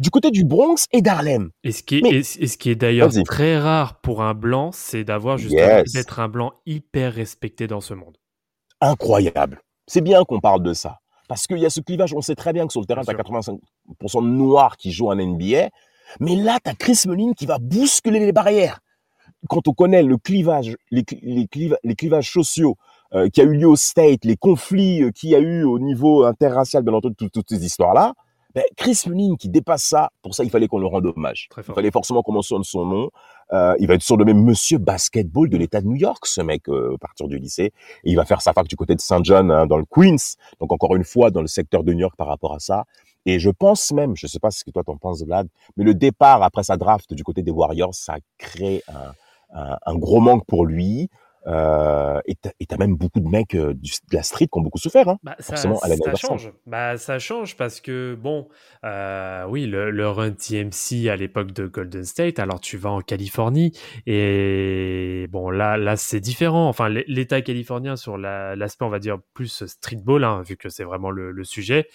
du 0.00 0.10
côté 0.10 0.30
du 0.30 0.44
Bronx 0.44 0.86
et 0.92 1.02
d'Harlem. 1.02 1.50
Et 1.62 1.72
ce 1.72 1.82
qui 1.82 1.98
est, 1.98 2.22
ce 2.22 2.56
qui 2.56 2.70
est 2.70 2.74
d'ailleurs 2.74 3.12
très 3.26 3.58
rare 3.58 4.00
pour 4.00 4.22
un 4.22 4.32
blanc, 4.32 4.70
c'est 4.72 5.04
d'avoir 5.04 5.36
justement 5.36 5.82
d'être 5.92 6.20
un 6.20 6.28
blanc 6.28 6.52
hyper 6.64 7.12
respecté 7.12 7.66
dans 7.66 7.82
ce 7.82 7.92
monde. 7.92 8.16
Incroyable. 8.80 9.60
C'est 9.86 10.00
bien 10.00 10.24
qu'on 10.24 10.40
parle 10.40 10.62
de 10.62 10.72
ça. 10.72 11.00
Parce 11.28 11.46
qu'il 11.46 11.58
y 11.58 11.66
a 11.66 11.70
ce 11.70 11.80
clivage, 11.80 12.14
on 12.14 12.22
sait 12.22 12.34
très 12.34 12.54
bien 12.54 12.66
que 12.66 12.72
sur 12.72 12.80
le 12.80 12.86
terrain, 12.86 13.02
tu 13.02 13.10
as 13.10 13.14
85% 13.14 13.58
de 14.22 14.28
noirs 14.28 14.78
qui 14.78 14.90
jouent 14.90 15.10
en 15.10 15.16
NBA. 15.16 15.68
Mais 16.18 16.34
là, 16.34 16.58
tu 16.64 16.70
as 16.70 16.74
Chris 16.74 17.02
Mullin 17.06 17.32
qui 17.34 17.44
va 17.44 17.58
bousculer 17.58 18.20
les 18.20 18.32
barrières. 18.32 18.80
Quand 19.48 19.68
on 19.68 19.72
connaît 19.72 20.02
le 20.02 20.16
clivage, 20.16 20.76
les, 20.90 21.04
clivages 21.94 22.32
sociaux 22.32 22.76
euh, 23.14 23.28
qui 23.28 23.42
a 23.42 23.44
eu 23.44 23.54
lieu 23.54 23.68
au 23.68 23.76
State, 23.76 24.24
les 24.24 24.36
conflits 24.36 25.02
euh, 25.02 25.10
qu'il 25.10 25.30
y 25.30 25.34
a 25.34 25.40
eu 25.40 25.62
au 25.62 25.78
niveau 25.78 26.24
interracial, 26.24 26.82
bien 26.82 26.94
entendu, 26.94 27.14
toutes 27.30 27.48
ces 27.48 27.64
histoires-là, 27.64 28.14
ben, 28.54 28.64
Chris 28.76 29.02
Mullin 29.06 29.36
qui 29.36 29.48
dépasse 29.48 29.84
ça, 29.84 30.10
pour 30.22 30.34
ça 30.34 30.44
il 30.44 30.50
fallait 30.50 30.66
qu'on 30.66 30.78
le 30.78 30.86
rende 30.86 31.06
hommage. 31.06 31.48
Il 31.56 31.62
fallait 31.62 31.90
forcément 31.90 32.22
qu'on 32.22 32.32
mentionne 32.32 32.64
son 32.64 32.84
nom. 32.84 33.10
Euh, 33.52 33.74
il 33.80 33.86
va 33.88 33.94
être 33.94 34.02
surnommé 34.02 34.32
Monsieur 34.32 34.78
Basketball 34.78 35.48
de 35.48 35.56
l'État 35.56 35.80
de 35.80 35.86
New 35.86 35.96
York, 35.96 36.24
ce 36.26 36.40
mec, 36.40 36.68
euh, 36.68 36.94
à 36.94 36.98
partir 36.98 37.26
du 37.28 37.38
lycée. 37.38 37.72
Et 38.04 38.10
il 38.10 38.16
va 38.16 38.24
faire 38.24 38.42
sa 38.42 38.52
fac 38.52 38.66
du 38.66 38.76
côté 38.76 38.94
de 38.94 39.00
Saint 39.00 39.22
John, 39.22 39.50
hein, 39.50 39.66
dans 39.66 39.76
le 39.76 39.84
Queens. 39.84 40.36
Donc 40.60 40.72
encore 40.72 40.94
une 40.94 41.04
fois, 41.04 41.30
dans 41.30 41.40
le 41.40 41.48
secteur 41.48 41.82
de 41.82 41.92
New 41.92 42.00
York 42.00 42.14
par 42.16 42.28
rapport 42.28 42.54
à 42.54 42.60
ça. 42.60 42.84
Et 43.26 43.38
je 43.38 43.50
pense 43.50 43.92
même, 43.92 44.16
je 44.16 44.26
sais 44.26 44.38
pas 44.38 44.50
ce 44.50 44.64
que 44.64 44.70
toi 44.70 44.82
t'en 44.82 44.96
penses, 44.96 45.22
Vlad, 45.22 45.48
mais 45.76 45.84
le 45.84 45.94
départ 45.94 46.42
après 46.42 46.62
sa 46.62 46.76
draft 46.76 47.12
du 47.12 47.22
côté 47.22 47.42
des 47.42 47.50
Warriors, 47.50 47.94
ça 47.94 48.16
crée 48.38 48.82
un, 48.88 49.12
un, 49.58 49.76
un 49.84 49.94
gros 49.96 50.20
manque 50.20 50.46
pour 50.46 50.64
lui. 50.64 51.10
Euh, 51.46 52.20
et 52.26 52.66
t'as 52.66 52.76
même 52.76 52.96
beaucoup 52.96 53.20
de 53.20 53.28
mecs 53.28 53.54
euh, 53.54 53.72
du, 53.72 53.90
de 54.10 54.16
la 54.16 54.22
street 54.22 54.46
qui 54.46 54.58
ont 54.58 54.62
beaucoup 54.62 54.78
souffert, 54.78 55.08
hein, 55.08 55.18
bah, 55.22 55.36
ça, 55.38 55.56
ça 55.56 56.14
change. 56.16 56.52
Bah, 56.66 56.98
ça 56.98 57.18
change 57.18 57.56
parce 57.56 57.80
que, 57.80 58.14
bon, 58.14 58.48
euh, 58.84 59.44
oui, 59.48 59.66
le, 59.66 59.90
le, 59.90 60.08
run 60.08 60.32
TMC 60.32 61.08
à 61.08 61.16
l'époque 61.16 61.52
de 61.52 61.66
Golden 61.66 62.04
State, 62.04 62.38
alors 62.38 62.60
tu 62.60 62.76
vas 62.76 62.90
en 62.90 63.00
Californie 63.00 63.72
et, 64.06 65.26
bon, 65.30 65.50
là, 65.50 65.76
là 65.78 65.96
c'est 65.96 66.20
différent. 66.20 66.68
Enfin, 66.68 66.88
l'État 66.88 67.40
californien 67.40 67.96
sur 67.96 68.18
l'aspect, 68.18 68.84
on 68.84 68.90
va 68.90 68.98
dire, 68.98 69.18
plus 69.32 69.64
streetball, 69.64 70.24
hein, 70.24 70.42
vu 70.42 70.56
que 70.56 70.68
c'est 70.68 70.84
vraiment 70.84 71.10
le, 71.10 71.30
le 71.32 71.44
sujet, 71.44 71.88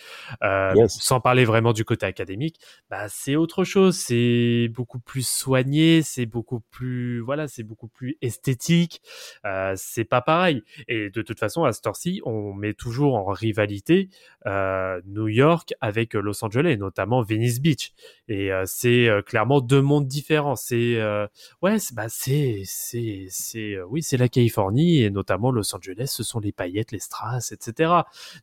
euh, 0.43 0.73
sans 0.87 1.19
parler 1.19 1.45
vraiment 1.45 1.73
du 1.73 1.85
côté 1.85 2.05
académique, 2.07 2.59
bah, 2.89 3.07
c'est 3.09 3.35
autre 3.35 3.63
chose. 3.63 3.95
C'est 3.95 4.69
beaucoup 4.73 4.99
plus 4.99 5.27
soigné, 5.27 6.01
c'est 6.01 6.25
beaucoup 6.25 6.61
plus, 6.71 7.19
voilà, 7.19 7.47
c'est 7.47 7.63
beaucoup 7.63 7.87
plus 7.87 8.17
esthétique. 8.21 9.01
Euh, 9.45 9.73
c'est 9.75 10.05
pas 10.05 10.21
pareil. 10.21 10.63
Et 10.87 11.09
de 11.09 11.21
toute 11.21 11.39
façon, 11.39 11.63
à 11.63 11.71
cette 11.71 11.85
heure-ci, 11.87 12.21
on 12.25 12.53
met 12.53 12.73
toujours 12.73 13.15
en 13.15 13.25
rivalité 13.25 14.09
euh, 14.47 15.01
New 15.05 15.27
York 15.27 15.73
avec 15.81 16.13
Los 16.13 16.43
Angeles, 16.43 16.77
notamment 16.77 17.21
Venice 17.21 17.61
Beach. 17.61 17.93
Et 18.27 18.51
euh, 18.51 18.63
c'est 18.65 19.07
euh, 19.07 19.21
clairement 19.21 19.61
deux 19.61 19.81
mondes 19.81 20.07
différents. 20.07 20.55
C'est 20.55 20.95
euh, 20.95 21.27
ouais, 21.61 21.79
c'est 21.79 21.93
bah 21.95 22.09
c'est 22.09 22.63
c'est 22.65 23.27
c'est 23.29 23.79
oui, 23.89 24.01
c'est 24.01 24.17
la 24.17 24.29
Californie 24.29 25.03
et 25.03 25.11
notamment 25.11 25.51
Los 25.51 25.75
Angeles. 25.75 26.07
Ce 26.07 26.23
sont 26.23 26.39
les 26.39 26.51
paillettes, 26.51 26.91
les 26.91 26.99
strass, 26.99 27.51
etc. 27.51 27.91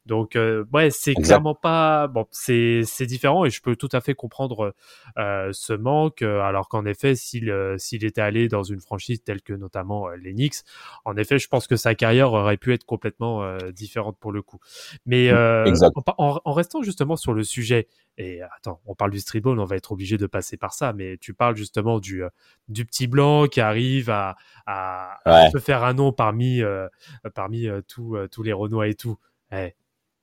Donc 0.07 0.39
ouais, 0.73 0.91
c'est 0.91 1.15
clairement 1.15 1.55
pas 1.55 2.07
bon. 2.07 2.27
C'est 2.31 2.83
c'est 2.85 3.07
différent 3.07 3.45
et 3.45 3.51
je 3.51 3.61
peux 3.61 3.77
tout 3.77 3.89
à 3.93 4.01
fait 4.01 4.15
comprendre 4.15 4.75
ce 5.17 5.73
manque. 5.73 6.23
Alors 6.23 6.69
qu'en 6.69 6.85
effet, 6.85 7.15
s'il 7.15 7.53
s'il 7.79 8.05
était 8.05 8.21
allé 8.21 8.49
dans 8.49 8.63
une 8.63 8.81
franchise 8.81 9.23
telle 9.25 9.43
que 9.43 9.53
notamment 9.53 10.09
les 10.11 10.33
Knicks, 10.33 10.63
en 11.05 11.17
effet, 11.17 11.39
je 11.39 11.49
pense 11.49 11.67
que 11.67 11.77
sa 11.77 11.95
carrière 11.95 12.33
aurait 12.33 12.57
pu 12.57 12.73
être 12.73 12.85
complètement 12.85 13.57
différente 13.71 14.17
pour 14.19 14.33
le 14.33 14.43
coup. 14.43 14.59
Mais 15.07 15.33
en, 15.33 16.41
en, 16.45 16.53
restant 16.53 16.83
justement 16.83 17.17
sur 17.17 17.33
le 17.33 17.45
sujet, 17.45 17.89
et 18.19 18.43
attends, 18.43 18.81
on 18.85 18.95
parle 18.95 19.11
du 19.11 19.21
streetball, 19.21 19.59
on 19.59 19.65
va 19.65 19.77
être 19.77 19.93
obligé 19.93 20.19
de 20.19 20.27
passer 20.27 20.57
par 20.57 20.75
ça, 20.75 20.93
mais 20.93 21.17
tu 21.19 21.33
parles 21.33 21.57
justement 21.57 21.99
du, 21.99 22.23
euh, 22.23 22.29
du 22.69 22.85
petit 22.85 23.07
blanc 23.07 23.47
qui 23.47 23.61
arrive 23.61 24.11
à, 24.11 24.37
à, 24.67 25.19
se 25.51 25.59
faire 25.59 25.83
un 25.83 25.95
nom 25.95 26.13
parmi, 26.13 26.63
euh, 26.63 26.89
parmi 27.35 27.67
euh, 27.67 27.81
tous 27.89 28.43
les 28.43 28.53
Renois 28.53 28.89
et 28.89 28.95
tout. 28.95 29.19
Hey, 29.51 29.75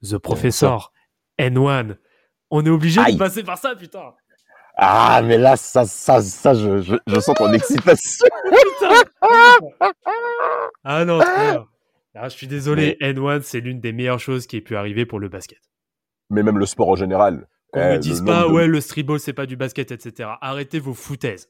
eh, 0.04 0.08
The 0.08 0.18
Professor, 0.18 0.94
N1, 1.40 1.98
on 2.52 2.66
est 2.66 2.70
obligé 2.70 3.04
de 3.12 3.18
passer 3.18 3.44
par 3.44 3.58
ça, 3.58 3.76
putain. 3.76 4.14
Ah, 4.82 5.22
mais 5.22 5.38
là, 5.38 5.58
ça, 5.58 5.84
ça, 5.84 6.22
ça, 6.22 6.54
je, 6.54 6.82
je, 6.82 6.96
je 7.06 7.20
sens 7.20 7.36
ton 7.36 7.52
excitation. 7.52 8.26
ah 10.86 11.04
non, 11.04 11.20
ah, 11.22 12.30
je 12.30 12.30
suis 12.30 12.48
désolé, 12.48 12.96
N1, 13.02 13.42
c'est 13.42 13.60
l'une 13.60 13.82
des 13.82 13.92
meilleures 13.92 14.22
choses 14.22 14.48
qui 14.48 14.56
ait 14.56 14.62
pu 14.62 14.78
arriver 14.78 15.06
pour 15.06 15.20
le 15.20 15.28
basket. 15.28 15.60
Mais 16.30 16.44
même 16.44 16.58
le 16.58 16.66
sport 16.66 16.88
en 16.88 16.96
général. 16.96 17.48
Qu'on 17.74 17.82
ne 17.82 17.96
eh, 17.96 18.00
dise 18.00 18.22
pas, 18.22 18.48
ouais, 18.48 18.68
le 18.68 18.80
streetball, 18.80 19.20
c'est 19.20 19.34
pas 19.34 19.46
du 19.46 19.58
basket, 19.58 19.92
etc. 19.92 20.30
Arrêtez 20.40 20.80
vos 20.80 20.94
foutaises. 20.94 21.50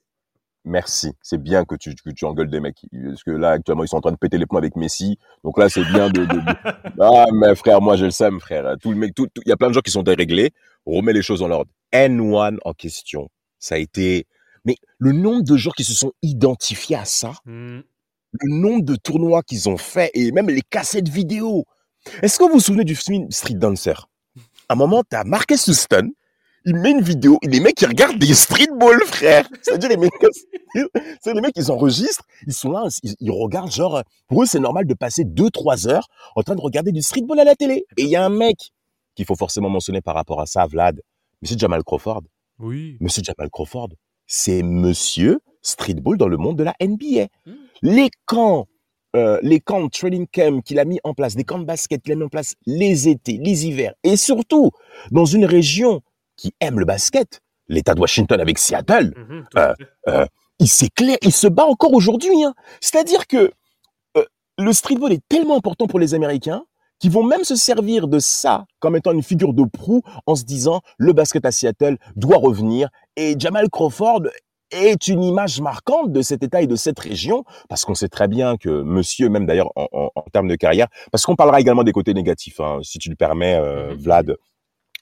Merci. 0.70 1.14
C'est 1.24 1.42
bien 1.42 1.66
que 1.66 1.74
tu, 1.74 1.96
que 1.96 2.12
tu 2.12 2.26
engueules 2.26 2.50
des 2.50 2.60
mecs. 2.60 2.86
Parce 3.04 3.24
que 3.24 3.32
là, 3.32 3.52
actuellement, 3.52 3.84
ils 3.84 3.88
sont 3.88 3.98
en 3.98 4.02
train 4.02 4.12
de 4.12 4.18
péter 4.18 4.38
les 4.38 4.46
plombs 4.46 4.60
avec 4.60 4.76
Messi. 4.76 5.18
Donc 5.44 5.58
là, 5.58 5.68
c'est 5.68 5.84
bien 5.84 6.12
de, 6.12 6.28
Ah, 7.02 7.26
mais 7.34 7.56
frère, 7.56 7.82
moi, 7.82 7.98
je 7.98 8.06
le 8.06 8.12
sais, 8.12 8.30
frère. 8.40 8.76
Tout 8.80 8.92
le 8.92 8.98
mec, 8.98 9.16
tout, 9.16 9.28
il 9.44 9.50
y 9.50 9.52
a 9.52 9.58
plein 9.58 9.70
de 9.70 9.74
gens 9.74 9.82
qui 9.82 9.90
sont 9.90 10.04
déréglés. 10.04 10.52
Remets 10.86 11.14
les 11.14 11.24
choses 11.24 11.42
en 11.42 11.50
ordre. 11.50 11.72
N1 11.92 12.58
en 12.64 12.74
question. 12.74 13.30
Ça 13.58 13.76
a 13.76 13.78
été, 13.80 14.28
mais 14.64 14.76
le 15.00 15.12
nombre 15.12 15.44
de 15.44 15.58
gens 15.58 15.72
qui 15.72 15.84
se 15.84 15.94
sont 15.94 16.14
identifiés 16.22 16.98
à 16.98 17.06
ça, 17.06 17.34
hmm. 17.46 17.80
le 18.34 18.62
nombre 18.62 18.86
de 18.86 18.96
tournois 18.96 19.42
qu'ils 19.42 19.70
ont 19.70 19.78
fait 19.78 20.12
et 20.14 20.32
même 20.32 20.50
les 20.50 20.62
cassettes 20.62 21.10
vidéo. 21.10 21.66
Est-ce 22.22 22.38
que 22.38 22.44
vous 22.44 22.54
vous 22.54 22.60
souvenez 22.60 22.86
du 22.86 22.96
film 22.96 23.30
Street 23.32 23.56
Dancer? 23.56 24.08
à 24.70 24.74
un 24.74 24.76
moment, 24.76 25.04
t'as 25.04 25.24
Marcus 25.24 25.68
Houston, 25.68 26.12
il 26.66 26.76
met 26.76 26.92
une 26.92 27.02
vidéo, 27.02 27.38
et 27.42 27.48
les 27.48 27.60
mecs, 27.60 27.82
ils 27.82 27.88
regardent 27.88 28.18
des 28.18 28.34
streetball, 28.34 29.00
frère. 29.06 29.48
C'est-à-dire, 29.62 29.90
les 29.90 29.98
mecs, 29.98 30.12
c'est 31.22 31.34
les 31.34 31.42
mecs, 31.42 31.56
ils 31.56 31.72
enregistrent, 31.72 32.26
ils 32.48 32.54
sont 32.54 32.72
là, 32.72 32.88
ils, 33.04 33.32
regardent, 33.32 33.72
genre, 33.72 34.04
pour 34.28 34.44
eux, 34.44 34.46
c'est 34.46 34.60
normal 34.60 34.86
de 34.86 34.94
passer 34.94 35.24
deux, 35.24 35.50
trois 35.50 35.88
heures 35.88 36.08
en 36.36 36.44
train 36.44 36.56
de 36.56 36.62
regarder 36.62 36.92
du 36.92 37.02
streetball 37.02 37.40
à 37.40 37.44
la 37.44 37.56
télé. 37.56 37.86
Et 37.98 38.04
il 38.04 38.10
y 38.10 38.16
a 38.16 38.26
un 38.26 38.30
mec 38.30 38.72
qu'il 39.16 39.26
faut 39.26 39.36
forcément 39.36 39.70
mentionner 39.70 40.02
par 40.02 40.16
rapport 40.16 40.42
à 40.42 40.46
ça, 40.46 40.66
Vlad. 40.66 41.02
Monsieur 41.42 41.58
Jamal 41.58 41.84
Crawford. 41.84 42.24
Oui. 42.60 42.98
Monsieur 43.00 43.24
Jamal 43.24 43.50
Crawford, 43.50 43.90
c'est 44.28 44.64
monsieur 44.64 45.40
streetball 45.62 46.18
dans 46.18 46.28
le 46.28 46.38
monde 46.38 46.58
de 46.58 46.64
la 46.64 46.76
NBA. 46.82 47.28
Hmm. 47.46 47.54
Les 47.82 48.10
camps 48.26 48.68
euh, 49.16 49.40
les 49.42 49.60
camps 49.60 49.84
de 49.84 49.90
training 49.90 50.28
camp 50.32 50.62
qu'il 50.62 50.78
a 50.78 50.86
mis 50.86 51.00
en 51.04 51.16
place, 51.16 51.36
des 51.36 51.44
camps 51.44 51.58
de 51.58 51.66
basket 51.66 52.04
qu'il 52.04 52.12
a 52.12 52.16
mis 52.16 52.26
en 52.26 52.30
place 52.30 52.54
les 52.68 53.10
étés, 53.10 53.40
les 53.42 53.66
hivers, 53.66 53.96
et 54.04 54.16
surtout 54.16 54.70
dans 55.10 55.26
une 55.26 55.46
région 55.46 56.02
qui 56.40 56.54
aime 56.60 56.80
le 56.80 56.86
basket, 56.86 57.42
l'État 57.68 57.94
de 57.94 58.00
Washington 58.00 58.40
avec 58.40 58.58
Seattle, 58.58 59.14
mhm, 59.16 59.46
euh, 59.58 59.74
euh, 60.08 60.26
il 60.60 60.68
s'éclaire, 60.68 61.18
il 61.22 61.32
se 61.32 61.48
bat 61.48 61.66
encore 61.66 61.94
aujourd'hui. 61.94 62.44
Hein. 62.44 62.54
C'est-à-dire 62.82 63.28
que 63.28 63.52
le 64.58 64.74
streetball 64.74 65.14
est 65.14 65.24
tellement 65.30 65.56
important 65.56 65.88
pour 65.88 66.00
les 66.00 66.14
Américains 66.14 66.64
qu'ils 67.00 67.12
vont 67.12 67.24
même 67.24 67.46
se 67.46 67.56
servir 67.56 68.10
de 68.10 68.20
ça 68.20 68.66
comme 68.80 68.98
étant 68.98 69.14
une 69.14 69.24
figure 69.24 69.54
de 69.54 69.64
proue 69.64 70.02
en 70.26 70.36
se 70.36 70.44
disant 70.44 70.82
le 70.98 71.14
basket 71.14 71.46
à 71.46 71.52
Seattle 71.52 71.98
doit 72.18 72.38
revenir 72.38 72.90
et 73.16 73.36
Jamal 73.40 73.70
Crawford 73.70 74.24
est 74.72 75.08
une 75.08 75.24
image 75.24 75.62
marquante 75.62 76.12
de 76.12 76.22
cet 76.22 76.44
État 76.44 76.62
et 76.62 76.68
de 76.68 76.76
cette 76.76 77.00
région, 77.00 77.44
parce 77.70 77.86
qu'on 77.86 77.96
sait 77.96 78.10
très 78.10 78.28
bien 78.28 78.58
que 78.58 78.70
monsieur, 78.84 79.30
même 79.30 79.46
d'ailleurs 79.46 79.72
en, 79.76 80.10
termes 80.32 80.48
de 80.48 80.56
carrière, 80.56 80.88
parce 81.12 81.26
qu'on 81.26 81.36
parlera 81.36 81.60
également 81.60 81.84
des 81.84 81.92
côtés 81.92 82.14
négatifs, 82.14 82.60
hein, 82.60 82.80
si 82.84 83.00
tu 83.00 83.10
le 83.10 83.16
permets, 83.16 83.56
euh, 83.56 83.92
mhm. 83.92 83.98
Vlad, 83.98 84.38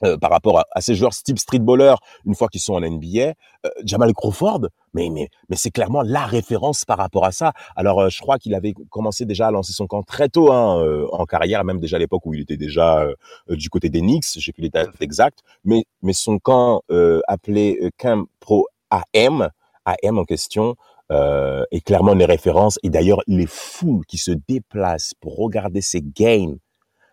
euh, 0.04 0.18
par 0.18 0.32
rapport 0.32 0.64
à, 0.72 0.82
ces 0.82 0.96
joueurs 0.96 1.14
type 1.14 1.40
streetballer, 1.40 1.96
une 2.26 2.36
fois 2.36 2.48
qu'ils 2.48 2.62
sont 2.62 2.74
en 2.74 2.82
NBA, 2.82 3.34
euh, 3.66 3.70
Jamal 3.84 4.14
Crawford, 4.14 4.68
mais 4.94 5.10
mais 5.10 5.30
mais 5.50 5.56
c'est 5.56 5.72
clairement 5.72 6.02
la 6.02 6.26
référence 6.26 6.86
par 6.86 6.98
rapport 6.98 7.26
à 7.26 7.32
ça. 7.32 7.54
Alors 7.76 8.10
je 8.10 8.20
crois 8.20 8.38
qu'il 8.38 8.56
avait 8.56 8.74
commencé 8.90 9.26
déjà 9.26 9.48
à 9.48 9.52
lancer 9.52 9.74
son 9.74 9.88
camp 9.88 10.04
très 10.04 10.30
tôt 10.30 10.52
hein, 10.52 10.84
en 11.12 11.26
carrière, 11.26 11.64
même 11.64 11.80
déjà 11.80 11.98
à 11.98 12.00
l'époque 12.00 12.26
où 12.26 12.34
il 12.34 12.42
était 12.42 12.58
déjà 12.58 13.06
du 13.50 13.70
côté 13.70 13.90
des 13.90 14.02
Knicks, 14.02 14.26
j'ai 14.38 14.52
plus 14.52 14.64
les 14.64 14.70
dates 14.70 15.02
exactes, 15.02 15.40
mais 15.64 15.86
mais 16.02 16.14
son 16.14 16.40
camp 16.40 16.82
appelé 17.28 17.92
Camp 17.98 18.26
Pro 18.40 18.68
AM, 18.90 19.50
AM 19.86 20.18
en 20.18 20.26
question, 20.26 20.76
euh, 21.10 21.64
est 21.72 21.80
clairement 21.80 22.12
une 22.12 22.24
référence. 22.24 22.80
Et 22.84 22.90
d'ailleurs, 22.90 23.22
les 23.28 23.48
foules 23.48 24.06
qui 24.06 24.18
se 24.18 24.32
déplacent 24.32 25.14
pour 25.22 25.38
regarder 25.38 25.80
ces 25.82 26.02
games, 26.02 26.58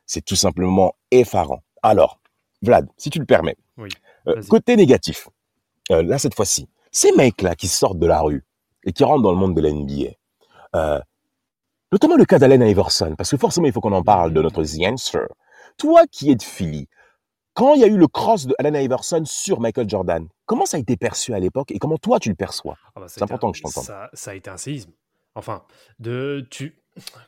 c'est 0.05 0.25
tout 0.25 0.35
simplement 0.35 0.94
effarant. 1.12 1.61
Alors, 1.81 2.18
Vlad, 2.64 2.88
si 2.96 3.11
tu 3.11 3.18
le 3.18 3.27
permets, 3.27 3.57
oui, 3.77 3.90
euh, 4.29 4.42
côté 4.48 4.77
négatif, 4.77 5.29
euh, 5.90 6.03
là 6.03 6.18
cette 6.18 6.35
fois-ci, 6.35 6.68
ces 6.90 7.12
mecs-là 7.12 7.55
qui 7.55 7.68
sortent 7.68 7.98
de 7.98 8.07
la 8.07 8.20
rue 8.20 8.44
et 8.85 8.92
qui 8.92 9.05
rentrent 9.05 9.22
dans 9.22 9.33
le 9.33 9.38
monde 9.38 9.55
de 9.55 9.61
la 9.61 9.70
NBA, 9.70 10.12
euh, 10.77 11.00
notamment 11.92 12.16
le 12.16 12.24
cas 12.24 12.38
d'Allen 12.38 12.62
Iverson, 12.62 13.14
parce 13.16 13.31
que 13.31 13.37
forcément 13.37 13.66
il 13.66 13.72
faut 13.72 13.81
qu'on 13.81 13.92
en 13.92 14.03
parle 14.03 14.33
de 14.33 14.42
notre 14.42 14.62
The 14.62 14.87
Answer. 14.87 15.27
Toi 15.77 16.05
qui 16.11 16.31
es 16.31 16.37
de 16.37 16.42
Philly, 16.42 16.88
quand 17.55 17.74
il 17.74 17.81
y 17.81 17.85
a 17.85 17.87
eu 17.87 17.96
le 17.96 18.09
cross 18.09 18.46
de 18.46 18.55
Allen 18.59 18.74
Iverson 18.74 19.22
sur 19.24 19.61
Michael 19.61 19.88
Jordan, 19.88 20.29
comment 20.44 20.66
ça 20.66 20.77
a 20.77 20.81
été 20.81 20.96
perçu 20.96 21.33
à 21.35 21.38
l'époque 21.38 21.70
et 21.70 21.79
comment 21.79 21.98
toi 21.98 22.18
tu 22.18 22.29
le 22.29 22.35
perçois? 22.35 22.77
Ah 22.94 23.00
bah, 23.00 23.07
C'est 23.09 23.22
important 23.22 23.53
que 23.53 23.59
je 23.59 23.62
t'entende. 23.62 23.85
Ça, 24.12 24.31
a 24.31 24.35
été 24.35 24.50
un 24.50 24.57
séisme. 24.57 24.90
Enfin, 25.37 25.62
de 26.00 26.46
tu 26.50 26.77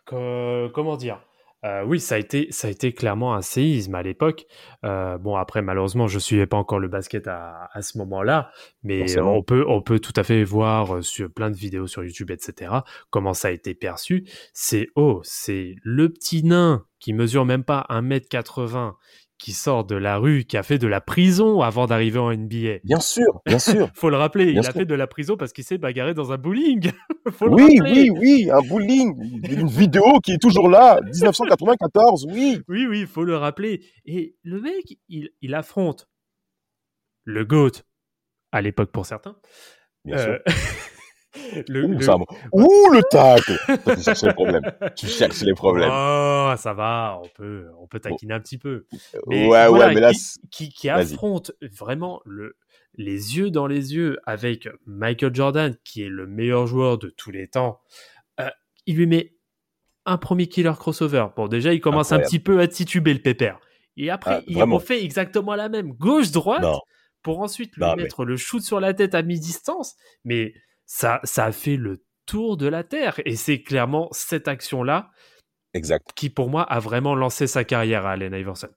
comment 0.05 0.97
dire? 0.97 1.21
Euh, 1.67 1.85
oui, 1.85 1.99
ça 1.99 2.15
a 2.15 2.19
été, 2.19 2.47
ça 2.51 2.69
a 2.69 2.71
été 2.71 2.93
clairement 2.93 3.35
un 3.35 3.43
séisme 3.43 3.95
à 3.95 4.03
l'époque. 4.03 4.47
Euh, 4.85 5.19
bon, 5.19 5.35
après, 5.35 5.63
malheureusement, 5.63 6.07
je 6.07 6.19
suivais 6.19 6.47
pas 6.47 6.57
encore 6.57 6.79
le 6.79 6.89
basket 6.89 7.27
à, 7.27 7.69
à 7.73 7.83
ce 7.83 7.99
moment-là, 7.99 8.51
mais 8.83 9.19
on 9.19 9.43
peut, 9.43 9.65
on 9.67 9.83
peut 9.83 9.99
tout 9.99 10.13
à 10.17 10.23
fait 10.23 10.45
voir 10.45 11.03
sur 11.03 11.33
plein 11.33 11.51
de 11.51 11.57
vidéos 11.57 11.87
sur 11.87 12.05
YouTube, 12.05 12.31
etc., 12.31 12.73
comment 13.11 13.35
ça 13.35 13.49
a 13.49 13.51
été 13.51 13.75
perçu. 13.75 14.29
C'est 14.53 14.89
oh, 14.95 15.21
c'est 15.25 15.75
le 15.83 16.09
petit 16.09 16.45
nain 16.45 16.85
qui 17.01 17.13
mesure 17.13 17.45
même 17.45 17.65
pas 17.65 17.87
1m80, 17.91 18.95
qui 19.39 19.53
sort 19.53 19.85
de 19.85 19.97
la 19.97 20.17
rue, 20.17 20.45
qui 20.45 20.57
a 20.57 20.63
fait 20.63 20.79
de 20.79 20.87
la 20.87 21.01
prison 21.01 21.61
avant 21.61 21.87
d'arriver 21.87 22.19
en 22.19 22.33
NBA. 22.33 22.79
Bien 22.85 23.01
sûr, 23.01 23.41
bien 23.45 23.59
sûr. 23.59 23.91
Faut 23.95 24.11
le 24.11 24.17
rappeler, 24.17 24.47
il 24.53 24.59
a 24.59 24.73
fait 24.73 24.85
de 24.85 24.95
la 24.95 25.07
prison 25.07 25.37
parce 25.37 25.53
qu'il 25.53 25.65
s'est 25.65 25.79
bagarré 25.79 26.15
dans 26.15 26.33
un 26.33 26.39
bowling. 26.39 26.91
Faut 27.33 27.49
oui, 27.49 27.79
oui, 27.83 28.11
oui, 28.11 28.51
un 28.51 28.63
bowling, 28.63 29.15
une 29.49 29.67
vidéo 29.67 30.21
qui 30.21 30.33
est 30.33 30.41
toujours 30.41 30.69
là, 30.69 31.01
1994, 31.03 32.27
oui. 32.31 32.61
Oui, 32.69 32.87
oui, 32.87 33.07
faut 33.07 33.25
le 33.25 33.37
rappeler. 33.37 33.85
Et 34.05 34.37
le 34.43 34.61
mec, 34.61 34.99
il, 35.09 35.31
il 35.43 35.55
affronte 35.55 36.09
le 37.25 37.45
GOAT, 37.45 37.83
à 38.53 38.63
l'époque 38.63 38.93
pour 38.93 39.05
certains. 39.05 39.37
Bien 40.05 40.19
sûr. 40.19 40.39
Le, 41.69 41.85
Ouh, 41.85 41.99
le... 41.99 42.09
Ouh, 42.53 42.93
le 42.93 43.03
tacle 43.11 43.59
Tu 43.95 44.03
cherches 44.03 44.23
les 44.23 44.33
problèmes. 44.33 44.63
Tu 44.97 45.07
cherches 45.07 45.43
les 45.43 45.55
problèmes. 45.55 45.91
Oh, 45.91 46.55
ça 46.57 46.73
va, 46.75 47.21
on 47.23 47.29
peut, 47.29 47.67
on 47.79 47.87
peut 47.87 48.01
taquiner 48.01 48.35
un 48.35 48.41
petit 48.41 48.59
peu. 48.59 48.87
ouais, 49.27 49.69
ouais, 49.69 49.95
mais 49.95 50.01
là... 50.01 50.13
Qui, 50.51 50.71
qui, 50.71 50.89
affronte 50.89 51.53
vraiment 51.79 52.21
le, 52.25 52.57
les 52.97 53.37
yeux 53.37 53.51
dans 53.51 53.67
les 53.67 53.95
yeux 53.95 54.19
avec 54.27 54.69
Michael 54.87 55.35
Jordan, 55.35 55.77
qui 55.85 56.03
est 56.03 56.09
le 56.09 56.27
meilleur 56.27 56.67
joueur 56.67 56.99
de 56.99 57.09
tous 57.11 57.31
les 57.31 57.49
temps. 57.49 57.81
Euh, 58.41 58.49
il 58.87 58.97
lui 58.97 59.07
met 59.07 59.35
un 60.05 60.19
premier 60.19 60.47
killer 60.47 60.73
crossover. 60.79 61.27
Bon, 61.37 61.49
déjà, 61.49 61.73
il 61.73 61.81
commence 61.81 62.13
un 62.13 62.21
petit 62.21 62.39
peu 62.39 62.61
à 62.61 62.69
tituber 62.69 63.13
le 63.13 63.21
pépère. 63.21 63.59
Et 63.97 64.11
après, 64.11 64.37
ah, 64.39 64.43
il 64.47 64.63
refait 64.63 65.03
exactement 65.03 65.55
la 65.55 65.69
même, 65.69 65.93
gauche-droite, 65.93 66.65
pour 67.23 67.41
ensuite 67.41 67.77
lui 67.77 67.85
mettre 67.97 68.25
le 68.25 68.37
shoot 68.37 68.63
sur 68.63 68.79
la 68.79 68.95
tête 68.95 69.15
à 69.15 69.23
mi-distance. 69.23 69.97
Mais 70.25 70.55
ça, 70.87 71.21
ça 71.25 71.45
a 71.45 71.53
fait 71.53 71.77
le 71.77 72.05
tour 72.25 72.57
de 72.57 72.67
la 72.67 72.85
Terre. 72.85 73.21
Et 73.25 73.37
c'est 73.37 73.63
clairement 73.63 74.09
cette 74.13 74.49
action-là 74.49 75.11
exact. 75.75 76.13
qui, 76.15 76.31
pour 76.31 76.49
moi, 76.49 76.63
a 76.63 76.81
vraiment 76.81 77.15
lancé 77.15 77.47
sa 77.47 77.65
carrière 77.65 78.07
à 78.07 78.13
Allen 78.13 78.33
Iverson. 78.33 78.69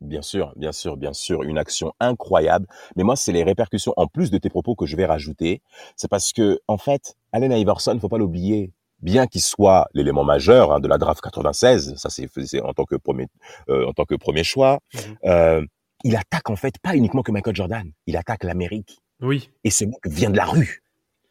Bien 0.00 0.22
sûr, 0.22 0.52
bien 0.56 0.72
sûr, 0.72 0.96
bien 0.96 1.12
sûr, 1.12 1.44
une 1.44 1.58
action 1.58 1.92
incroyable. 2.00 2.66
Mais 2.96 3.04
moi, 3.04 3.14
c'est 3.14 3.30
les 3.30 3.44
répercussions 3.44 3.94
en 3.96 4.08
plus 4.08 4.32
de 4.32 4.38
tes 4.38 4.50
propos 4.50 4.74
que 4.74 4.84
je 4.84 4.96
vais 4.96 5.06
rajouter. 5.06 5.62
C'est 5.96 6.08
parce 6.08 6.32
que, 6.32 6.58
en 6.66 6.76
fait, 6.76 7.14
Allen 7.30 7.52
Iverson, 7.52 7.96
faut 8.00 8.08
pas 8.08 8.18
l'oublier, 8.18 8.72
bien 9.00 9.28
qu'il 9.28 9.42
soit 9.42 9.88
l'élément 9.94 10.24
majeur 10.24 10.72
hein, 10.72 10.80
de 10.80 10.88
la 10.88 10.98
draft 10.98 11.20
96, 11.20 11.94
ça 11.96 12.08
c'est 12.10 12.60
en 12.60 12.72
tant 12.72 12.84
que 12.84 12.96
premier, 12.96 13.26
euh, 13.68 13.86
en 13.86 13.92
tant 13.92 14.04
que 14.04 14.14
premier 14.14 14.44
choix, 14.44 14.78
mmh 14.94 14.98
euh, 15.24 15.64
il 16.04 16.16
attaque 16.16 16.50
en 16.50 16.56
fait 16.56 16.80
pas 16.80 16.96
uniquement 16.96 17.22
que 17.22 17.30
Michael 17.30 17.54
Jordan, 17.54 17.88
il 18.08 18.16
attaque 18.16 18.42
l'Amérique. 18.42 18.98
Oui. 19.20 19.50
Et 19.62 19.70
ce 19.70 19.84
mec 19.84 20.00
vient 20.04 20.30
de 20.30 20.36
la 20.36 20.46
rue. 20.46 20.82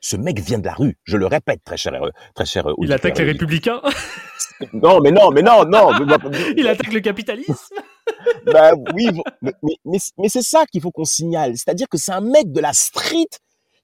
Ce 0.02 0.18
mec 0.18 0.40
vient 0.40 0.58
de 0.58 0.66
la 0.66 0.74
rue. 0.74 0.98
Je 1.04 1.16
le 1.16 1.28
répète, 1.28 1.64
très 1.64 1.78
cher, 1.78 1.94
très 2.34 2.46
cher. 2.46 2.66
Il 2.82 2.92
attaque 2.92 3.20
les 3.20 3.26
républicains. 3.26 3.82
non, 4.74 5.00
mais 5.00 5.12
non, 5.12 5.30
mais 5.32 5.44
non, 5.44 5.64
non. 5.66 5.92
il 6.58 6.68
attaque 6.68 6.92
le 6.92 7.00
capitalisme. 7.00 7.56
bah 8.48 8.72
oui, 8.96 9.10
mais, 9.42 9.54
mais, 9.62 10.00
mais 10.18 10.30
c'est 10.30 10.42
ça 10.42 10.66
qu'il 10.66 10.82
faut 10.82 10.92
qu'on 10.92 11.06
signale. 11.06 11.56
C'est-à-dire 11.56 11.88
que 11.88 11.98
c'est 11.98 12.12
un 12.12 12.22
mec 12.22 12.52
de 12.52 12.60
la 12.60 12.74
street 12.74 13.30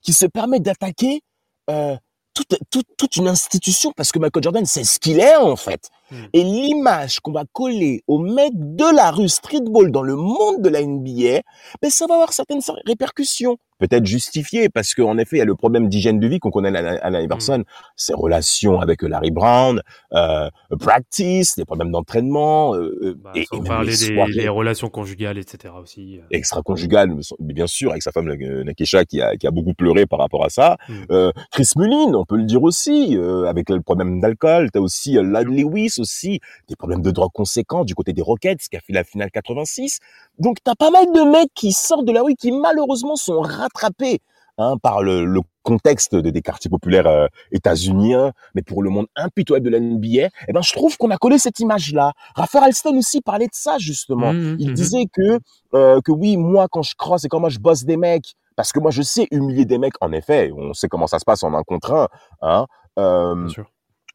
qui 0.01 0.11
se 0.11 0.25
permet 0.25 0.59
d'attaquer 0.59 1.21
euh, 1.69 1.95
toute, 2.33 2.57
toute, 2.69 2.87
toute, 2.97 3.15
une 3.15 3.27
institution 3.27 3.91
parce 3.95 4.11
que 4.11 4.19
Michael 4.19 4.43
Jordan, 4.43 4.65
c'est 4.65 4.83
ce 4.83 4.99
qu'il 4.99 5.19
est 5.19 5.35
en 5.35 5.55
fait. 5.55 5.89
Hmm. 6.11 6.25
Et 6.33 6.43
l'image 6.43 7.19
qu'on 7.19 7.31
va 7.31 7.45
coller 7.51 8.03
au 8.07 8.19
mec 8.19 8.51
de 8.55 8.95
la 8.95 9.11
rue 9.11 9.29
streetball 9.29 9.91
dans 9.91 10.03
le 10.03 10.15
monde 10.15 10.61
de 10.61 10.69
la 10.69 10.81
NBA, 10.81 11.41
ben 11.81 11.89
ça 11.89 12.05
va 12.07 12.15
avoir 12.15 12.33
certaines 12.33 12.61
répercussions 12.85 13.57
peut-être 13.77 14.05
justifié 14.05 14.69
parce 14.69 14.93
qu'en 14.93 15.17
effet, 15.17 15.37
il 15.37 15.39
y 15.39 15.41
a 15.41 15.45
le 15.45 15.55
problème 15.55 15.89
d'hygiène 15.89 16.19
de 16.19 16.27
vie 16.27 16.39
qu'on 16.39 16.51
connaît 16.51 16.75
à 16.75 17.05
Allen 17.05 17.23
Iverson, 17.23 17.59
mm. 17.59 17.63
ses 17.95 18.13
relations 18.13 18.79
avec 18.79 19.01
Larry 19.01 19.31
Brown, 19.31 19.81
euh, 20.13 20.49
practice, 20.79 21.55
des 21.55 21.65
problèmes 21.65 21.91
d'entraînement. 21.91 22.75
Euh, 22.75 22.97
euh 23.01 23.15
bah, 23.17 23.31
et, 23.35 23.45
sans 23.45 23.61
parler 23.63 23.95
des, 23.95 24.49
relations 24.49 24.89
conjugales, 24.89 25.37
etc. 25.37 25.73
aussi. 25.81 26.17
Euh. 26.17 26.21
Extra-conjugales, 26.31 27.13
bien 27.39 27.67
sûr, 27.67 27.91
avec 27.91 28.03
sa 28.03 28.11
femme 28.11 28.27
Nakesha 28.27 29.05
qui 29.05 29.21
a, 29.21 29.35
qui 29.35 29.47
a 29.47 29.51
beaucoup 29.51 29.73
pleuré 29.73 30.05
par 30.05 30.19
rapport 30.19 30.43
à 30.43 30.49
ça. 30.49 30.77
Mm. 30.87 30.93
Euh, 31.11 31.31
Chris 31.51 31.69
Mullin, 31.75 32.13
on 32.13 32.25
peut 32.25 32.37
le 32.37 32.43
dire 32.43 32.63
aussi, 32.63 33.17
avec 33.47 33.69
le 33.69 33.81
problème 33.81 34.19
d'alcool. 34.19 34.69
T'as 34.71 34.79
aussi 34.79 35.13
Lad 35.13 35.47
Lewis 35.47 35.95
aussi, 35.99 36.39
des 36.67 36.75
problèmes 36.75 37.01
de 37.01 37.11
drogue 37.11 37.31
conséquents 37.33 37.83
du 37.83 37.95
côté 37.95 38.13
des 38.13 38.21
Rockets 38.21 38.57
qui 38.69 38.75
a 38.75 38.79
fait 38.79 38.93
la 38.93 39.03
finale 39.03 39.31
86. 39.31 39.99
Donc 40.39 40.57
t'as 40.63 40.75
pas 40.75 40.91
mal 40.91 41.05
de 41.05 41.31
mecs 41.31 41.53
qui 41.55 41.71
sortent 41.71 42.05
de 42.05 42.11
la 42.11 42.21
rue 42.21 42.35
qui 42.35 42.51
malheureusement 42.51 43.15
sont 43.15 43.41
rattrapés 43.73 44.19
hein, 44.57 44.77
par 44.81 45.03
le, 45.03 45.25
le, 45.25 45.41
contexte 45.67 46.15
des 46.15 46.41
quartiers 46.41 46.69
populaires 46.69 47.07
euh, 47.07 47.27
états-uniens, 47.51 48.31
mais 48.55 48.61
pour 48.61 48.81
le 48.81 48.89
monde 48.89 49.07
impitoyable 49.17 49.65
de 49.65 49.71
la 49.71 49.81
NBA, 49.81 50.29
eh 50.47 50.53
ben 50.53 50.61
je 50.61 50.71
trouve 50.71 50.95
qu'on 50.97 51.11
a 51.11 51.17
collé 51.17 51.37
cette 51.37 51.59
image-là. 51.59 52.13
Raphaël 52.35 52.63
Alston 52.63 52.97
aussi 52.97 53.19
parlait 53.19 53.47
de 53.47 53.53
ça 53.53 53.77
justement. 53.77 54.31
Mmh, 54.31 54.37
mmh, 54.37 54.55
Il 54.59 54.71
mmh. 54.71 54.73
disait 54.73 55.05
que 55.11 55.39
euh, 55.73 55.99
que 55.99 56.13
oui, 56.13 56.37
moi 56.37 56.67
quand 56.71 56.83
je 56.83 56.95
crosse 56.95 57.25
et 57.25 57.27
quand 57.27 57.41
moi 57.41 57.49
je 57.49 57.59
bosse 57.59 57.83
des 57.83 57.97
mecs, 57.97 58.35
parce 58.55 58.71
que 58.71 58.79
moi 58.79 58.91
je 58.91 59.01
sais 59.01 59.27
humilier 59.29 59.65
des 59.65 59.77
mecs. 59.77 59.95
En 59.99 60.13
effet, 60.13 60.51
on 60.55 60.73
sait 60.73 60.87
comment 60.87 61.07
ça 61.07 61.19
se 61.19 61.25
passe 61.25 61.43
en 61.43 61.53
un 61.53 61.63
contre 61.63 61.91
un. 61.91 62.07
Hein, 62.41 62.65
euh, 62.97 63.35
Bien 63.35 63.49
sûr 63.49 63.65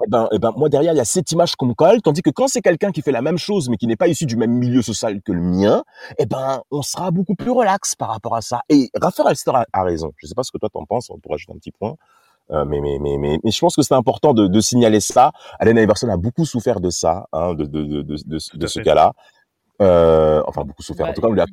eh 0.04 0.10
ben, 0.10 0.28
eh 0.32 0.38
ben, 0.38 0.52
moi 0.56 0.68
derrière 0.68 0.92
il 0.92 0.96
y 0.96 1.00
a 1.00 1.04
cette 1.04 1.30
image 1.32 1.54
qu'on 1.56 1.66
me 1.66 1.74
colle, 1.74 2.02
tandis 2.02 2.22
que 2.22 2.30
quand 2.30 2.48
c'est 2.48 2.62
quelqu'un 2.62 2.90
qui 2.90 3.02
fait 3.02 3.12
la 3.12 3.22
même 3.22 3.38
chose 3.38 3.68
mais 3.68 3.76
qui 3.76 3.86
n'est 3.86 3.96
pas 3.96 4.08
issu 4.08 4.26
du 4.26 4.36
même 4.36 4.52
milieu 4.52 4.82
social 4.82 5.20
que 5.22 5.32
le 5.32 5.40
mien, 5.40 5.84
eh 6.18 6.26
ben 6.26 6.62
on 6.70 6.82
sera 6.82 7.10
beaucoup 7.10 7.34
plus 7.34 7.50
relax 7.50 7.94
par 7.94 8.08
rapport 8.08 8.34
à 8.36 8.42
ça. 8.42 8.62
Et 8.68 8.90
Raphaël 9.00 9.28
Alster 9.28 9.52
a, 9.72 9.82
raison. 9.82 10.12
Je 10.16 10.26
sais 10.26 10.34
pas 10.34 10.42
ce 10.42 10.50
que 10.50 10.58
toi 10.58 10.68
t'en 10.72 10.84
penses, 10.84 11.10
on 11.10 11.18
pourrait 11.18 11.34
ajouter 11.34 11.52
un 11.52 11.58
petit 11.58 11.72
point. 11.72 11.94
Euh, 12.50 12.64
mais, 12.64 12.80
mais, 12.80 12.98
mais, 13.00 13.16
mais, 13.18 13.38
mais, 13.42 13.50
je 13.50 13.58
pense 13.60 13.76
que 13.76 13.82
c'est 13.82 13.94
important 13.94 14.34
de, 14.34 14.46
de, 14.46 14.60
signaler 14.60 15.00
ça. 15.00 15.30
Allen 15.58 15.78
Iverson 15.78 16.08
a 16.08 16.16
beaucoup 16.16 16.44
souffert 16.44 16.80
de 16.80 16.90
ça, 16.90 17.26
hein, 17.32 17.54
de, 17.54 17.64
de, 17.64 17.84
de, 17.84 18.02
de, 18.02 18.16
de 18.26 18.66
ce 18.66 18.80
cas-là. 18.80 19.14
Euh, 19.80 20.42
enfin, 20.46 20.62
beaucoup 20.64 20.82
souffert. 20.82 21.06
en 21.06 21.12
tout 21.12 21.20
cas, 21.20 21.28
on 21.28 21.32
lui 21.32 21.40
a, 21.40 21.46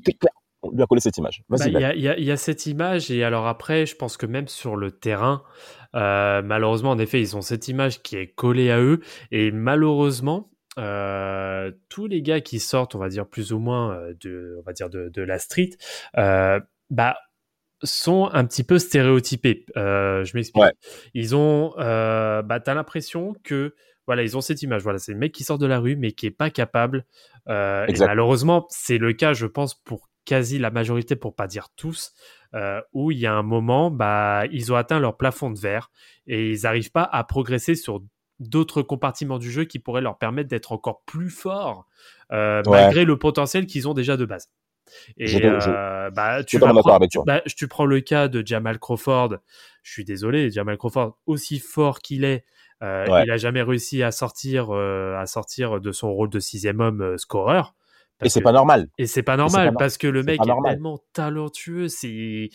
on 0.61 0.71
lui 0.71 0.83
a 0.83 0.85
collé 0.85 1.01
cette 1.01 1.17
image. 1.17 1.43
Bah, 1.49 1.57
il 1.65 1.73
y, 1.73 1.99
y, 1.99 2.25
y, 2.25 2.31
a 2.31 2.37
cette 2.37 2.65
image, 2.65 3.11
et 3.11 3.23
alors 3.23 3.47
après, 3.47 3.85
je 3.85 3.95
pense 3.95 4.17
que 4.17 4.25
même 4.25 4.47
sur 4.47 4.75
le 4.75 4.91
terrain, 4.91 5.43
euh, 5.95 6.41
malheureusement, 6.41 6.91
en 6.91 6.99
effet, 6.99 7.21
ils 7.21 7.35
ont 7.35 7.41
cette 7.41 7.67
image 7.67 8.01
qui 8.01 8.17
est 8.17 8.27
collée 8.27 8.71
à 8.71 8.79
eux. 8.79 8.99
Et 9.31 9.51
malheureusement, 9.51 10.51
euh, 10.77 11.71
tous 11.89 12.07
les 12.07 12.21
gars 12.21 12.41
qui 12.41 12.59
sortent, 12.59 12.95
on 12.95 12.99
va 12.99 13.09
dire 13.09 13.27
plus 13.27 13.53
ou 13.53 13.59
moins 13.59 13.93
euh, 13.93 14.13
de, 14.21 14.57
on 14.59 14.63
va 14.63 14.73
dire 14.73 14.89
de, 14.89 15.09
de 15.09 15.21
la 15.21 15.39
street, 15.39 15.71
euh, 16.17 16.59
bah 16.89 17.17
sont 17.81 18.29
un 18.33 18.43
petit 18.43 18.63
peu 18.63 18.77
stéréotypés. 18.77 19.65
Je 19.75 20.35
m'explique. 20.35 20.65
Ils 21.13 21.33
ont, 21.33 21.73
bah, 21.77 22.59
t'as 22.59 22.73
l'impression 22.73 23.35
que 23.43 23.73
voilà, 24.09 24.23
ils 24.23 24.35
ont 24.35 24.41
cette 24.41 24.63
image. 24.63 24.81
Voilà, 24.81 24.97
c'est 24.97 25.13
le 25.13 25.19
mec 25.19 25.31
qui 25.31 25.43
sort 25.43 25.59
de 25.59 25.67
la 25.67 25.77
rue, 25.77 25.95
mais 25.95 26.11
qui 26.11 26.25
est 26.25 26.31
pas 26.31 26.49
capable. 26.49 27.05
Euh, 27.47 27.85
et 27.87 27.93
malheureusement, 27.99 28.65
c'est 28.71 28.97
le 28.97 29.13
cas, 29.13 29.33
je 29.33 29.45
pense, 29.45 29.75
pour 29.75 30.08
quasi 30.29 30.59
la 30.59 30.69
majorité, 30.69 31.15
pour 31.15 31.33
pas 31.33 31.47
dire 31.47 31.69
tous, 31.75 32.13
euh, 32.53 32.81
où 32.93 33.09
il 33.09 33.17
y 33.17 33.25
a 33.25 33.33
un 33.33 33.41
moment, 33.41 33.89
bah, 33.89 34.43
ils 34.51 34.71
ont 34.71 34.75
atteint 34.75 34.99
leur 34.99 35.17
plafond 35.17 35.49
de 35.49 35.57
verre 35.57 35.89
et 36.27 36.51
ils 36.51 36.61
n'arrivent 36.61 36.91
pas 36.91 37.03
à 37.03 37.23
progresser 37.23 37.73
sur 37.73 38.03
d'autres 38.39 38.83
compartiments 38.83 39.39
du 39.39 39.49
jeu 39.49 39.65
qui 39.65 39.79
pourraient 39.79 40.03
leur 40.03 40.19
permettre 40.19 40.47
d'être 40.47 40.71
encore 40.71 41.01
plus 41.05 41.31
forts 41.31 41.87
euh, 42.31 42.61
malgré 42.67 43.05
le 43.05 43.17
potentiel 43.17 43.65
qu'ils 43.65 43.87
ont 43.87 43.95
déjà 43.95 44.17
de 44.17 44.25
base. 44.25 44.51
Et 45.17 45.43
euh, 45.43 46.11
bah, 46.11 46.43
tu, 46.43 46.59
bah, 46.59 47.41
tu 47.55 47.67
prends 47.67 47.85
le 47.85 47.99
cas 48.01 48.27
de 48.27 48.45
Jamal 48.45 48.77
Crawford. 48.77 49.37
Je 49.81 49.91
suis 49.91 50.05
désolé, 50.05 50.51
Jamal 50.51 50.77
Crawford, 50.77 51.17
aussi 51.25 51.57
fort 51.57 51.99
qu'il 51.99 52.23
est, 52.23 52.45
euh, 52.83 53.23
il 53.23 53.31
a 53.31 53.37
jamais 53.37 53.63
réussi 53.63 54.03
à 54.03 54.11
sortir, 54.11 54.69
euh, 54.69 55.17
à 55.17 55.25
sortir 55.25 55.81
de 55.81 55.91
son 55.91 56.13
rôle 56.13 56.29
de 56.29 56.39
sixième 56.39 56.81
homme 56.81 57.01
euh, 57.01 57.17
scoreur. 57.17 57.73
Et 58.21 58.29
c'est 58.29 58.41
pas 58.41 58.51
normal. 58.51 58.87
Et 58.97 59.07
c'est 59.07 59.23
pas 59.23 59.37
normal 59.37 59.73
parce 59.77 59.97
que 59.97 60.07
le 60.07 60.23
mec 60.23 60.39
est, 60.41 60.69
tellement 60.69 60.99
talentueux, 61.13 61.87
c'est 61.87 62.49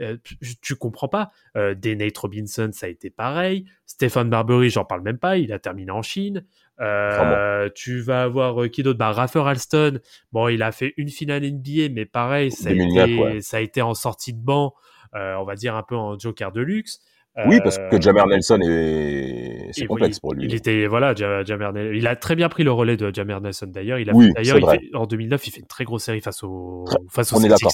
euh, 0.00 0.16
tu, 0.60 0.74
comprends 0.74 1.08
pas. 1.08 1.30
Euh, 1.56 1.74
Nate 1.84 2.18
Robinson, 2.18 2.70
ça 2.72 2.86
a 2.86 2.88
été 2.88 3.10
pareil. 3.10 3.64
Stéphane 3.86 4.28
Barbery, 4.28 4.70
j'en 4.70 4.84
parle 4.84 5.02
même 5.02 5.18
pas, 5.18 5.38
il 5.38 5.52
a 5.52 5.58
terminé 5.58 5.92
en 5.92 6.02
Chine. 6.02 6.44
Euh, 6.80 7.68
tu 7.74 8.00
vas 8.00 8.24
avoir 8.24 8.62
euh, 8.62 8.68
qui 8.68 8.82
d'autre? 8.82 8.98
Bah 8.98 9.12
Raffer 9.12 9.44
Alston. 9.46 10.00
Bon, 10.32 10.48
il 10.48 10.62
a 10.62 10.72
fait 10.72 10.94
une 10.96 11.08
finale 11.08 11.42
NBA, 11.44 11.90
mais 11.92 12.06
pareil, 12.06 12.50
ça, 12.50 12.70
a 12.70 12.72
été, 12.72 13.40
ça 13.40 13.58
a 13.58 13.60
été 13.60 13.82
en 13.82 13.94
sortie 13.94 14.32
de 14.32 14.42
banc, 14.42 14.74
on 15.12 15.44
va 15.44 15.54
dire 15.54 15.76
un 15.76 15.84
peu 15.84 15.96
en 15.96 16.18
joker 16.18 16.50
de 16.50 16.60
luxe. 16.60 17.00
Oui, 17.46 17.60
parce 17.62 17.78
que 17.78 18.00
Jammer 18.00 18.22
Nelson 18.28 18.60
est, 18.62 19.70
c'est 19.72 19.86
complexe 19.86 20.20
pour 20.20 20.34
lui. 20.34 20.44
Il 20.44 20.54
était, 20.54 20.86
voilà, 20.86 21.14
Jammer, 21.14 21.70
il 21.94 22.06
a 22.06 22.16
très 22.16 22.36
bien 22.36 22.48
pris 22.48 22.62
le 22.64 22.72
relais 22.72 22.96
de 22.96 23.12
Jammer 23.12 23.38
Nelson 23.40 23.66
d'ailleurs. 23.66 23.98
Il 23.98 24.10
a, 24.10 24.12
d'ailleurs, 24.12 24.60
en 24.94 25.06
2009, 25.06 25.46
il 25.46 25.50
fait 25.50 25.60
une 25.60 25.66
très 25.66 25.84
grosse 25.84 26.04
série 26.04 26.20
face 26.20 26.42
au, 26.44 26.84
face 27.10 27.32
aux 27.32 27.38
On 27.38 27.42
est 27.42 27.48
d'accord. 27.48 27.72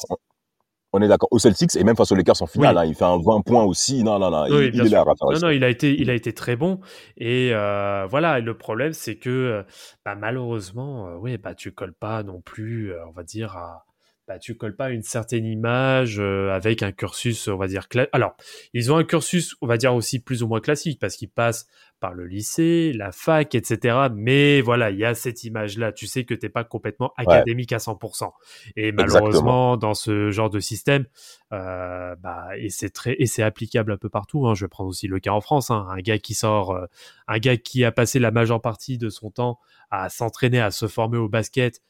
On 0.93 1.01
est 1.01 1.09
d'accord. 1.09 1.29
Au 1.31 1.39
Celtics 1.39 1.77
et 1.77 1.85
même 1.85 1.95
face 1.95 2.11
aux 2.11 2.17
Lakers 2.17 2.43
en 2.43 2.47
finale, 2.47 2.77
hein, 2.77 2.85
il 2.85 2.95
fait 2.95 3.05
un 3.05 3.19
20 3.19 3.43
points 3.43 3.63
aussi. 3.63 4.03
Non, 4.03 4.19
non, 4.19 4.31
non. 4.31 4.47
il, 4.47 4.81
est 4.81 4.89
là, 4.89 5.05
Non, 5.23 5.39
non, 5.39 5.51
il 5.51 5.63
a 5.63 5.69
été, 5.69 5.95
il 6.01 6.11
a 6.11 6.15
été 6.15 6.33
très 6.33 6.57
bon. 6.57 6.81
Et 7.17 7.51
euh, 7.53 8.07
voilà. 8.11 8.41
le 8.41 8.57
problème, 8.57 8.93
c'est 8.93 9.17
que, 9.17 9.31
euh, 9.31 9.63
bah, 10.05 10.17
malheureusement, 10.17 11.07
euh, 11.07 11.17
oui, 11.21 11.39
bah, 11.39 11.55
tu 11.55 11.71
colles 11.71 11.95
pas 11.95 12.25
non 12.25 12.41
plus, 12.41 12.93
euh, 12.93 13.07
on 13.07 13.13
va 13.13 13.23
dire, 13.23 13.57
à, 13.57 13.85
bah, 14.27 14.39
tu 14.39 14.57
colles 14.57 14.77
pas 14.77 14.91
une 14.91 15.03
certaine 15.03 15.45
image 15.45 16.21
euh, 16.21 16.51
avec 16.53 16.85
un 16.85 16.93
cursus, 16.93 17.49
on 17.49 17.57
va 17.57 17.66
dire. 17.66 17.89
Alors, 18.12 18.37
ils 18.75 18.93
ont 18.93 18.97
un 18.97 19.03
cursus, 19.03 19.57
on 19.61 19.66
va 19.66 19.77
dire 19.77 19.93
aussi 19.93 20.21
plus 20.21 20.45
ou 20.45 20.47
moins 20.47 20.61
classique 20.61 21.01
parce 21.01 21.16
qu'ils 21.16 21.31
passent 21.31 21.66
par 21.99 22.14
le 22.14 22.27
lycée, 22.27 22.93
la 22.95 23.11
fac, 23.11 23.55
etc. 23.57 24.07
Mais 24.14 24.61
voilà, 24.61 24.91
il 24.91 24.99
y 24.99 25.05
a 25.05 25.14
cette 25.14 25.43
image-là. 25.43 25.93
Tu 25.93 26.07
sais 26.07 26.25
que 26.25 26.35
t'es 26.35 26.49
pas 26.49 26.62
complètement 26.62 27.12
académique 27.16 27.73
à 27.73 27.79
100%. 27.79 28.31
Et 28.77 28.93
malheureusement, 28.93 29.77
dans 29.77 29.95
ce 29.95 30.31
genre 30.31 30.49
de 30.49 30.61
système, 30.61 31.07
euh, 31.53 32.14
bah, 32.21 32.51
et 32.57 32.71
c'est 32.71 32.91
très, 32.91 33.16
et 33.18 33.27
c'est 33.27 33.43
applicable 33.43 33.91
un 33.91 33.99
peu 33.99 34.09
partout. 34.09 34.47
Hein. 34.47 34.55
Je 34.55 34.64
vais 34.64 34.68
prendre 34.68 34.91
aussi 34.91 35.09
le 35.09 35.18
cas 35.18 35.33
en 35.33 35.41
France. 35.41 35.73
Hein. 35.73 35.89
Un 35.91 35.99
gars 35.99 36.18
qui 36.18 36.35
sort, 36.35 36.71
euh, 36.71 36.87
un 37.27 37.39
gars 37.39 37.57
qui 37.57 37.85
a 37.85 37.93
passé 37.93 38.18
la 38.18 38.31
majeure 38.31 38.62
partie 38.62 38.97
de 38.97 39.09
son 39.09 39.31
temps 39.31 39.59
à 39.91 40.09
s'entraîner, 40.09 40.61
à 40.61 40.71
se 40.71 40.87
former 40.87 41.18
au 41.18 41.29
basket 41.29 41.83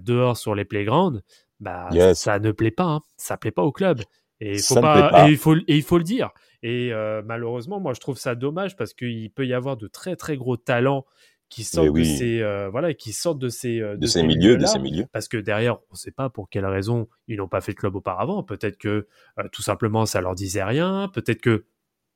dehors 0.00 0.36
sur 0.36 0.56
les 0.56 0.64
playgrounds 0.64 1.22
bah 1.60 1.88
ça 2.14 2.38
ne 2.38 2.52
plaît 2.52 2.70
pas, 2.70 2.84
hein. 2.84 3.00
ça 3.16 3.36
plaît 3.36 3.50
pas 3.50 3.62
au 3.62 3.72
club. 3.72 4.02
Et, 4.40 4.54
il 4.54 4.62
faut 4.62 4.80
pas, 4.80 5.26
Et, 5.26 5.32
il 5.32 5.36
faut, 5.36 5.56
et 5.56 5.62
il 5.76 5.82
faut 5.82 5.98
le 5.98 6.04
dire. 6.04 6.30
Et 6.62 6.92
euh, 6.92 7.22
malheureusement, 7.24 7.80
moi 7.80 7.92
je 7.94 8.00
trouve 8.00 8.18
ça 8.18 8.34
dommage 8.34 8.76
parce 8.76 8.94
qu'il 8.94 9.30
peut 9.30 9.46
y 9.46 9.54
avoir 9.54 9.76
de 9.76 9.86
très 9.86 10.16
très 10.16 10.36
gros 10.36 10.56
talents 10.56 11.04
qui 11.48 11.64
sortent 11.64 11.94
de 11.94 12.02
ces 12.02 12.42
euh, 12.42 12.68
voilà 12.68 12.92
qui 12.92 13.12
sortent 13.12 13.38
de 13.38 13.48
ces 13.48 13.80
euh, 13.80 13.96
de, 13.96 14.06
ces, 14.06 14.22
milieux 14.22 14.58
de 14.58 14.66
ces 14.66 14.78
milieux. 14.78 15.06
parce 15.12 15.28
que 15.28 15.38
derrière 15.38 15.76
on 15.76 15.94
ne 15.94 15.96
sait 15.96 16.10
pas 16.10 16.28
pour 16.28 16.50
quelle 16.50 16.66
raison 16.66 17.08
ils 17.26 17.38
n'ont 17.38 17.48
pas 17.48 17.60
fait 17.60 17.72
de 17.72 17.78
club 17.78 17.94
auparavant. 17.94 18.42
Peut-être 18.42 18.76
que 18.76 19.06
tout 19.52 19.62
simplement 19.62 20.04
ça 20.04 20.20
leur 20.20 20.34
disait 20.34 20.64
rien. 20.64 21.10
Peut-être 21.12 21.40
que 21.40 21.64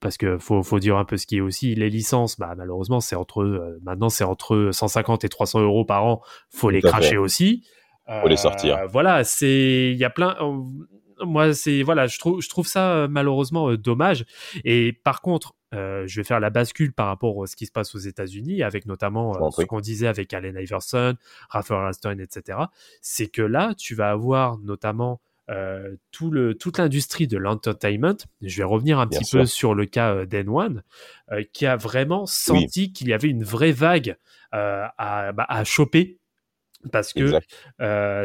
parce 0.01 0.17
que 0.17 0.37
faut, 0.39 0.63
faut 0.65 0.81
dire 0.81 0.97
un 0.97 1.05
peu 1.05 1.17
ce 1.17 1.27
qui 1.27 1.37
est 1.37 1.41
aussi 1.41 1.75
les 1.77 1.89
licences 1.89 2.39
bah 2.39 2.55
malheureusement 2.57 3.01
c'est 3.01 3.17
entre 3.17 3.79
maintenant 3.83 4.11
c'est 4.11 4.25
entre 4.25 4.71
150 4.73 5.25
et 5.25 5.29
300 5.29 5.61
euros 5.61 5.85
par 5.85 6.05
an. 6.05 6.21
Faut 6.51 6.71
les 6.71 6.83
cracher 6.83 7.17
aussi 7.17 7.65
faut 8.21 8.29
les 8.29 8.37
sortir. 8.37 8.77
Euh, 8.77 8.87
voilà, 8.87 9.25
c'est 9.25 9.91
il 9.93 9.99
y 9.99 10.05
a 10.05 10.11
plein 10.11 10.37
euh, 10.41 10.59
moi 11.25 11.55
c'est 11.55 11.83
voilà 11.83 12.07
je 12.07 12.19
trouve 12.19 12.41
je 12.41 12.49
trouve 12.49 12.67
ça 12.67 12.93
euh, 12.93 13.09
malheureusement 13.09 13.75
dommage. 13.75 14.25
Et 14.65 14.93
par 14.93 15.21
contre 15.21 15.55
je 15.75 16.17
vais 16.17 16.25
faire 16.25 16.39
la 16.39 16.51
bascule 16.51 16.93
par 16.93 17.07
rapport 17.07 17.43
à 17.43 17.47
ce 17.47 17.57
qui 17.57 17.65
se 17.65 17.73
passe 17.73 17.95
aux 17.95 17.99
États-Unis 17.99 18.63
avec 18.63 18.85
notamment 18.85 19.51
ce 19.53 19.63
qu'on 19.63 19.81
disait 19.81 20.07
avec 20.07 20.35
Allen 20.35 20.55
Iverson, 20.61 21.15
Rafael 21.49 21.87
Alston 21.87 22.19
etc 22.19 22.59
c'est 23.01 23.29
que 23.29 23.41
là 23.41 23.73
tu 23.79 23.95
vas 23.95 24.11
avoir 24.11 24.59
notamment 24.59 25.23
tout 26.11 26.31
le, 26.31 26.55
toute 26.55 26.79
l'industrie 26.79 27.27
de 27.27 27.37
l'entertainment, 27.37 28.17
je 28.41 28.57
vais 28.59 28.65
revenir 28.65 28.99
un 28.99 29.07
petit 29.07 29.25
peu 29.31 29.45
sur 29.47 29.75
le 29.75 29.87
cas 29.87 30.15
euh, 30.15 30.27
d'N1, 30.27 30.81
euh, 31.33 31.45
qui 31.53 31.67
a 31.67 31.77
vraiment 31.77 32.27
senti 32.27 32.93
qu'il 32.93 33.09
y 33.09 33.13
avait 33.13 33.29
une 33.29 33.45
vraie 33.45 33.73
vague 33.73 34.17
à, 34.53 35.33
bah, 35.33 35.47
à 35.49 35.65
choper 35.65 36.19
parce 36.91 37.13
que 37.13 37.39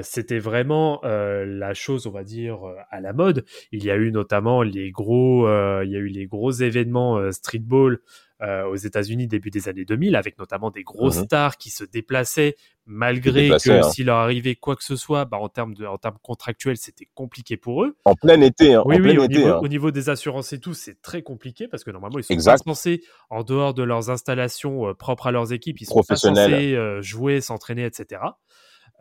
c'était 0.01 0.39
vraiment 0.39 1.01
la 1.03 1.74
chose, 1.74 2.08
on 2.08 2.12
va 2.12 2.24
dire, 2.24 2.60
à 2.89 3.01
la 3.01 3.14
mode. 3.14 3.45
Il 3.72 3.84
y 3.84 3.91
a 3.91 3.95
eu 3.95 4.12
notamment 4.12 4.64
les 4.64 4.91
gros, 4.91 5.47
il 5.84 5.89
y 5.91 5.95
a 5.95 5.99
eu 5.99 6.08
les 6.08 6.28
gros 6.28 6.51
événements 6.51 7.32
streetball 7.32 7.99
aux 8.42 8.76
États-Unis 8.76 9.28
début 9.28 9.50
des 9.50 9.68
années 9.68 9.86
2000, 9.86 10.16
avec 10.16 10.38
notamment 10.38 10.70
des 10.70 10.84
gros 10.84 11.08
mhm. 11.08 11.26
stars 11.26 11.58
qui 11.58 11.70
se 11.70 11.84
déplaçaient 11.84 12.56
malgré 12.88 13.50
que 13.50 13.70
hein. 13.70 13.84
s'il 13.84 14.06
leur 14.06 14.18
arrivait 14.18 14.56
quoi 14.56 14.76
que 14.76 14.84
ce 14.84 14.96
soit, 14.96 15.26
bah, 15.26 15.38
en 15.38 15.50
termes 15.50 15.74
de, 15.74 15.86
en 15.86 15.98
termes 15.98 16.18
contractuels, 16.24 16.78
c'était 16.78 17.08
compliqué 17.14 17.58
pour 17.58 17.84
eux. 17.84 17.98
En 18.06 18.16
plein 18.16 18.40
été, 18.42 18.74
hein, 18.74 18.84
oui, 18.86 18.96
en 18.96 19.04
oui, 19.04 19.18
au, 19.18 19.24
été, 19.26 19.38
niveau, 19.38 19.50
hein. 19.50 19.60
au, 19.62 19.68
niveau, 19.68 19.92
des 19.92 20.10
assurances 20.10 20.54
et 20.54 20.60
tout, 20.60 20.74
c'est 20.74 21.02
très 21.02 21.22
compliqué 21.22 21.68
parce 21.68 21.84
que 21.84 21.92
normalement 21.92 22.18
ils 22.18 22.24
sont 22.24 22.36
pas 22.36 22.58
censés, 22.58 23.04
en 23.30 23.44
dehors 23.44 23.74
de 23.74 23.84
leurs 23.84 24.10
installations 24.10 24.88
euh, 24.88 24.94
propres 24.94 25.28
à 25.28 25.32
leurs 25.32 25.52
équipes, 25.52 25.82
ils 25.82 25.86
sont 25.86 26.02
pas 26.02 26.16
censés 26.16 26.76
euh, 26.76 27.02
jouer, 27.02 27.42
s'entraîner, 27.42 27.86
etc. 27.86 28.22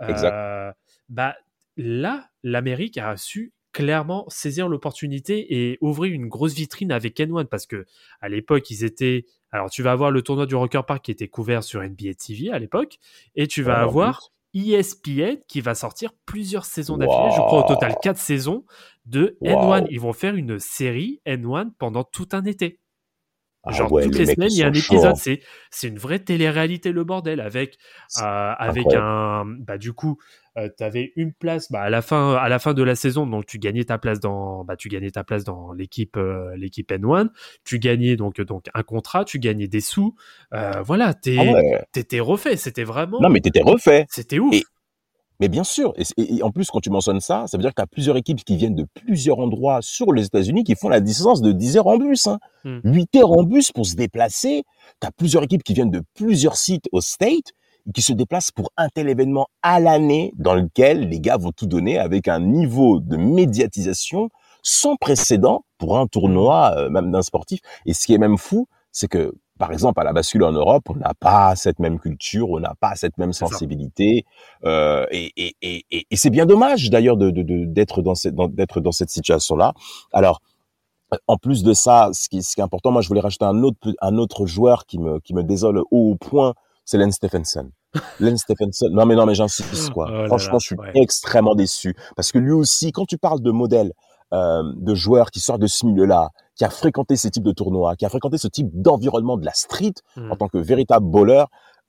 Euh, 0.03 0.72
bah 1.09 1.37
là, 1.76 2.28
l'Amérique 2.43 2.99
a 2.99 3.16
su 3.16 3.53
clairement 3.76 4.24
saisir 4.28 4.68
l'opportunité 4.68 5.54
et 5.54 5.76
ouvrir 5.82 6.10
une 6.10 6.28
grosse 6.28 6.54
vitrine 6.54 6.90
avec 6.90 7.18
N1 7.18 7.44
parce 7.44 7.66
que 7.66 7.84
à 8.22 8.30
l'époque 8.30 8.70
ils 8.70 8.84
étaient 8.84 9.26
alors 9.50 9.68
tu 9.68 9.82
vas 9.82 9.92
avoir 9.92 10.10
le 10.10 10.22
tournoi 10.22 10.46
du 10.46 10.54
Rocker 10.54 10.80
Park 10.86 11.04
qui 11.04 11.10
était 11.10 11.28
couvert 11.28 11.62
sur 11.62 11.82
NBA 11.82 12.14
TV 12.14 12.50
à 12.50 12.58
l'époque 12.58 12.96
et 13.34 13.46
tu 13.46 13.62
vas 13.62 13.80
avoir 13.80 14.32
ESPN 14.54 15.36
qui 15.46 15.60
va 15.60 15.74
sortir 15.74 16.12
plusieurs 16.24 16.64
saisons 16.64 16.96
d'affilée, 16.96 17.32
je 17.36 17.42
crois 17.42 17.66
au 17.66 17.68
total 17.68 17.96
quatre 18.00 18.16
saisons 18.16 18.64
de 19.04 19.36
N1. 19.42 19.86
Ils 19.90 20.00
vont 20.00 20.14
faire 20.14 20.36
une 20.36 20.58
série 20.58 21.20
N1 21.26 21.72
pendant 21.78 22.02
tout 22.02 22.28
un 22.32 22.46
été. 22.46 22.80
Ah 23.62 23.72
Genre 23.72 23.90
toutes 23.90 24.16
les, 24.16 24.24
semaines, 24.24 24.50
il 24.50 24.56
y 24.56 24.62
a 24.62 24.68
un 24.68 24.72
épisode. 24.72 25.16
C'est 25.16 25.42
c'est 25.70 25.88
une 25.88 25.98
vraie 25.98 26.20
télé-réalité 26.20 26.92
le 26.92 27.04
bordel 27.04 27.40
avec 27.40 27.76
euh, 28.22 28.52
avec 28.56 28.86
un 28.94 29.44
bah 29.44 29.76
du 29.76 29.92
coup 29.92 30.16
euh, 30.57 30.68
tu 30.76 30.84
avais 30.84 31.12
une 31.16 31.32
place 31.32 31.70
bah, 31.70 31.82
à 31.82 31.90
la 31.90 32.02
fin 32.02 32.34
à 32.34 32.48
la 32.48 32.59
fin 32.59 32.74
de 32.74 32.82
la 32.82 32.94
saison 32.94 33.26
donc 33.26 33.46
tu 33.46 33.59
gagnais 33.59 33.84
ta 33.84 33.98
place 33.98 34.20
dans 34.20 34.64
bah 34.64 34.76
tu 34.76 34.88
gagnais 34.88 35.11
ta 35.11 35.24
place 35.24 35.44
dans 35.44 35.72
l'équipe 35.72 36.16
euh, 36.16 36.54
l'équipe 36.57 36.90
N1 36.90 37.28
tu 37.64 37.78
gagnais 37.78 38.16
donc 38.16 38.40
donc 38.40 38.66
un 38.74 38.82
contrat 38.82 39.24
tu 39.24 39.38
gagnais 39.38 39.68
des 39.68 39.80
sous 39.80 40.14
euh, 40.54 40.82
voilà 40.82 41.14
t'es 41.14 41.36
ah 41.38 41.84
t'étais 41.92 42.20
refait 42.20 42.57
c'était 42.57 42.84
vraiment 42.84 43.20
non 43.20 43.28
mais 43.28 43.40
t'étais 43.40 43.62
refait 43.62 44.07
c'était 44.09 44.38
ouf 44.38 44.57
mais 45.38 45.48
bien 45.48 45.64
sûr, 45.64 45.92
et, 46.16 46.42
en 46.42 46.50
plus 46.50 46.70
quand 46.70 46.80
tu 46.80 46.88
mentionnes 46.88 47.20
ça, 47.20 47.44
ça 47.46 47.59
veut 47.59 47.62
dire 47.62 47.70
que 47.72 47.76
tu 47.76 47.82
as 47.82 47.86
plusieurs 47.86 48.16
équipes 48.16 48.42
qui 48.42 48.57
viennent 48.57 48.74
de 48.74 48.86
plusieurs 48.94 49.38
endroits 49.38 49.80
sur 49.82 50.12
les 50.12 50.24
États-Unis 50.24 50.64
qui 50.64 50.74
font 50.74 50.88
la 50.88 51.00
distance 51.00 51.42
de 51.42 51.52
10 51.52 51.76
heures 51.76 51.86
en 51.88 51.98
bus. 51.98 52.26
Hein. 52.26 52.38
8 52.64 52.82
hmm. 52.84 53.18
heures 53.18 53.32
en 53.32 53.42
bus 53.42 53.70
pour 53.70 53.84
se 53.84 53.96
déplacer. 53.96 54.62
Tu 55.00 55.07
as 55.07 55.12
plusieurs 55.12 55.42
équipes 55.42 55.62
qui 55.62 55.74
viennent 55.74 55.90
de 55.90 56.02
plusieurs 56.14 56.57
sites 56.57 56.86
au 56.90 57.02
State 57.02 57.52
qui 57.95 58.03
se 58.03 58.12
déplacent 58.12 58.51
pour 58.51 58.70
un 58.76 58.89
tel 58.89 59.09
événement 59.09 59.47
à 59.62 59.80
l'année 59.80 60.32
dans 60.37 60.55
lequel 60.55 61.09
les 61.09 61.20
gars 61.20 61.37
vont 61.37 61.53
tout 61.53 61.66
donner 61.66 61.99
avec 61.99 62.28
un 62.28 62.41
niveau 62.41 63.01
de 63.01 63.16
médiatisation 63.16 64.28
sans 64.62 64.97
précédent 64.97 65.64
pour 65.78 65.99
un 65.99 66.07
tournoi, 66.07 66.74
euh, 66.76 66.91
même 66.91 67.12
d'un 67.12 67.22
sportif. 67.22 67.61
Et 67.84 67.95
ce 67.95 68.07
qui 68.07 68.14
est 68.14 68.18
même 68.18 68.37
fou, 68.37 68.66
c'est 68.91 69.07
que, 69.07 69.32
par 69.59 69.72
exemple, 69.72 70.01
à 70.01 70.05
la 70.05 70.12
bascule 70.12 70.43
en 70.43 70.53
Europe, 70.53 70.84
on 70.91 70.97
n'a 70.97 71.12
pas 71.20 71.55
cette 71.55 71.78
même 71.78 72.01
culture, 72.01 72.51
on 72.51 72.61
n'a 72.61 72.74
pas 72.80 72.97
cette 72.97 73.16
même 73.18 73.32
sensibilité, 73.32 74.24
euh, 74.64 75.07
et, 75.11 75.32
et, 75.37 75.55
et, 75.62 76.07
et 76.11 76.16
c'est 76.16 76.30
bien 76.30 76.47
dommage 76.47 76.91
d'ailleurs 76.91 77.16
de, 77.16 77.30
d'être 77.30 78.03
dans 78.03 78.14
cette 78.14 78.34
d'être 78.55 78.80
dans 78.80 78.93
cette 78.93 79.11
situation-là. 79.11 79.72
Alors, 80.12 80.41
en 81.28 81.37
plus 81.37 81.62
de 81.62 81.72
ça, 81.72 82.11
ce 82.12 82.28
qui, 82.28 82.43
ce 82.43 82.55
qui 82.55 82.61
est 82.61 82.64
important, 82.64 82.91
moi, 82.91 83.01
je 83.01 83.09
voulais 83.09 83.20
rajouter 83.20 83.45
un 83.45 83.62
autre 83.62 83.95
un 84.01 84.16
autre 84.18 84.47
joueur 84.47 84.87
qui 84.87 84.99
me 84.99 85.20
qui 85.20 85.32
me 85.32 85.45
désole 85.45 85.82
au 85.91 86.16
point 86.16 86.55
c'est 86.87 86.97
Len 86.97 87.12
Stephenson. 87.12 87.68
Len 88.20 88.39
Stephenson. 88.39 88.89
Non, 88.91 89.05
mais 89.05 89.16
non, 89.16 89.26
mais 89.26 89.34
j'insiste, 89.34 89.91
quoi. 89.91 90.09
Oh 90.11 90.26
Franchement, 90.28 90.59
je 90.59 90.66
suis 90.68 90.76
extrêmement 90.95 91.55
déçu. 91.55 91.95
Parce 92.14 92.32
que 92.32 92.39
lui 92.39 92.53
aussi, 92.53 92.93
quand 92.93 93.05
tu 93.05 93.18
parles 93.18 93.43
de 93.43 93.51
modèle, 93.51 93.93
euh, 94.32 94.62
de 94.76 94.95
joueur 94.95 95.30
qui 95.30 95.41
sort 95.41 95.59
de 95.59 95.66
ce 95.66 95.84
milieu-là, 95.84 96.30
qui 96.55 96.64
a 96.64 96.70
fréquenté 96.70 97.16
ces 97.16 97.30
types 97.30 97.43
de 97.43 97.53
tournois, 97.53 97.97
qui 97.97 98.07
a 98.07 98.09
fréquenté 98.09 98.39
ce 98.39 98.49
type 98.49 98.68
d'environnement 98.72 99.37
de 99.37 99.45
la 99.45 99.53
street 99.53 99.95
en 100.16 100.20
hmm. 100.20 100.37
tant 100.39 100.49
que 100.49 100.59
véritable 100.59 101.07
bowler, 101.07 101.45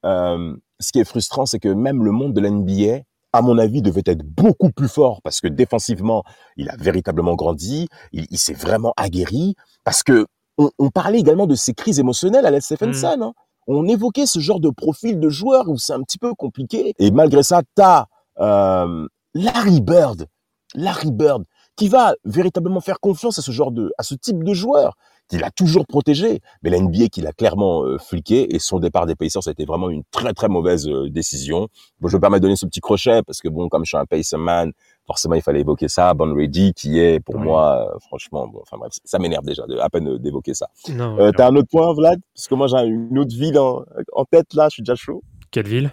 euh, 0.05 0.55
ce 0.79 0.91
qui 0.91 0.99
est 0.99 1.05
frustrant, 1.05 1.45
c'est 1.45 1.59
que 1.59 1.69
même 1.69 2.03
le 2.03 2.11
monde 2.11 2.33
de 2.33 2.41
l'NBA, 2.41 3.03
à 3.33 3.41
mon 3.41 3.57
avis, 3.59 3.81
devait 3.81 4.03
être 4.05 4.23
beaucoup 4.23 4.71
plus 4.71 4.87
fort 4.87 5.21
parce 5.23 5.41
que 5.41 5.47
défensivement, 5.47 6.23
il 6.57 6.69
a 6.69 6.75
véritablement 6.77 7.35
grandi, 7.35 7.87
il, 8.13 8.25
il 8.31 8.37
s'est 8.39 8.53
vraiment 8.53 8.93
aguerri, 8.97 9.55
parce 9.83 10.01
que 10.01 10.25
on, 10.57 10.71
on, 10.79 10.89
parlait 10.89 11.19
également 11.19 11.45
de 11.45 11.53
ses 11.53 11.73
crises 11.73 11.99
émotionnelles 11.99 12.45
à 12.47 12.51
Len 12.51 12.61
Stephenson. 12.61 13.17
Hmm. 13.17 13.21
Hein 13.21 13.33
on 13.67 13.87
évoquait 13.87 14.25
ce 14.25 14.39
genre 14.39 14.59
de 14.59 14.69
profil 14.69 15.19
de 15.19 15.29
joueur 15.29 15.69
où 15.69 15.77
c'est 15.77 15.93
un 15.93 16.01
petit 16.01 16.17
peu 16.17 16.33
compliqué. 16.33 16.93
Et 16.99 17.11
malgré 17.11 17.43
ça, 17.43 17.61
t'as 17.75 18.05
euh, 18.39 19.07
Larry 19.33 19.81
Bird, 19.81 20.27
Larry 20.73 21.11
Bird, 21.11 21.43
qui 21.75 21.89
va 21.89 22.15
véritablement 22.25 22.81
faire 22.81 22.99
confiance 22.99 23.37
à 23.39 23.41
ce 23.41 23.51
genre 23.51 23.71
de, 23.71 23.91
à 23.97 24.03
ce 24.03 24.15
type 24.15 24.43
de 24.43 24.53
joueur 24.53 24.97
qu'il 25.29 25.43
a 25.43 25.51
toujours 25.51 25.85
protégé, 25.85 26.39
mais 26.63 26.69
la 26.69 26.79
NBA 26.79 27.09
qu'il 27.09 27.27
a 27.27 27.33
clairement 27.33 27.83
euh, 27.83 27.97
fliqué 27.97 28.55
et 28.55 28.59
son 28.59 28.79
départ 28.79 29.05
des 29.05 29.15
Pacers 29.15 29.43
ça 29.43 29.49
a 29.49 29.51
été 29.51 29.65
vraiment 29.65 29.89
une 29.89 30.03
très 30.09 30.33
très 30.33 30.47
mauvaise 30.47 30.87
euh, 30.87 31.09
décision. 31.09 31.67
Bon, 31.99 32.07
je 32.07 32.15
me 32.15 32.21
permets 32.21 32.39
de 32.39 32.43
donner 32.43 32.55
ce 32.55 32.65
petit 32.65 32.79
crochet 32.79 33.21
parce 33.23 33.41
que 33.41 33.49
bon, 33.49 33.67
comme 33.67 33.83
je 33.83 33.89
suis 33.89 33.97
un 33.97 34.05
Pacer 34.05 34.37
man, 34.37 34.71
forcément 35.07 35.35
il 35.35 35.41
fallait 35.41 35.61
évoquer 35.61 35.87
ça. 35.87 36.13
Bon 36.13 36.31
Ready 36.35 36.73
qui 36.73 36.99
est 36.99 37.19
pour 37.19 37.39
moi, 37.39 37.89
euh, 37.95 37.99
franchement, 37.99 38.47
bon, 38.47 38.59
enfin 38.61 38.77
bref, 38.77 38.93
ça 39.03 39.17
m'énerve 39.17 39.45
déjà 39.45 39.65
de, 39.65 39.77
à 39.77 39.89
peine 39.89 40.17
d'évoquer 40.17 40.53
ça. 40.53 40.69
Euh, 40.89 41.31
T'as 41.35 41.47
un 41.47 41.55
autre 41.55 41.69
point, 41.71 41.91
Vlad? 41.93 42.19
Parce 42.35 42.47
que 42.47 42.55
moi 42.55 42.67
j'ai 42.67 42.85
une 42.85 43.17
autre 43.17 43.35
ville 43.35 43.57
en, 43.57 43.83
en 44.13 44.25
tête 44.25 44.53
là, 44.53 44.67
je 44.69 44.75
suis 44.75 44.83
déjà 44.83 44.95
chaud. 44.95 45.23
Quelle 45.49 45.67
ville? 45.67 45.91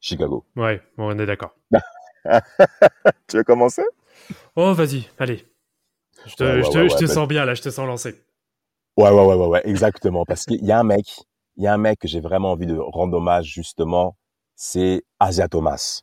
Chicago. 0.00 0.44
Ouais, 0.56 0.80
bon, 0.96 1.14
on 1.14 1.18
est 1.18 1.26
d'accord. 1.26 1.54
tu 3.28 3.36
veux 3.36 3.44
commencer? 3.44 3.82
Oh, 4.56 4.72
vas-y, 4.74 5.04
allez. 5.18 5.46
Je 6.26 6.34
te, 6.34 6.62
je 6.62 6.70
te, 6.70 6.88
je 6.88 6.96
te 6.96 7.06
sens 7.06 7.28
bien 7.28 7.44
là, 7.44 7.54
je 7.54 7.62
te 7.62 7.70
sens 7.70 7.86
lancé. 7.86 8.14
Ouais, 8.96 9.10
ouais, 9.10 9.24
ouais, 9.24 9.34
ouais, 9.34 9.46
ouais, 9.46 9.62
exactement. 9.64 10.24
Parce 10.24 10.44
qu'il 10.44 10.64
y 10.64 10.72
a 10.72 10.78
un 10.80 10.84
mec, 10.84 11.06
il 11.56 11.64
y 11.64 11.66
a 11.66 11.74
un 11.74 11.78
mec 11.78 12.00
que 12.00 12.08
j'ai 12.08 12.20
vraiment 12.20 12.52
envie 12.52 12.66
de 12.66 12.76
rendre 12.76 13.16
hommage 13.16 13.46
justement, 13.46 14.16
c'est 14.56 15.04
Asia 15.20 15.48
Thomas. 15.48 16.02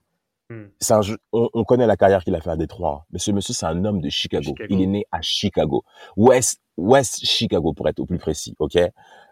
Hmm. 0.50 0.66
Un, 0.91 1.02
on, 1.34 1.50
on, 1.54 1.64
connaît 1.64 1.88
la 1.88 1.98
carrière 1.98 2.24
qu'il 2.24 2.36
a 2.36 2.39
fait 2.39 2.52
à 2.52 2.56
Détroit, 2.56 3.00
hein. 3.02 3.06
mais 3.12 3.18
ce 3.18 3.32
monsieur, 3.32 3.54
c'est 3.54 3.66
un 3.66 3.84
homme 3.84 4.00
de 4.00 4.10
Chicago. 4.10 4.54
Il 4.70 4.80
est 4.80 4.86
né 4.86 5.06
à 5.12 5.20
Chicago, 5.22 5.84
West, 6.18 6.62
West 6.78 7.26
Chicago 7.26 7.74
pour 7.74 7.88
être 7.89 8.00
au 8.00 8.06
plus 8.06 8.20
précis, 8.20 8.56
ok? 8.60 8.78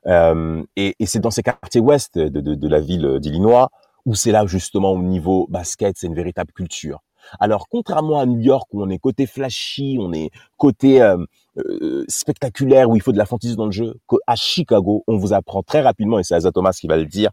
Euh, 0.07 0.64
et, 0.76 0.95
et 0.99 1.05
c'est 1.05 1.20
dans 1.20 1.30
ces 1.30 1.43
quartiers 1.43 1.82
ouest 1.82 2.18
de, 2.18 2.30
de, 2.30 2.55
de 2.55 2.68
la 2.68 2.80
ville 2.80 3.20
d'Illinois 3.20 3.70
où 4.05 4.16
c'est 4.16 4.32
là 4.32 4.45
justement 4.45 4.91
au 4.91 5.01
niveau 5.01 5.47
basket, 5.49 5.97
c'est 5.97 6.07
une 6.07 6.16
véritable 6.16 6.51
culture. 6.51 6.99
Alors, 7.39 7.68
contrairement 7.70 8.20
à 8.20 8.26
New 8.26 8.39
York 8.39 8.68
où 8.74 8.84
on 8.84 8.89
est 8.89 8.99
côté 8.99 9.26
flashy, 9.26 9.97
on 9.99 10.11
est 10.11 10.30
côté 10.57 11.01
euh, 11.01 11.18
euh, 11.57 12.03
spectaculaire, 12.07 12.89
où 12.89 12.95
il 12.95 13.01
faut 13.01 13.14
de 13.14 13.18
la 13.18 13.26
fantaisie 13.26 13.55
dans 13.55 13.66
le 13.66 13.72
jeu, 13.72 13.93
à 14.28 14.36
Chicago, 14.36 15.03
on 15.07 15.18
vous 15.18 15.34
apprend 15.34 15.64
très 15.64 15.82
rapidement, 15.82 16.20
et 16.20 16.24
c'est 16.24 16.36
Asa 16.36 16.51
Thomas 16.51 16.74
qui 16.74 16.88
va 16.88 16.97
le 16.97 17.05
dire, 17.05 17.32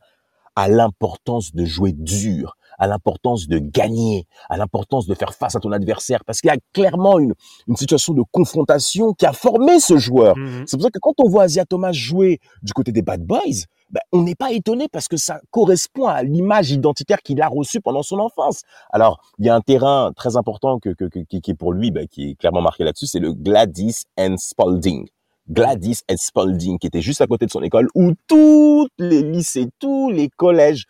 à 0.60 0.68
l'importance 0.68 1.54
de 1.54 1.64
jouer 1.64 1.92
dur, 1.92 2.54
à 2.78 2.86
l'importance 2.86 3.48
de 3.48 3.58
gagner, 3.58 4.26
à 4.50 4.58
l'importance 4.58 5.06
de 5.06 5.14
faire 5.14 5.32
face 5.32 5.56
à 5.56 5.60
ton 5.60 5.72
adversaire, 5.72 6.22
parce 6.26 6.40
qu'il 6.40 6.48
y 6.48 6.54
a 6.54 6.58
clairement 6.74 7.18
une, 7.18 7.32
une 7.66 7.76
situation 7.76 8.12
de 8.12 8.22
confrontation 8.30 9.14
qui 9.14 9.24
a 9.24 9.32
formé 9.32 9.80
ce 9.80 9.96
joueur. 9.96 10.36
Mmh 10.36 10.64
c'est 10.66 10.76
pour 10.76 10.84
ça 10.84 10.90
que 10.90 10.98
quand 11.00 11.14
on 11.18 11.28
voit 11.28 11.44
Asia 11.44 11.64
Thomas 11.64 11.92
jouer 11.92 12.40
du 12.62 12.74
côté 12.74 12.92
des 12.92 13.00
Bad 13.00 13.22
Boys, 13.22 13.64
ben, 13.90 14.00
on 14.12 14.22
n'est 14.22 14.34
pas 14.34 14.52
étonné 14.52 14.86
parce 14.92 15.08
que 15.08 15.16
ça 15.16 15.40
correspond 15.50 16.06
à 16.06 16.22
l'image 16.22 16.70
identitaire 16.70 17.22
qu'il 17.22 17.40
a 17.40 17.48
reçue 17.48 17.80
pendant 17.80 18.02
son 18.02 18.18
enfance. 18.18 18.62
Alors, 18.90 19.20
il 19.38 19.46
y 19.46 19.48
a 19.48 19.54
un 19.54 19.60
terrain 19.62 20.12
très 20.14 20.36
important 20.36 20.78
que, 20.78 20.90
que, 20.90 21.06
qui 21.06 21.50
est 21.50 21.54
pour 21.54 21.72
lui, 21.72 21.90
ben, 21.90 22.06
qui 22.06 22.30
est 22.30 22.34
clairement 22.34 22.62
marqué 22.62 22.84
là-dessus, 22.84 23.06
c'est 23.06 23.18
le 23.18 23.32
Gladys 23.32 24.02
and 24.18 24.36
Spalding. 24.36 25.08
Gladys 25.50 26.00
and 26.10 26.16
Spalding, 26.16 26.78
qui 26.78 26.86
était 26.86 27.02
juste 27.02 27.20
à 27.20 27.26
côté 27.26 27.46
de 27.46 27.50
son 27.50 27.62
école, 27.62 27.88
où 27.94 28.12
tous 28.26 28.88
les 28.98 29.22
lycées, 29.22 29.68
tous 29.78 30.10
les 30.10 30.28
collèges 30.28 30.84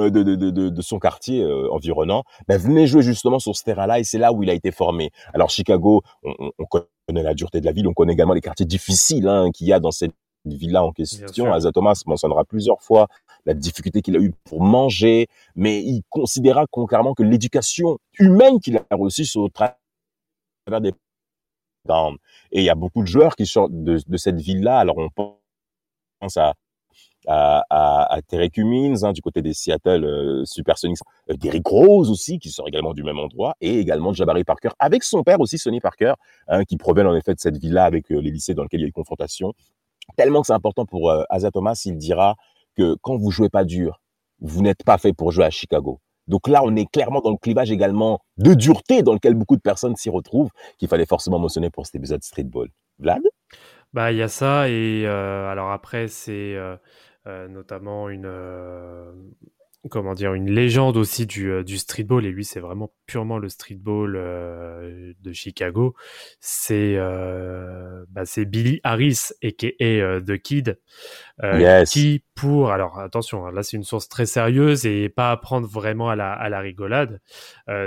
euh, 0.00 0.10
de, 0.10 0.22
de, 0.22 0.34
de, 0.34 0.68
de 0.68 0.82
son 0.82 0.98
quartier 0.98 1.42
euh, 1.42 1.72
environnant 1.72 2.24
ben, 2.48 2.58
venaient 2.58 2.86
jouer 2.86 3.02
justement 3.02 3.38
sur 3.38 3.54
ce 3.56 3.62
terrain-là, 3.64 3.98
et 4.00 4.04
c'est 4.04 4.18
là 4.18 4.32
où 4.32 4.42
il 4.42 4.50
a 4.50 4.54
été 4.54 4.70
formé. 4.70 5.10
Alors, 5.34 5.50
Chicago, 5.50 6.02
on, 6.22 6.50
on 6.58 6.64
connaît 6.64 7.22
la 7.22 7.34
dureté 7.34 7.60
de 7.60 7.66
la 7.66 7.72
ville, 7.72 7.86
on 7.86 7.94
connaît 7.94 8.14
également 8.14 8.34
les 8.34 8.40
quartiers 8.40 8.66
difficiles 8.66 9.28
hein, 9.28 9.50
qu'il 9.52 9.66
y 9.66 9.72
a 9.72 9.80
dans 9.80 9.92
cette 9.92 10.12
villa 10.44 10.84
en 10.84 10.92
question. 10.92 11.52
Asa 11.52 11.72
Thomas 11.72 12.00
mentionnera 12.06 12.44
plusieurs 12.44 12.80
fois 12.80 13.08
la 13.46 13.54
difficulté 13.54 14.02
qu'il 14.02 14.16
a 14.16 14.20
eu 14.20 14.32
pour 14.44 14.62
manger, 14.62 15.28
mais 15.54 15.82
il 15.82 16.02
considéra 16.08 16.66
concrètement 16.70 17.14
que 17.14 17.22
l'éducation 17.22 17.98
humaine 18.18 18.60
qu'il 18.60 18.76
a 18.76 18.96
reçue 18.96 19.26
au 19.36 19.48
travers 19.48 19.76
des 20.80 20.92
et 22.52 22.60
il 22.60 22.64
y 22.64 22.70
a 22.70 22.74
beaucoup 22.74 23.02
de 23.02 23.08
joueurs 23.08 23.36
qui 23.36 23.46
sortent 23.46 23.72
de, 23.72 24.16
cette 24.16 24.40
ville-là. 24.40 24.78
Alors 24.78 24.98
on 24.98 25.08
pense 25.10 26.36
à 26.36 26.54
à, 27.26 28.18
Terry 28.28 28.50
Cummins 28.50 29.02
hein, 29.02 29.12
du 29.12 29.20
côté 29.20 29.42
des 29.42 29.52
Seattle 29.52 30.04
euh, 30.04 30.44
Supersonics, 30.44 30.98
euh, 31.30 31.34
Derrick 31.36 31.66
Rose 31.66 32.10
aussi 32.10 32.38
qui 32.38 32.50
sort 32.50 32.68
également 32.68 32.94
du 32.94 33.02
même 33.02 33.18
endroit 33.18 33.54
et 33.60 33.78
également 33.78 34.12
Jabari 34.12 34.44
Parker 34.44 34.70
avec 34.78 35.02
son 35.02 35.22
père 35.22 35.40
aussi 35.40 35.58
Sonny 35.58 35.80
Parker 35.80 36.14
hein, 36.48 36.64
qui 36.64 36.76
provient 36.76 37.06
en 37.06 37.16
effet 37.16 37.34
de 37.34 37.40
cette 37.40 37.56
ville-là 37.56 37.84
avec 37.84 38.10
euh, 38.12 38.20
les 38.20 38.30
lycées 38.30 38.54
dans 38.54 38.62
lesquels 38.62 38.80
il 38.80 38.84
y 38.84 38.86
a 38.86 38.88
eu 38.88 38.92
confrontation. 38.92 39.52
Tellement 40.16 40.40
que 40.40 40.46
c'est 40.46 40.52
important 40.52 40.86
pour 40.86 41.10
euh, 41.10 41.24
Asa 41.30 41.50
Thomas, 41.50 41.80
il 41.84 41.96
dira 41.96 42.36
que 42.76 42.96
quand 43.02 43.16
vous 43.16 43.30
jouez 43.30 43.48
pas 43.48 43.64
dur, 43.64 44.00
vous 44.40 44.62
n'êtes 44.62 44.84
pas 44.84 44.98
fait 44.98 45.12
pour 45.12 45.32
jouer 45.32 45.44
à 45.44 45.50
Chicago. 45.50 46.00
Donc 46.26 46.48
là, 46.48 46.62
on 46.64 46.74
est 46.76 46.90
clairement 46.90 47.20
dans 47.20 47.30
le 47.30 47.36
clivage 47.36 47.70
également 47.70 48.20
de 48.36 48.54
dureté 48.54 49.02
dans 49.02 49.14
lequel 49.14 49.34
beaucoup 49.34 49.56
de 49.56 49.62
personnes 49.62 49.96
s'y 49.96 50.10
retrouvent, 50.10 50.50
qu'il 50.78 50.88
fallait 50.88 51.06
forcément 51.06 51.38
mentionner 51.38 51.70
pour 51.70 51.86
cet 51.86 51.94
épisode 51.96 52.22
Streetball. 52.22 52.68
Vlad? 52.98 53.22
Bah, 53.92 54.12
il 54.12 54.18
y 54.18 54.22
a 54.22 54.28
ça, 54.28 54.68
et 54.68 55.06
euh, 55.06 55.48
alors 55.48 55.70
après, 55.70 56.08
c'est 56.08 56.54
euh, 56.54 56.76
euh, 57.26 57.48
notamment 57.48 58.08
une, 58.08 58.30
comment 59.88 60.14
dire, 60.14 60.34
une 60.34 60.50
légende 60.50 60.96
aussi 60.96 61.26
du, 61.26 61.50
euh, 61.50 61.62
du 61.62 61.78
streetball, 61.78 62.24
et 62.26 62.30
lui, 62.30 62.44
c'est 62.44 62.60
vraiment 62.60 62.92
purement 63.06 63.38
le 63.38 63.48
streetball 63.48 64.16
euh, 64.16 65.12
de 65.20 65.32
Chicago. 65.32 65.94
C'est 66.40 66.94
euh, 66.96 68.04
bah, 68.10 68.22
Billy 68.46 68.80
Harris, 68.84 69.30
a.k.a. 69.42 69.84
euh, 69.84 70.20
The 70.20 70.38
Kid, 70.38 70.78
euh, 71.42 71.60
Yes. 71.60 71.90
qui 71.90 72.24
pour, 72.34 72.70
alors 72.70 72.98
attention, 72.98 73.46
hein, 73.46 73.52
là 73.52 73.62
c'est 73.62 73.76
une 73.76 73.82
source 73.84 74.08
très 74.08 74.26
sérieuse 74.26 74.84
et 74.86 75.08
pas 75.08 75.30
à 75.30 75.36
prendre 75.36 75.66
vraiment 75.66 76.10
à 76.10 76.16
la, 76.16 76.32
à 76.32 76.48
la 76.50 76.60
rigolade, 76.60 77.20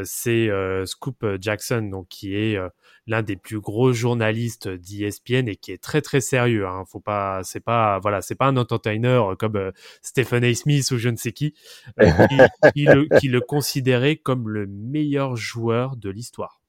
c'est 0.03 0.49
Scoop 0.85 1.23
Jackson, 1.39 1.81
donc 1.91 2.07
qui 2.07 2.35
est 2.35 2.57
l'un 3.09 3.23
des 3.23 3.35
plus 3.35 3.59
gros 3.59 3.91
journalistes 3.91 4.67
d'ESPN 4.69 5.47
et 5.49 5.55
qui 5.55 5.71
est 5.71 5.81
très 5.81 6.01
très 6.01 6.21
sérieux. 6.21 6.67
Hein. 6.67 6.83
Faut 6.87 6.99
pas, 6.99 7.41
c'est 7.43 7.59
pas, 7.59 7.97
voilà, 7.99 8.21
c'est 8.21 8.35
pas 8.35 8.45
un 8.45 8.55
entertainer 8.55 9.19
comme 9.39 9.55
euh, 9.55 9.71
Stephen 10.03 10.43
A. 10.43 10.53
Smith 10.53 10.89
ou 10.91 10.97
je 10.97 11.09
ne 11.09 11.15
sais 11.17 11.31
qui, 11.31 11.55
euh, 11.99 12.05
qui, 12.29 12.71
qui 12.73 12.85
le, 12.85 13.07
qui 13.19 13.27
le 13.27 13.41
considérait 13.41 14.15
comme 14.15 14.47
le 14.47 14.67
meilleur 14.67 15.35
joueur 15.35 15.95
de 15.95 16.09
l'histoire. 16.11 16.61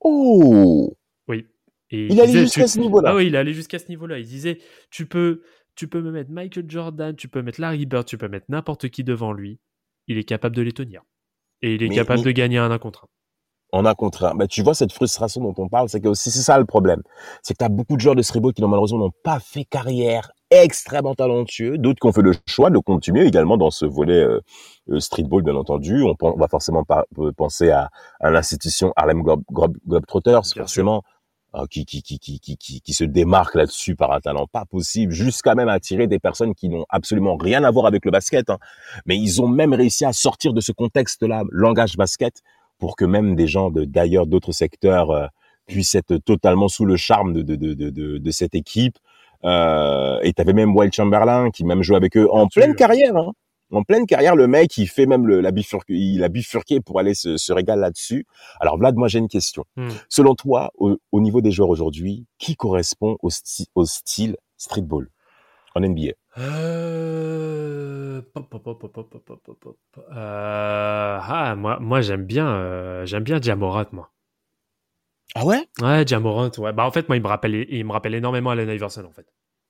Oh 0.00 0.94
Oui. 1.28 1.46
Et 1.90 2.06
Il 2.06 2.20
allait 2.20 2.32
jusqu'à 2.42 2.66
ce 2.68 2.78
niveau-là. 2.78 3.10
Ah 3.10 3.16
oui, 3.16 3.26
il 3.26 3.36
allé 3.36 3.52
jusqu'à 3.52 3.78
ce 3.78 3.88
niveau-là. 3.88 4.18
Il 4.18 4.26
disait, 4.26 4.58
tu 4.90 5.06
peux, 5.06 5.42
tu 5.74 5.88
peux 5.88 6.00
me 6.00 6.10
mettre 6.10 6.30
Michael 6.30 6.64
Jordan, 6.68 7.14
tu 7.16 7.28
peux 7.28 7.42
mettre 7.42 7.60
Larry 7.60 7.86
Bird, 7.86 8.04
tu 8.06 8.18
peux 8.18 8.28
mettre 8.28 8.46
n'importe 8.48 8.88
qui 8.88 9.04
devant 9.04 9.32
lui. 9.32 9.58
Il 10.06 10.18
est 10.18 10.24
capable 10.24 10.54
de 10.54 10.62
les 10.62 10.72
tenir. 10.72 11.02
Et 11.62 11.74
il 11.74 11.82
est 11.82 11.88
Mais- 11.88 11.94
capable 11.94 12.20
mais- 12.20 12.26
de 12.26 12.30
gagner 12.32 12.58
un 12.58 12.70
1 12.70 12.78
contre 12.78 13.04
1. 13.04 13.08
En 13.76 13.84
un 13.86 13.94
contre 13.94 14.24
un. 14.24 14.34
Bah, 14.34 14.46
tu 14.46 14.62
vois, 14.62 14.74
cette 14.74 14.92
frustration 14.92 15.40
dont 15.42 15.54
on 15.58 15.68
parle, 15.68 15.88
c'est 15.88 16.00
que 16.00 16.08
aussi, 16.08 16.30
c'est 16.30 16.42
ça 16.42 16.58
le 16.58 16.64
problème. 16.64 17.02
C'est 17.42 17.54
que 17.54 17.58
tu 17.58 17.64
as 17.64 17.68
beaucoup 17.68 17.96
de 17.96 18.00
joueurs 18.00 18.16
de 18.16 18.22
streetball 18.22 18.52
qui, 18.52 18.62
malheureusement, 18.62 18.98
n'ont 18.98 19.12
pas 19.22 19.38
fait 19.40 19.64
carrière 19.64 20.30
extrêmement 20.50 21.14
talentueux. 21.14 21.78
D'autres 21.78 22.00
qui 22.00 22.06
ont 22.06 22.12
fait 22.12 22.22
le 22.22 22.32
choix 22.46 22.70
de 22.70 22.78
continuer 22.78 23.26
également 23.26 23.56
dans 23.56 23.70
ce 23.70 23.84
volet 23.86 24.22
euh, 24.22 24.40
euh, 24.90 25.00
streetball, 25.00 25.42
bien 25.42 25.56
entendu. 25.56 26.02
On, 26.02 26.14
on 26.20 26.36
va 26.36 26.48
forcément 26.48 26.84
pas, 26.84 27.04
euh, 27.18 27.32
penser 27.32 27.70
à, 27.70 27.90
à 28.20 28.30
l'institution 28.30 28.92
Harlem 28.96 29.22
Globe, 29.22 29.42
Globe, 29.52 29.76
Globetrotters, 29.86 30.42
forcément. 30.56 31.02
euh, 31.54 31.64
Qui, 31.70 31.84
qui, 31.86 32.02
qui, 32.02 32.18
qui, 32.18 32.38
qui, 32.38 32.56
qui, 32.58 32.80
qui 32.80 32.92
se 32.92 33.04
démarque 33.04 33.54
là-dessus 33.54 33.96
par 33.96 34.12
un 34.12 34.20
talent 34.20 34.46
pas 34.46 34.64
possible, 34.66 35.12
jusqu'à 35.12 35.54
même 35.54 35.68
attirer 35.70 36.06
des 36.06 36.18
personnes 36.18 36.54
qui 36.54 36.68
n'ont 36.68 36.84
absolument 36.90 37.36
rien 37.36 37.64
à 37.64 37.70
voir 37.70 37.86
avec 37.86 38.04
le 38.04 38.10
basket. 38.10 38.50
hein. 38.50 38.58
Mais 39.06 39.16
ils 39.16 39.40
ont 39.42 39.48
même 39.48 39.72
réussi 39.74 40.04
à 40.04 40.12
sortir 40.12 40.52
de 40.52 40.60
ce 40.60 40.72
contexte-là, 40.72 41.44
langage 41.50 41.96
basket, 41.96 42.34
pour 42.78 42.96
que 42.96 43.04
même 43.04 43.36
des 43.36 43.46
gens 43.46 43.70
de 43.70 43.84
d'ailleurs 43.84 44.26
d'autres 44.26 44.52
secteurs 44.52 45.10
euh, 45.10 45.26
puissent 45.66 45.94
être 45.94 46.16
totalement 46.18 46.68
sous 46.68 46.84
le 46.84 46.96
charme 46.96 47.32
de 47.32 47.42
de 47.42 47.74
de 47.74 48.18
de, 48.18 48.30
cette 48.30 48.54
équipe. 48.54 48.98
Euh, 49.44 50.18
et 50.22 50.32
t'avais 50.32 50.52
même 50.52 50.74
Wild 50.74 50.92
Chamberlain 50.92 51.50
qui 51.50 51.64
même 51.64 51.82
joué 51.82 51.96
avec 51.96 52.16
eux 52.16 52.28
en 52.30 52.46
pleine 52.48 52.74
carrière. 52.74 53.16
Hein. 53.16 53.32
En 53.72 53.82
pleine 53.82 54.06
carrière, 54.06 54.36
le 54.36 54.46
mec, 54.46 54.78
il 54.78 54.86
fait 54.86 55.06
même 55.06 55.26
le, 55.26 55.40
la 55.40 55.50
bifurque, 55.50 55.88
il 55.88 56.22
a 56.22 56.28
bifurqué 56.28 56.80
pour 56.80 57.00
aller 57.00 57.14
se, 57.14 57.36
se 57.36 57.52
régaler 57.52 57.80
là-dessus. 57.80 58.24
Alors 58.60 58.78
Vlad, 58.78 58.94
moi 58.94 59.08
j'ai 59.08 59.18
une 59.18 59.28
question. 59.28 59.64
Hmm. 59.76 59.88
Selon 60.08 60.34
toi, 60.36 60.70
au, 60.76 60.96
au 61.10 61.20
niveau 61.20 61.40
des 61.40 61.50
joueurs 61.50 61.70
aujourd'hui, 61.70 62.26
qui 62.38 62.54
correspond 62.54 63.16
au, 63.22 63.28
sti- 63.28 63.66
au 63.74 63.84
style 63.84 64.36
streetball? 64.56 65.08
en 65.76 65.80
NBA 65.80 66.12
euh... 66.38 68.22
Pop, 68.32 68.48
pop, 68.48 68.62
pop, 68.62 69.76
euh... 69.98 71.18
Ah, 71.22 71.54
moi, 71.56 71.78
moi 71.80 72.00
j'aime 72.00 72.24
bien, 72.24 72.48
euh, 72.48 73.20
bien 73.20 73.38
Diamorant, 73.38 73.84
moi. 73.92 74.10
Ah 75.34 75.44
ouais? 75.44 75.68
Ouais, 75.80 76.04
Diamorant, 76.04 76.50
ouais. 76.58 76.72
Bah, 76.72 76.86
en 76.86 76.90
fait, 76.90 77.08
moi, 77.08 77.16
il 77.16 77.22
me 77.22 77.28
rappelle, 77.28 77.66
il 77.68 77.84
me 77.84 77.92
rappelle 77.92 78.14
énormément 78.14 78.50
Allen 78.50 78.68
Iverson, 78.68 79.04
en 79.04 79.12
fait. 79.12 79.26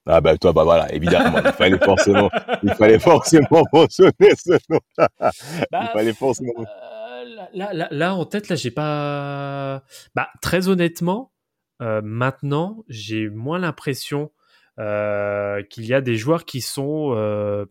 Ah 0.08 0.20
bah 0.20 0.38
toi, 0.38 0.52
bah 0.52 0.62
voilà, 0.62 0.92
évidemment, 0.94 1.38
il 1.44 1.50
fallait 1.52 1.78
forcément, 1.78 2.30
il 2.62 2.72
fallait 2.74 3.00
forcément 3.00 3.64
mentionner 3.72 4.36
ce 4.36 4.52
nom. 4.70 4.78
il 4.98 5.64
bah, 5.72 5.90
fallait 5.92 6.12
forcément. 6.12 6.52
Euh, 6.60 7.24
là, 7.52 7.72
là, 7.72 7.88
là, 7.90 8.14
en 8.14 8.24
tête, 8.24 8.48
là, 8.48 8.54
j'ai 8.54 8.70
pas. 8.70 9.82
Bah, 10.14 10.28
très 10.40 10.68
honnêtement, 10.68 11.32
euh, 11.82 12.02
maintenant, 12.04 12.84
j'ai 12.88 13.28
moins 13.28 13.58
l'impression 13.58 14.30
qu'il 14.76 15.86
y 15.86 15.94
a 15.94 16.00
des 16.00 16.16
joueurs 16.16 16.44
qui 16.44 16.60
sont 16.60 17.14
euh, 17.16 17.64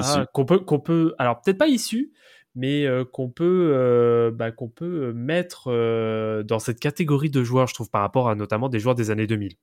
ah, 0.00 0.26
qu'on 0.32 0.44
peut, 0.44 0.58
qu'on 0.58 0.80
peut. 0.80 1.14
Alors 1.18 1.40
peut-être 1.40 1.58
pas 1.58 1.68
issus, 1.68 2.12
mais 2.54 2.86
euh, 2.86 3.04
qu'on 3.04 3.30
peut, 3.30 3.72
euh, 3.74 4.30
bah, 4.30 4.50
qu'on 4.50 4.68
peut 4.68 5.12
mettre 5.12 5.64
euh, 5.68 6.42
dans 6.42 6.58
cette 6.58 6.80
catégorie 6.80 7.30
de 7.30 7.42
joueurs, 7.42 7.66
je 7.66 7.74
trouve, 7.74 7.90
par 7.90 8.02
rapport 8.02 8.28
à 8.28 8.34
notamment 8.34 8.68
des 8.68 8.78
joueurs 8.78 8.94
des 8.94 9.10
années 9.10 9.26
2000. 9.26 9.54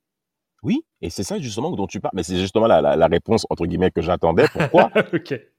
Oui, 0.61 0.83
et 1.01 1.09
c'est 1.09 1.23
ça 1.23 1.39
justement 1.39 1.71
dont 1.71 1.87
tu 1.87 2.01
parles. 2.01 2.11
Mais 2.15 2.23
c'est 2.23 2.37
justement 2.37 2.67
la, 2.67 2.81
la, 2.81 2.95
la 2.95 3.07
réponse 3.07 3.45
entre 3.49 3.65
guillemets 3.65 3.91
que 3.91 4.01
j'attendais. 4.01 4.45
Pourquoi. 4.51 4.91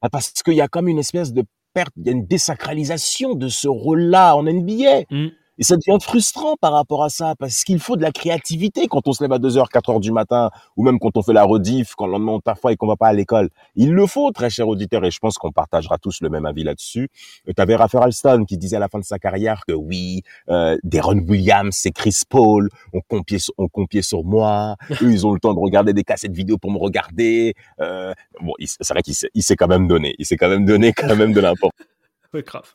Ah, 0.03 0.09
Parce 0.11 0.33
qu'il 0.33 0.55
y 0.55 0.61
a 0.61 0.69
comme 0.69 0.89
une 0.89 0.99
espèce 0.99 1.33
de 1.33 1.45
perte, 1.73 1.93
il 1.97 2.07
y 2.07 2.09
a 2.11 2.13
une 2.13 2.27
désacralisation 2.27 3.35
de 3.35 3.49
ce 3.49 3.69
rôle-là 3.69 4.37
en 4.37 4.43
NBA. 4.43 5.03
Mm. 5.11 5.29
Et 5.61 5.63
ça 5.63 5.77
devient 5.77 5.99
frustrant 6.03 6.57
par 6.59 6.73
rapport 6.73 7.05
à 7.05 7.11
ça, 7.11 7.35
parce 7.39 7.65
qu'il 7.65 7.79
faut 7.81 7.95
de 7.97 8.01
la 8.03 8.13
créativité 8.13 8.89
quand 8.89 9.07
on 9.07 9.13
se 9.13 9.23
lève 9.23 9.33
à 9.33 9.39
2h, 9.39 9.69
4h 9.71 10.01
du 10.01 10.11
matin, 10.11 10.51
ou 10.77 10.83
même 10.83 10.99
quand 10.99 11.17
on 11.19 11.23
fait 11.23 11.35
la 11.35 11.45
rediff, 11.45 11.95
quand 11.95 12.07
le 12.07 12.13
lendemain 12.13 12.33
on 12.33 12.41
parfois 12.41 12.73
et 12.73 12.77
qu'on 12.77 12.87
va 12.87 12.97
pas 12.97 13.09
à 13.09 13.13
l'école. 13.13 13.51
Il 13.77 13.93
le 13.93 14.07
faut, 14.07 14.31
très 14.33 14.49
cher 14.49 14.67
auditeur, 14.69 15.05
et 15.05 15.11
je 15.11 15.19
pense 15.19 15.37
qu'on 15.37 15.53
partagera 15.53 15.99
tous 15.99 16.23
le 16.23 16.31
même 16.31 16.47
avis 16.47 16.65
là-dessus. 16.65 17.11
Tu 17.47 17.53
avais 17.63 17.77
Raphaël 17.77 18.05
Alston 18.05 18.45
qui 18.49 18.57
disait 18.57 18.77
à 18.77 18.81
la 18.81 18.89
fin 18.89 18.99
de 18.99 19.05
sa 19.05 19.19
carrière 19.19 19.61
que 19.69 19.73
oui, 19.75 20.23
euh, 20.49 20.79
Deron 20.83 21.19
Williams 21.19 21.79
et 21.85 21.91
Chris 21.93 22.23
Paul 22.27 22.71
ont 22.95 23.03
compié, 23.07 23.39
sur- 23.39 23.53
ont 23.59 23.69
compié 23.69 24.01
sur 24.01 24.25
moi. 24.25 24.77
Eux, 25.03 25.13
ils 25.13 25.27
ont 25.27 25.33
le 25.35 25.41
temps 25.41 25.53
de 25.53 25.59
regarder 25.61 25.93
des 25.93 26.05
cassettes 26.05 26.33
vidéo 26.35 26.57
pour 26.57 26.71
me 26.73 26.79
regarder. 26.79 27.53
Euh, 27.81 28.15
bon, 28.41 28.55
c'est 28.59 28.89
vrai 28.95 29.03
qu'il 29.03 29.15
s'est, 29.15 29.29
il 29.35 29.43
s'est 29.43 29.57
quand 29.57 29.69
même 29.69 29.87
donné. 29.89 30.15
Il 30.19 30.25
s'est 30.25 30.39
quand 30.39 30.49
même 30.49 30.65
donné 30.65 30.95
quand 30.95 31.15
même 31.17 31.35
de 31.35 31.41
l'importance 31.41 31.87
Ouais, 32.33 32.43
grave. 32.43 32.73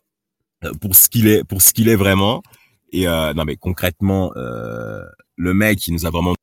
euh, 0.66 0.72
pour 0.80 0.96
ce 0.96 1.10
qu'il 1.10 1.28
est, 1.28 1.44
pour 1.44 1.64
ce 1.64 1.74
qu'il 1.74 1.90
est 1.90 1.96
vraiment. 1.96 2.44
Et 2.96 3.08
euh, 3.10 3.34
non, 3.34 3.44
mais 3.44 3.58
concrètement, 3.58 4.32
euh, 4.38 5.04
le 5.36 5.54
mec, 5.54 5.86
il 5.86 5.94
nous 5.94 6.06
a 6.06 6.10
vraiment. 6.10 6.34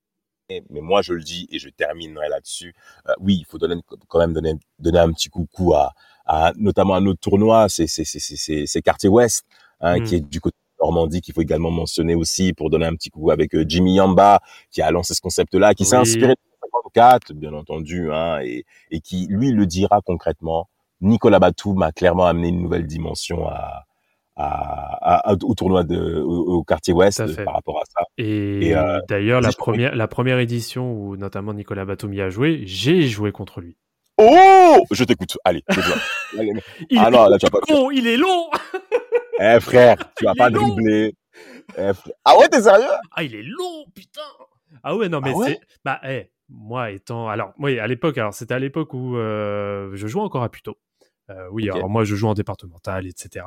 Mais 0.50 0.62
moi, 0.82 1.00
je 1.00 1.14
le 1.14 1.22
dis 1.22 1.48
et 1.50 1.59
je 1.59 1.70
terminerai 1.70 2.28
là-dessus. 2.28 2.74
Euh, 3.09 3.12
oui, 3.20 3.36
il 3.40 3.46
faut 3.46 3.57
donner, 3.57 3.76
quand 4.09 4.18
même 4.18 4.34
donner, 4.34 4.53
donner 4.78 4.98
un 4.98 5.11
petit 5.12 5.30
coucou 5.30 5.72
à, 5.72 5.94
à 6.26 6.53
notamment 6.57 6.94
à 6.94 7.00
notre 7.00 7.20
tournoi, 7.20 7.70
c'est 7.70 7.86
c'est 7.86 8.05
c'est 8.05 8.66
c'est 8.66 8.82
Quartier 8.82 9.09
Ouest, 9.09 9.46
hein, 9.80 9.98
Mm. 9.98 10.05
qui 10.05 10.14
est 10.16 10.20
du 10.20 10.42
côté 10.42 10.57
de 10.78 10.84
Normandie, 10.84 11.22
qu'il 11.22 11.32
faut 11.32 11.40
également 11.40 11.70
mentionner 11.70 12.14
aussi 12.14 12.53
pour 12.53 12.68
donner 12.68 12.84
un 12.84 12.94
petit 12.96 13.09
coucou 13.09 13.30
avec 13.30 13.55
euh, 13.55 13.64
Jimmy 13.66 13.94
Yamba, 13.94 14.42
qui 14.70 14.82
a 14.82 14.90
lancé 14.90 15.14
ce 15.14 15.22
concept-là, 15.22 15.72
qui 15.72 15.86
s'est 15.86 15.96
inspiré 15.96 16.34
de 16.34 16.38
54, 16.61 17.32
bien 17.32 17.55
entendu, 17.55 18.12
hein, 18.12 18.40
et 18.42 18.66
et 18.90 19.00
qui 19.00 19.26
lui 19.30 19.53
le 19.53 19.64
dira 19.64 20.03
concrètement. 20.05 20.68
Nicolas 21.00 21.38
Batum 21.38 21.78
m'a 21.78 21.92
clairement 21.92 22.26
amené 22.26 22.48
une 22.48 22.61
nouvelle 22.61 22.86
dimension 22.86 23.48
à, 23.48 23.86
à, 24.37 25.30
à- 25.30 25.35
au 25.43 25.55
tournoi 25.55 25.85
de, 25.85 26.20
au, 26.20 26.59
au 26.59 26.64
quartier 26.64 26.95
ouest 26.95 27.22
par 27.45 27.55
rapport 27.55 27.78
à 27.78 27.85
ça. 27.87 28.05
Et, 28.18 28.68
Et, 28.68 28.74
euh, 28.74 29.01
d'ailleurs, 29.09 29.41
la 29.41 29.51
je 29.51 29.57
première, 29.57 29.95
la 29.95 30.09
première 30.09 30.39
édition 30.39 30.93
où 30.93 31.16
notamment 31.16 31.53
Nicolas 31.55 31.85
Batum 31.85 32.12
y 32.14 32.20
a 32.20 32.30
joué, 32.30 32.62
j'ai 32.64 33.03
joué 33.03 33.33
contre 33.33 33.61
lui. 33.61 33.76
Oh, 34.18 34.78
je 34.91 35.05
t'écoute. 35.05 35.37
Allez, 35.45 35.62
développe. 35.68 35.99
Allez, 36.39 36.53
Il 36.91 36.99
ah 36.99 37.09
est 37.09 37.11
non, 37.11 37.26
là 37.28 37.39
tu 37.39 37.47
vas 37.47 37.51
pas. 37.61 37.72
long, 37.72 37.91
il 37.91 38.07
est 38.07 38.16
long 38.16 38.51
Eh 39.41 39.59
frère, 39.61 39.97
tu 40.16 40.24
vas 40.24 40.35
pas 40.35 40.51
dribbler. 40.51 41.14
Eh. 41.78 41.91
Ah 42.24 42.39
ouais, 42.39 42.49
t'es 42.49 42.62
sérieux? 42.62 42.85
Ah, 43.12 43.22
il 43.24 43.35
est 43.35 43.43
long, 43.43 43.85
putain 43.95 44.20
Ah 44.83 44.95
ouais, 44.97 45.09
non, 45.09 45.20
mais 45.20 45.33
Ah 45.35 45.39
ouais? 45.39 45.59
c'est... 45.61 45.61
Bah, 45.85 46.01
eh, 46.05 46.30
moi 46.51 46.91
étant... 46.91 47.28
Alors, 47.28 47.53
moi, 47.57 47.70
à 47.80 47.87
l'époque, 47.87 48.18
alors 48.18 48.35
c'était 48.35 48.55
à 48.55 48.59
l'époque 48.59 48.93
où 48.95 49.16
euh, 49.16 49.91
je 49.95 50.07
jouais 50.07 50.22
encore 50.22 50.43
à 50.43 50.51
Puto. 50.51 50.76
Euh, 51.31 51.47
oui, 51.51 51.68
alors 51.77 51.89
moi, 51.89 52.05
je 52.05 52.14
joue 52.16 52.27
en 52.27 52.35
départemental, 52.35 53.07
etc. 53.07 53.47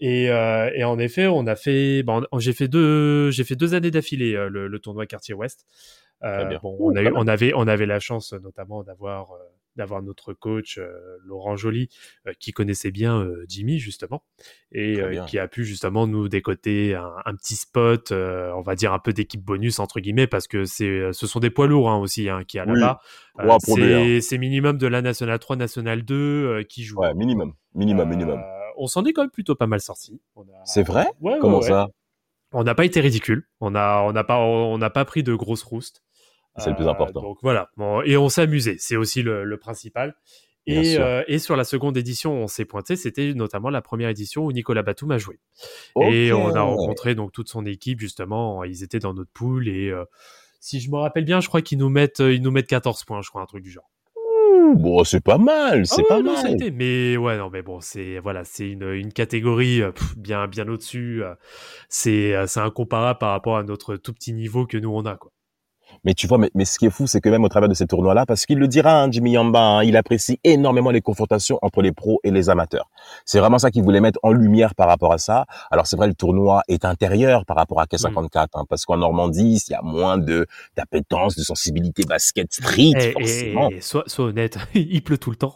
Et, 0.00 0.30
euh, 0.30 0.70
et 0.74 0.84
en 0.84 0.98
effet, 0.98 1.26
on 1.26 1.46
a 1.46 1.56
fait... 1.56 2.02
Bon, 2.02 2.22
on- 2.30 2.38
j'ai 2.38 2.52
fait 2.52 2.68
deux, 2.68 3.30
j'ai 3.30 3.44
fait 3.44 3.56
deux 3.56 3.74
années 3.74 3.90
d'affilée 3.90 4.34
euh, 4.34 4.48
le, 4.48 4.68
le 4.68 4.78
tournoi 4.78 5.06
Quartier 5.06 5.34
Ouest. 5.34 5.64
Bon, 6.62 6.76
a 6.96 7.02
eu, 7.02 7.06
on, 7.14 7.26
avait, 7.26 7.52
on 7.54 7.66
avait 7.66 7.86
la 7.86 8.00
chance 8.00 8.32
notamment 8.32 8.82
d'avoir... 8.82 9.32
euh, 9.76 9.82
d'avoir 9.86 10.02
notre 10.02 10.32
coach 10.32 10.80
Laurent 11.24 11.56
Joly 11.56 11.88
qui 12.40 12.52
connaissait 12.52 12.90
bien 12.90 13.26
Jimmy 13.48 13.78
justement 13.78 14.22
et 14.72 15.00
qui 15.28 15.38
a 15.38 15.48
pu 15.48 15.64
justement 15.64 16.06
nous 16.06 16.28
décoter 16.28 16.94
un, 16.94 17.34
petit 17.34 17.56
spot, 17.56 18.12
on 18.12 18.62
va 18.62 18.74
dire 18.74 18.92
un 18.92 18.98
peu 18.98 19.12
d'équipe 19.12 19.42
bonus 19.42 19.78
entre 19.78 20.00
guillemets 20.00 20.26
parce 20.26 20.48
que 20.48 20.64
c'est 20.64 21.12
ce 21.12 21.26
sont 21.26 21.40
des 21.40 21.50
poids 21.50 21.66
lourds 21.66 21.90
hein, 21.90 21.98
aussi 21.98 22.28
hein, 22.28 22.42
qui 22.46 22.58
a 22.58 22.64
là-bas. 22.64 23.00
c'est 24.20 24.38
minimum 24.38 24.78
de 24.78 24.86
la 24.86 25.02
Nationale 25.02 25.38
3, 25.38 25.56
Nationale 25.56 26.02
2 26.02 26.62
qui 26.68 26.84
jouent. 26.84 27.00
Ouais, 27.00 27.14
minimum, 27.14 27.52
minimum, 27.74 28.08
minimum. 28.08 28.42
On 28.78 28.86
s'en 28.86 29.04
est 29.04 29.12
quand 29.12 29.22
même 29.22 29.30
plutôt 29.30 29.54
pas 29.54 29.66
mal 29.66 29.80
sorti. 29.80 30.20
C'est 30.64 30.82
vrai? 30.82 31.06
Comment 31.40 31.62
ça? 31.62 31.88
On 32.52 32.64
n'a 32.64 32.74
pas 32.74 32.84
été 32.84 33.00
ridicule. 33.00 33.46
On 33.60 33.70
n'a 33.72 34.02
on 34.02 34.12
pas, 34.24 34.38
on 34.38 34.78
n'a 34.78 34.90
pas 34.90 35.04
pris 35.04 35.22
de 35.22 35.34
grosses 35.34 35.62
roustes. 35.62 36.02
C'est 36.58 36.70
le 36.70 36.76
plus 36.76 36.88
important. 36.88 37.20
donc 37.20 37.38
voilà. 37.42 37.70
et 38.04 38.16
on 38.16 38.28
s'est 38.28 38.42
amusé. 38.42 38.76
C'est 38.78 38.96
aussi 38.96 39.22
le, 39.22 39.56
principal. 39.58 40.14
Et, 40.66 40.98
euh, 40.98 41.22
et, 41.28 41.38
sur 41.38 41.54
la 41.54 41.62
seconde 41.62 41.96
édition, 41.96 42.32
on 42.42 42.48
s'est 42.48 42.64
pointé. 42.64 42.96
C'était 42.96 43.34
notamment 43.34 43.70
la 43.70 43.82
première 43.82 44.08
édition 44.08 44.44
où 44.44 44.52
Nicolas 44.52 44.82
Batum 44.82 45.12
a 45.12 45.18
joué. 45.18 45.38
Et 46.00 46.32
on 46.32 46.54
a 46.54 46.62
rencontré 46.62 47.14
donc 47.14 47.32
toute 47.32 47.48
son 47.48 47.64
équipe 47.64 48.00
justement. 48.00 48.64
Ils 48.64 48.82
étaient 48.82 48.98
dans 48.98 49.14
notre 49.14 49.30
pool 49.30 49.68
et 49.68 49.90
euh, 49.90 50.04
si 50.60 50.80
je 50.80 50.90
me 50.90 50.96
rappelle 50.96 51.24
bien, 51.24 51.40
je 51.40 51.46
crois 51.46 51.62
qu'ils 51.62 51.78
nous 51.78 51.88
mettent, 51.88 52.18
ils 52.18 52.42
nous 52.42 52.50
mettent 52.50 52.66
14 52.66 53.04
points, 53.04 53.22
je 53.22 53.28
crois, 53.28 53.42
un 53.42 53.46
truc 53.46 53.62
du 53.62 53.70
genre. 53.70 53.88
Bon, 54.74 55.04
c'est 55.04 55.20
pas 55.20 55.38
mal, 55.38 55.86
c'est 55.86 56.02
ah 56.06 56.14
pas 56.14 56.22
mal. 56.22 56.56
Mais 56.72 57.16
ouais, 57.16 57.38
non, 57.38 57.50
mais 57.50 57.62
bon, 57.62 57.80
c'est 57.80 58.18
voilà, 58.18 58.42
c'est 58.42 58.68
une, 58.68 58.90
une 58.90 59.12
catégorie 59.12 59.80
euh, 59.80 59.92
bien 60.16 60.48
bien 60.48 60.66
au-dessus. 60.66 61.22
C'est 61.88 62.34
c'est 62.48 62.60
incomparable 62.60 63.20
par 63.20 63.30
rapport 63.30 63.56
à 63.56 63.62
notre 63.62 63.94
tout 63.94 64.12
petit 64.12 64.32
niveau 64.32 64.66
que 64.66 64.76
nous 64.76 64.90
on 64.90 65.04
a 65.04 65.14
quoi. 65.14 65.30
Mais 66.04 66.14
tu 66.14 66.26
vois, 66.26 66.38
mais, 66.38 66.50
mais 66.54 66.64
ce 66.64 66.78
qui 66.78 66.86
est 66.86 66.90
fou, 66.90 67.06
c'est 67.06 67.20
que 67.20 67.28
même 67.28 67.44
au 67.44 67.48
travers 67.48 67.68
de 67.68 67.74
ces 67.74 67.86
tournois-là, 67.86 68.26
parce 68.26 68.46
qu'il 68.46 68.58
le 68.58 68.68
dira, 68.68 69.02
hein, 69.02 69.10
Jimmy 69.10 69.32
Yamba, 69.32 69.60
hein, 69.60 69.84
il 69.84 69.96
apprécie 69.96 70.38
énormément 70.44 70.90
les 70.90 71.00
confrontations 71.00 71.58
entre 71.62 71.82
les 71.82 71.92
pros 71.92 72.20
et 72.24 72.30
les 72.30 72.50
amateurs. 72.50 72.90
C'est 73.24 73.38
vraiment 73.38 73.58
ça 73.58 73.70
qu'il 73.70 73.82
voulait 73.82 74.00
mettre 74.00 74.18
en 74.22 74.32
lumière 74.32 74.74
par 74.74 74.88
rapport 74.88 75.12
à 75.12 75.18
ça. 75.18 75.46
Alors 75.70 75.86
c'est 75.86 75.96
vrai, 75.96 76.06
le 76.06 76.14
tournoi 76.14 76.62
est 76.68 76.84
intérieur 76.84 77.44
par 77.44 77.56
rapport 77.56 77.80
à 77.80 77.84
K54, 77.84 78.46
hein, 78.54 78.64
parce 78.68 78.84
qu'en 78.84 78.96
Normandie, 78.96 79.62
il 79.68 79.72
y 79.72 79.74
a 79.74 79.82
moins 79.82 80.18
de 80.18 80.46
d'appétence, 80.76 81.36
de 81.36 81.42
sensibilité 81.42 82.04
basket 82.04 82.52
street, 82.52 82.92
et, 82.98 83.12
forcément. 83.12 83.70
Et, 83.70 83.80
sois, 83.80 84.04
honnête, 84.18 84.58
il 84.74 85.02
pleut 85.02 85.18
tout 85.18 85.30
le 85.30 85.36
temps. 85.36 85.54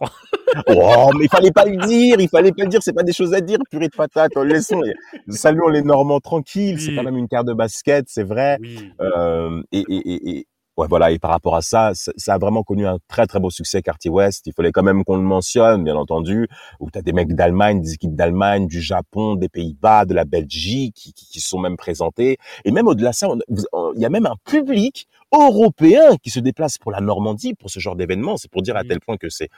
oh, 0.66 1.10
mais 1.16 1.24
il 1.24 1.28
fallait 1.28 1.52
pas 1.52 1.64
le 1.64 1.76
dire, 1.86 2.16
il 2.18 2.28
fallait 2.28 2.52
pas 2.52 2.64
le 2.64 2.68
dire, 2.68 2.80
c'est 2.82 2.92
pas 2.92 3.02
des 3.02 3.12
choses 3.12 3.34
à 3.34 3.40
dire, 3.40 3.58
purée 3.70 3.88
de 3.88 3.96
patates, 3.96 4.36
laissons, 4.36 4.80
saluons 5.28 5.68
les 5.68 5.82
Normands 5.82 6.20
tranquilles, 6.20 6.80
c'est 6.80 6.94
quand 6.94 7.02
même 7.02 7.16
une 7.16 7.28
carte 7.28 7.46
de 7.46 7.52
basket, 7.52 8.06
c'est 8.08 8.24
vrai. 8.24 8.58
Euh, 9.00 9.62
et, 9.72 10.39
ouais, 10.76 10.86
voilà. 10.88 11.10
Et 11.10 11.18
par 11.18 11.30
rapport 11.30 11.56
à 11.56 11.62
ça, 11.62 11.92
ça 11.94 12.34
a 12.34 12.38
vraiment 12.38 12.62
connu 12.62 12.86
un 12.86 12.98
très 13.08 13.26
très 13.26 13.40
beau 13.40 13.50
succès 13.50 13.82
Quartier 13.82 14.10
Ouest. 14.10 14.46
Il 14.46 14.52
fallait 14.52 14.72
quand 14.72 14.82
même 14.82 15.04
qu'on 15.04 15.16
le 15.16 15.22
mentionne, 15.22 15.84
bien 15.84 15.96
entendu. 15.96 16.48
Où 16.80 16.90
t'as 16.90 17.02
des 17.02 17.12
mecs 17.12 17.34
d'Allemagne, 17.34 17.80
des 17.80 17.94
équipes 17.94 18.14
d'Allemagne, 18.14 18.66
du 18.66 18.80
Japon, 18.80 19.34
des 19.34 19.48
Pays-Bas, 19.48 20.04
de 20.04 20.14
la 20.14 20.24
Belgique, 20.24 20.94
qui, 20.94 21.12
qui, 21.12 21.40
sont 21.40 21.58
même 21.58 21.76
présentés. 21.76 22.38
Et 22.64 22.70
même 22.70 22.86
au-delà 22.86 23.10
de 23.10 23.14
ça, 23.14 23.28
il 23.48 24.00
y 24.00 24.04
a 24.04 24.10
même 24.10 24.26
un 24.26 24.36
public 24.44 25.08
européen 25.32 26.16
qui 26.22 26.30
se 26.30 26.40
déplace 26.40 26.78
pour 26.78 26.90
la 26.90 27.00
Normandie 27.00 27.54
pour 27.54 27.70
ce 27.70 27.78
genre 27.78 27.96
d'événement. 27.96 28.36
C'est 28.36 28.50
pour 28.50 28.62
dire 28.62 28.76
à 28.76 28.82
mmh. 28.82 28.88
tel 28.88 29.00
point 29.00 29.16
que 29.16 29.28
c'est 29.28 29.48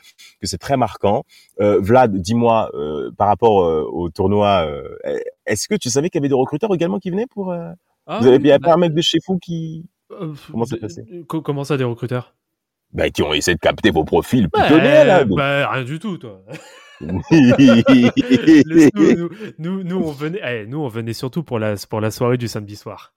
que 0.41 0.47
c'est 0.47 0.59
très 0.59 0.77
marquant. 0.77 1.25
Euh, 1.61 1.81
Vlad, 1.81 2.15
dis-moi 2.15 2.71
euh, 2.75 3.11
par 3.17 3.29
rapport 3.29 3.63
euh, 3.63 3.89
au 3.91 4.11
tournoi, 4.11 4.67
euh, 4.67 5.19
est-ce 5.47 5.69
que 5.69 5.75
tu 5.75 5.89
savais 5.89 6.11
qu'il 6.11 6.21
y 6.21 6.23
avait 6.23 6.29
des 6.29 6.35
recruteurs 6.35 6.75
également 6.75 6.99
qui 6.99 7.11
venaient 7.11 7.27
pour 7.27 7.53
ah 7.53 8.19
Vous 8.21 8.27
avez 8.27 8.39
bien 8.39 8.59
bah... 8.59 8.75
un 8.75 8.77
mec 8.77 8.93
de 8.93 9.01
chez 9.01 9.19
vous 9.27 9.39
qui 9.39 9.87
euh, 10.21 10.35
comment 10.51 10.65
ça 10.65 10.77
passé 10.77 11.03
Comment 11.29 11.65
ça, 11.65 11.77
des 11.77 11.85
recruteurs? 11.85 12.35
Bah, 12.93 13.09
qui 13.11 13.23
ont 13.23 13.33
essayé 13.33 13.55
de 13.55 13.61
capter 13.61 13.91
vos 13.91 14.05
profils 14.05 14.51
pitonnés, 14.51 15.05
là. 15.05 15.25
Bah, 15.25 15.71
rien 15.71 15.85
du 15.85 15.99
tout, 15.99 16.19
toi. 16.19 16.43
nous, 19.59 19.83
nous, 19.83 19.97
on 19.97 20.13
venait, 20.13 20.41
eh, 20.45 20.67
nous, 20.67 20.79
on 20.79 20.89
venait 20.89 21.15
surtout 21.15 21.43
pour 21.43 21.59
la, 21.59 21.75
pour 21.89 22.01
la 22.01 22.11
soirée 22.11 22.37
du 22.37 22.49
samedi 22.49 22.77
soir. 22.77 23.13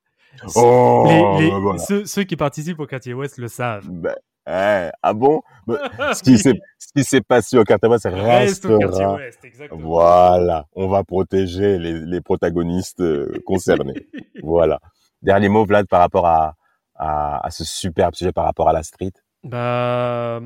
Oh, 0.56 1.38
les, 1.40 1.50
bah, 1.50 1.78
ceux, 2.06 2.24
qui 2.24 2.36
participent 2.36 2.80
au 2.80 2.88
quartier 2.88 3.14
Ouest 3.14 3.38
le 3.38 3.48
savent. 3.48 3.88
Bah, 3.90 4.16
eh, 4.48 4.90
ah 5.02 5.14
bon? 5.14 5.42
Ce 5.68 6.24
qui 6.24 7.04
s'est 7.04 7.22
passé 7.22 7.58
au 7.58 7.64
quartier 7.64 7.90
Ouest 7.90 8.08
reste 8.10 8.66
au 8.66 8.80
quartier 8.80 9.06
Ouest, 9.06 9.44
exactement. 9.44 9.82
Voilà, 9.82 10.66
on 10.74 10.88
va 10.88 11.04
protéger 11.04 11.78
les, 11.78 12.00
les 12.00 12.22
protagonistes 12.22 13.02
euh, 13.02 13.42
concernés. 13.46 14.08
voilà. 14.44 14.80
Dernier 15.22 15.50
mot, 15.50 15.66
Vlad, 15.66 15.88
par 15.88 16.00
rapport 16.00 16.28
à, 16.28 16.56
à, 16.96 17.48
ce 17.52 17.64
superbe 17.64 18.16
sujet 18.16 18.32
par 18.32 18.46
rapport 18.46 18.70
à 18.70 18.74
la 18.74 18.84
street? 18.84 19.14
Bah, 19.44 20.42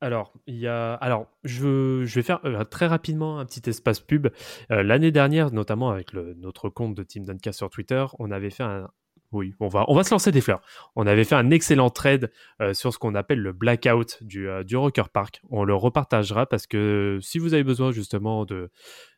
alors, 0.00 0.32
y 0.46 0.66
a, 0.66 0.94
alors, 0.94 1.26
je, 1.44 2.04
je 2.04 2.14
vais 2.14 2.22
faire 2.22 2.40
euh, 2.44 2.64
très 2.64 2.86
rapidement 2.86 3.38
un 3.38 3.46
petit 3.46 3.68
espace 3.68 4.00
pub. 4.00 4.28
Euh, 4.70 4.82
l'année 4.82 5.10
dernière, 5.10 5.52
notamment 5.52 5.90
avec 5.90 6.12
le, 6.12 6.34
notre 6.34 6.68
compte 6.68 6.94
de 6.94 7.02
Team 7.02 7.24
Dunka 7.24 7.52
sur 7.52 7.70
Twitter, 7.70 8.04
on 8.18 8.30
avait 8.30 8.50
fait 8.50 8.62
un, 8.62 8.88
oui, 9.32 9.54
on 9.60 9.68
va, 9.68 9.84
on 9.88 9.94
va 9.94 10.04
se 10.04 10.10
lancer 10.10 10.30
des 10.30 10.40
fleurs. 10.40 10.60
On 10.94 11.06
avait 11.06 11.24
fait 11.24 11.34
un 11.34 11.50
excellent 11.50 11.90
trade 11.90 12.30
euh, 12.60 12.74
sur 12.74 12.92
ce 12.92 12.98
qu'on 12.98 13.14
appelle 13.14 13.40
le 13.40 13.52
blackout 13.52 14.22
du, 14.22 14.48
euh, 14.48 14.62
du 14.62 14.76
Rocker 14.76 15.08
Park. 15.12 15.42
On 15.50 15.64
le 15.64 15.74
repartagera 15.74 16.46
parce 16.46 16.66
que 16.66 17.18
si 17.20 17.38
vous 17.38 17.54
avez 17.54 17.64
besoin 17.64 17.92
justement 17.92 18.44
de, 18.44 18.70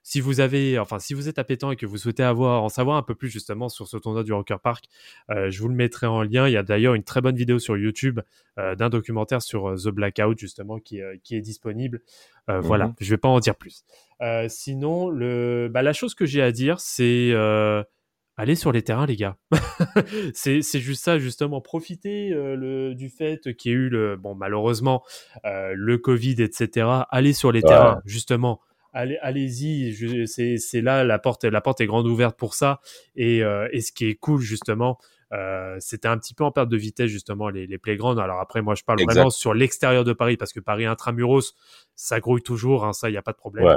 si 0.03 0.21
vous 0.21 0.41
avez, 0.41 0.79
enfin, 0.79 0.99
si 0.99 1.15
vous 1.15 1.29
êtes 1.29 1.39
appétant 1.39 1.71
et 1.71 1.77
que 1.77 1.87
vous 1.87 1.99
souhaitez 1.99 2.23
avoir, 2.23 2.63
en 2.63 2.69
savoir 2.69 2.97
un 2.97 3.03
peu 3.03 3.15
plus 3.15 3.29
justement 3.29 3.69
sur 3.69 3.87
ce 3.87 3.97
tournoi 3.97 4.25
du 4.25 4.33
Rocker 4.33 4.57
Park, 4.63 4.87
euh, 5.31 5.51
je 5.51 5.61
vous 5.61 5.69
le 5.69 5.75
mettrai 5.75 6.07
en 6.07 6.23
lien. 6.23 6.49
Il 6.49 6.53
y 6.53 6.57
a 6.57 6.63
d'ailleurs 6.63 6.95
une 6.95 7.05
très 7.05 7.21
bonne 7.21 7.37
vidéo 7.37 7.59
sur 7.59 7.77
YouTube 7.77 8.21
d'un 8.57 8.89
documentaire 8.89 9.41
sur 9.41 9.77
The 9.77 9.91
Blackout 9.91 10.37
justement 10.37 10.81
qui, 10.81 10.99
qui 11.23 11.37
est 11.37 11.41
disponible. 11.41 12.01
Voilà, 12.49 12.89
mhm. 12.89 12.95
je 12.99 13.11
vais 13.11 13.17
pas 13.17 13.29
en 13.29 13.39
dire 13.39 13.55
plus. 13.55 13.85
sinon, 14.49 15.11
le, 15.11 15.71
bah, 15.73 15.83
la 15.83 15.93
chose 15.93 16.17
que 16.17 16.27
j'ai 16.27 16.43
à 16.43 16.51
dire, 16.51 16.81
c'est 16.81 17.33
allez 18.39 18.55
sur 18.55 18.73
les 18.73 18.83
terrains, 18.83 19.05
les 19.05 19.17
gars. 19.17 19.37
c'est 20.33 20.63
juste 20.63 21.05
ça, 21.05 21.19
justement. 21.19 21.61
Profitez 21.61 22.33
euh, 22.33 22.57
le, 22.57 22.95
du 22.95 23.11
fait 23.11 23.55
qu'il 23.55 23.73
y 23.73 23.75
ait 23.75 23.77
eu, 23.77 23.89
le, 23.91 24.17
bon, 24.17 24.35
malheureusement, 24.35 25.03
euh, 25.45 25.73
le 25.75 25.99
Covid, 25.99 26.37
etc. 26.41 26.87
Allez 27.11 27.35
sur 27.35 27.53
les 27.53 27.61
terrains, 27.61 28.01
justement. 28.07 28.61
Allez, 28.95 29.19
allez-y. 29.21 30.27
C'est 30.27 30.81
là 30.81 31.05
la 31.05 31.19
porte, 31.19 31.45
la 31.45 31.61
porte 31.61 31.81
est 31.81 31.87
grande 31.87 32.07
ouverte 32.07 32.39
pour 32.39 32.55
ça. 32.55 32.81
Et, 33.17 33.43
euh, 33.45 33.69
et 33.73 33.81
ce 33.81 33.93
qui 33.93 34.07
est 34.07 34.15
cool, 34.15 34.41
justement, 34.41 34.99
euh, 35.33 35.77
c'était 35.79 36.09
un 36.09 36.17
petit 36.17 36.33
peu 36.33 36.45
en 36.45 36.51
perte 36.51 36.71
de 36.71 36.77
vitesse 36.77 37.11
justement 37.11 37.51
les, 37.51 37.67
les 37.67 37.79
playgrounds. 37.79 38.19
Alors 38.19 38.41
après, 38.41 38.63
moi 38.63 38.75
je 38.75 38.85
parle 38.85 39.03
vraiment 39.03 39.31
sur 39.31 39.53
l'extérieur 39.53 40.05
de 40.05 40.13
Paris 40.13 40.37
parce 40.37 40.53
que 40.53 40.61
Paris 40.61 40.87
intramuros, 40.87 41.55
ça 41.95 42.19
grouille 42.21 42.43
toujours, 42.43 42.85
hein, 42.85 42.93
ça 42.93 43.09
il 43.09 43.13
n'y 43.13 43.19
a 43.19 43.23
pas 43.23 43.33
de 43.33 43.37
problème. 43.37 43.67
Ouais. 43.67 43.77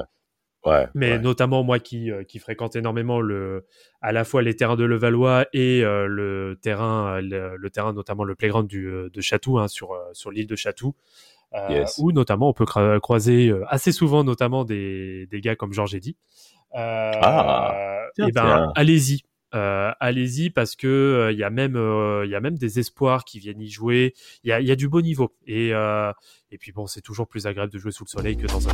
Ouais, 0.63 0.87
mais 0.93 1.17
notamment 1.17 1.63
moi 1.63 1.79
qui, 1.79 2.11
euh, 2.11 2.23
qui 2.23 2.37
fréquente 2.37 2.75
énormément 2.75 3.19
le, 3.19 3.65
à 3.99 4.11
la 4.11 4.23
fois 4.23 4.43
les 4.43 4.55
terrains 4.55 4.75
de 4.75 4.83
Levallois 4.83 5.47
et 5.53 5.83
euh, 5.83 6.05
le 6.05 6.55
terrain, 6.61 7.19
le, 7.19 7.69
terrain 7.69 7.93
notamment 7.93 8.23
le 8.23 8.35
playground 8.35 8.67
du, 8.67 8.85
euh, 8.85 9.09
de 9.11 9.21
Chatou 9.21 9.57
hein, 9.57 9.67
sur, 9.67 9.97
sur 10.13 10.29
l'île 10.29 10.45
de 10.45 10.55
Chatou, 10.55 10.93
où 11.97 12.11
notamment 12.11 12.49
on 12.49 12.53
peut 12.53 12.65
croiser 12.65 13.51
assez 13.69 13.91
souvent 13.91 14.23
notamment 14.23 14.63
des, 14.63 15.25
des 15.31 15.41
gars 15.41 15.55
comme 15.55 15.73
Georges 15.73 15.95
Eddy. 15.95 16.15
ah, 16.73 18.03
et 18.19 18.25
eh 18.27 18.31
ben 18.31 18.71
allez-y, 18.75 19.23
euh, 19.55 19.91
allez-y 19.99 20.51
parce 20.51 20.75
que 20.75 21.29
il 21.31 21.39
y 21.39 21.43
a 21.43 21.49
même 21.49 21.75
il 22.23 22.29
y 22.29 22.35
a 22.35 22.39
même 22.39 22.59
des 22.59 22.77
espoirs 22.77 23.25
qui 23.25 23.39
viennent 23.39 23.61
y 23.61 23.69
jouer. 23.69 24.13
Il 24.43 24.49
y 24.49 24.53
a, 24.53 24.61
y 24.61 24.69
a 24.69 24.75
du 24.75 24.87
beau 24.87 25.01
niveau 25.01 25.33
et 25.47 25.69
et 25.69 26.57
puis 26.59 26.71
bon 26.71 26.85
c'est 26.85 27.01
toujours 27.01 27.27
plus 27.27 27.47
agréable 27.47 27.73
de 27.73 27.79
jouer 27.79 27.91
sous 27.91 28.03
le 28.03 28.09
soleil 28.09 28.37
que 28.37 28.45
dans 28.45 28.69
un 28.69 28.73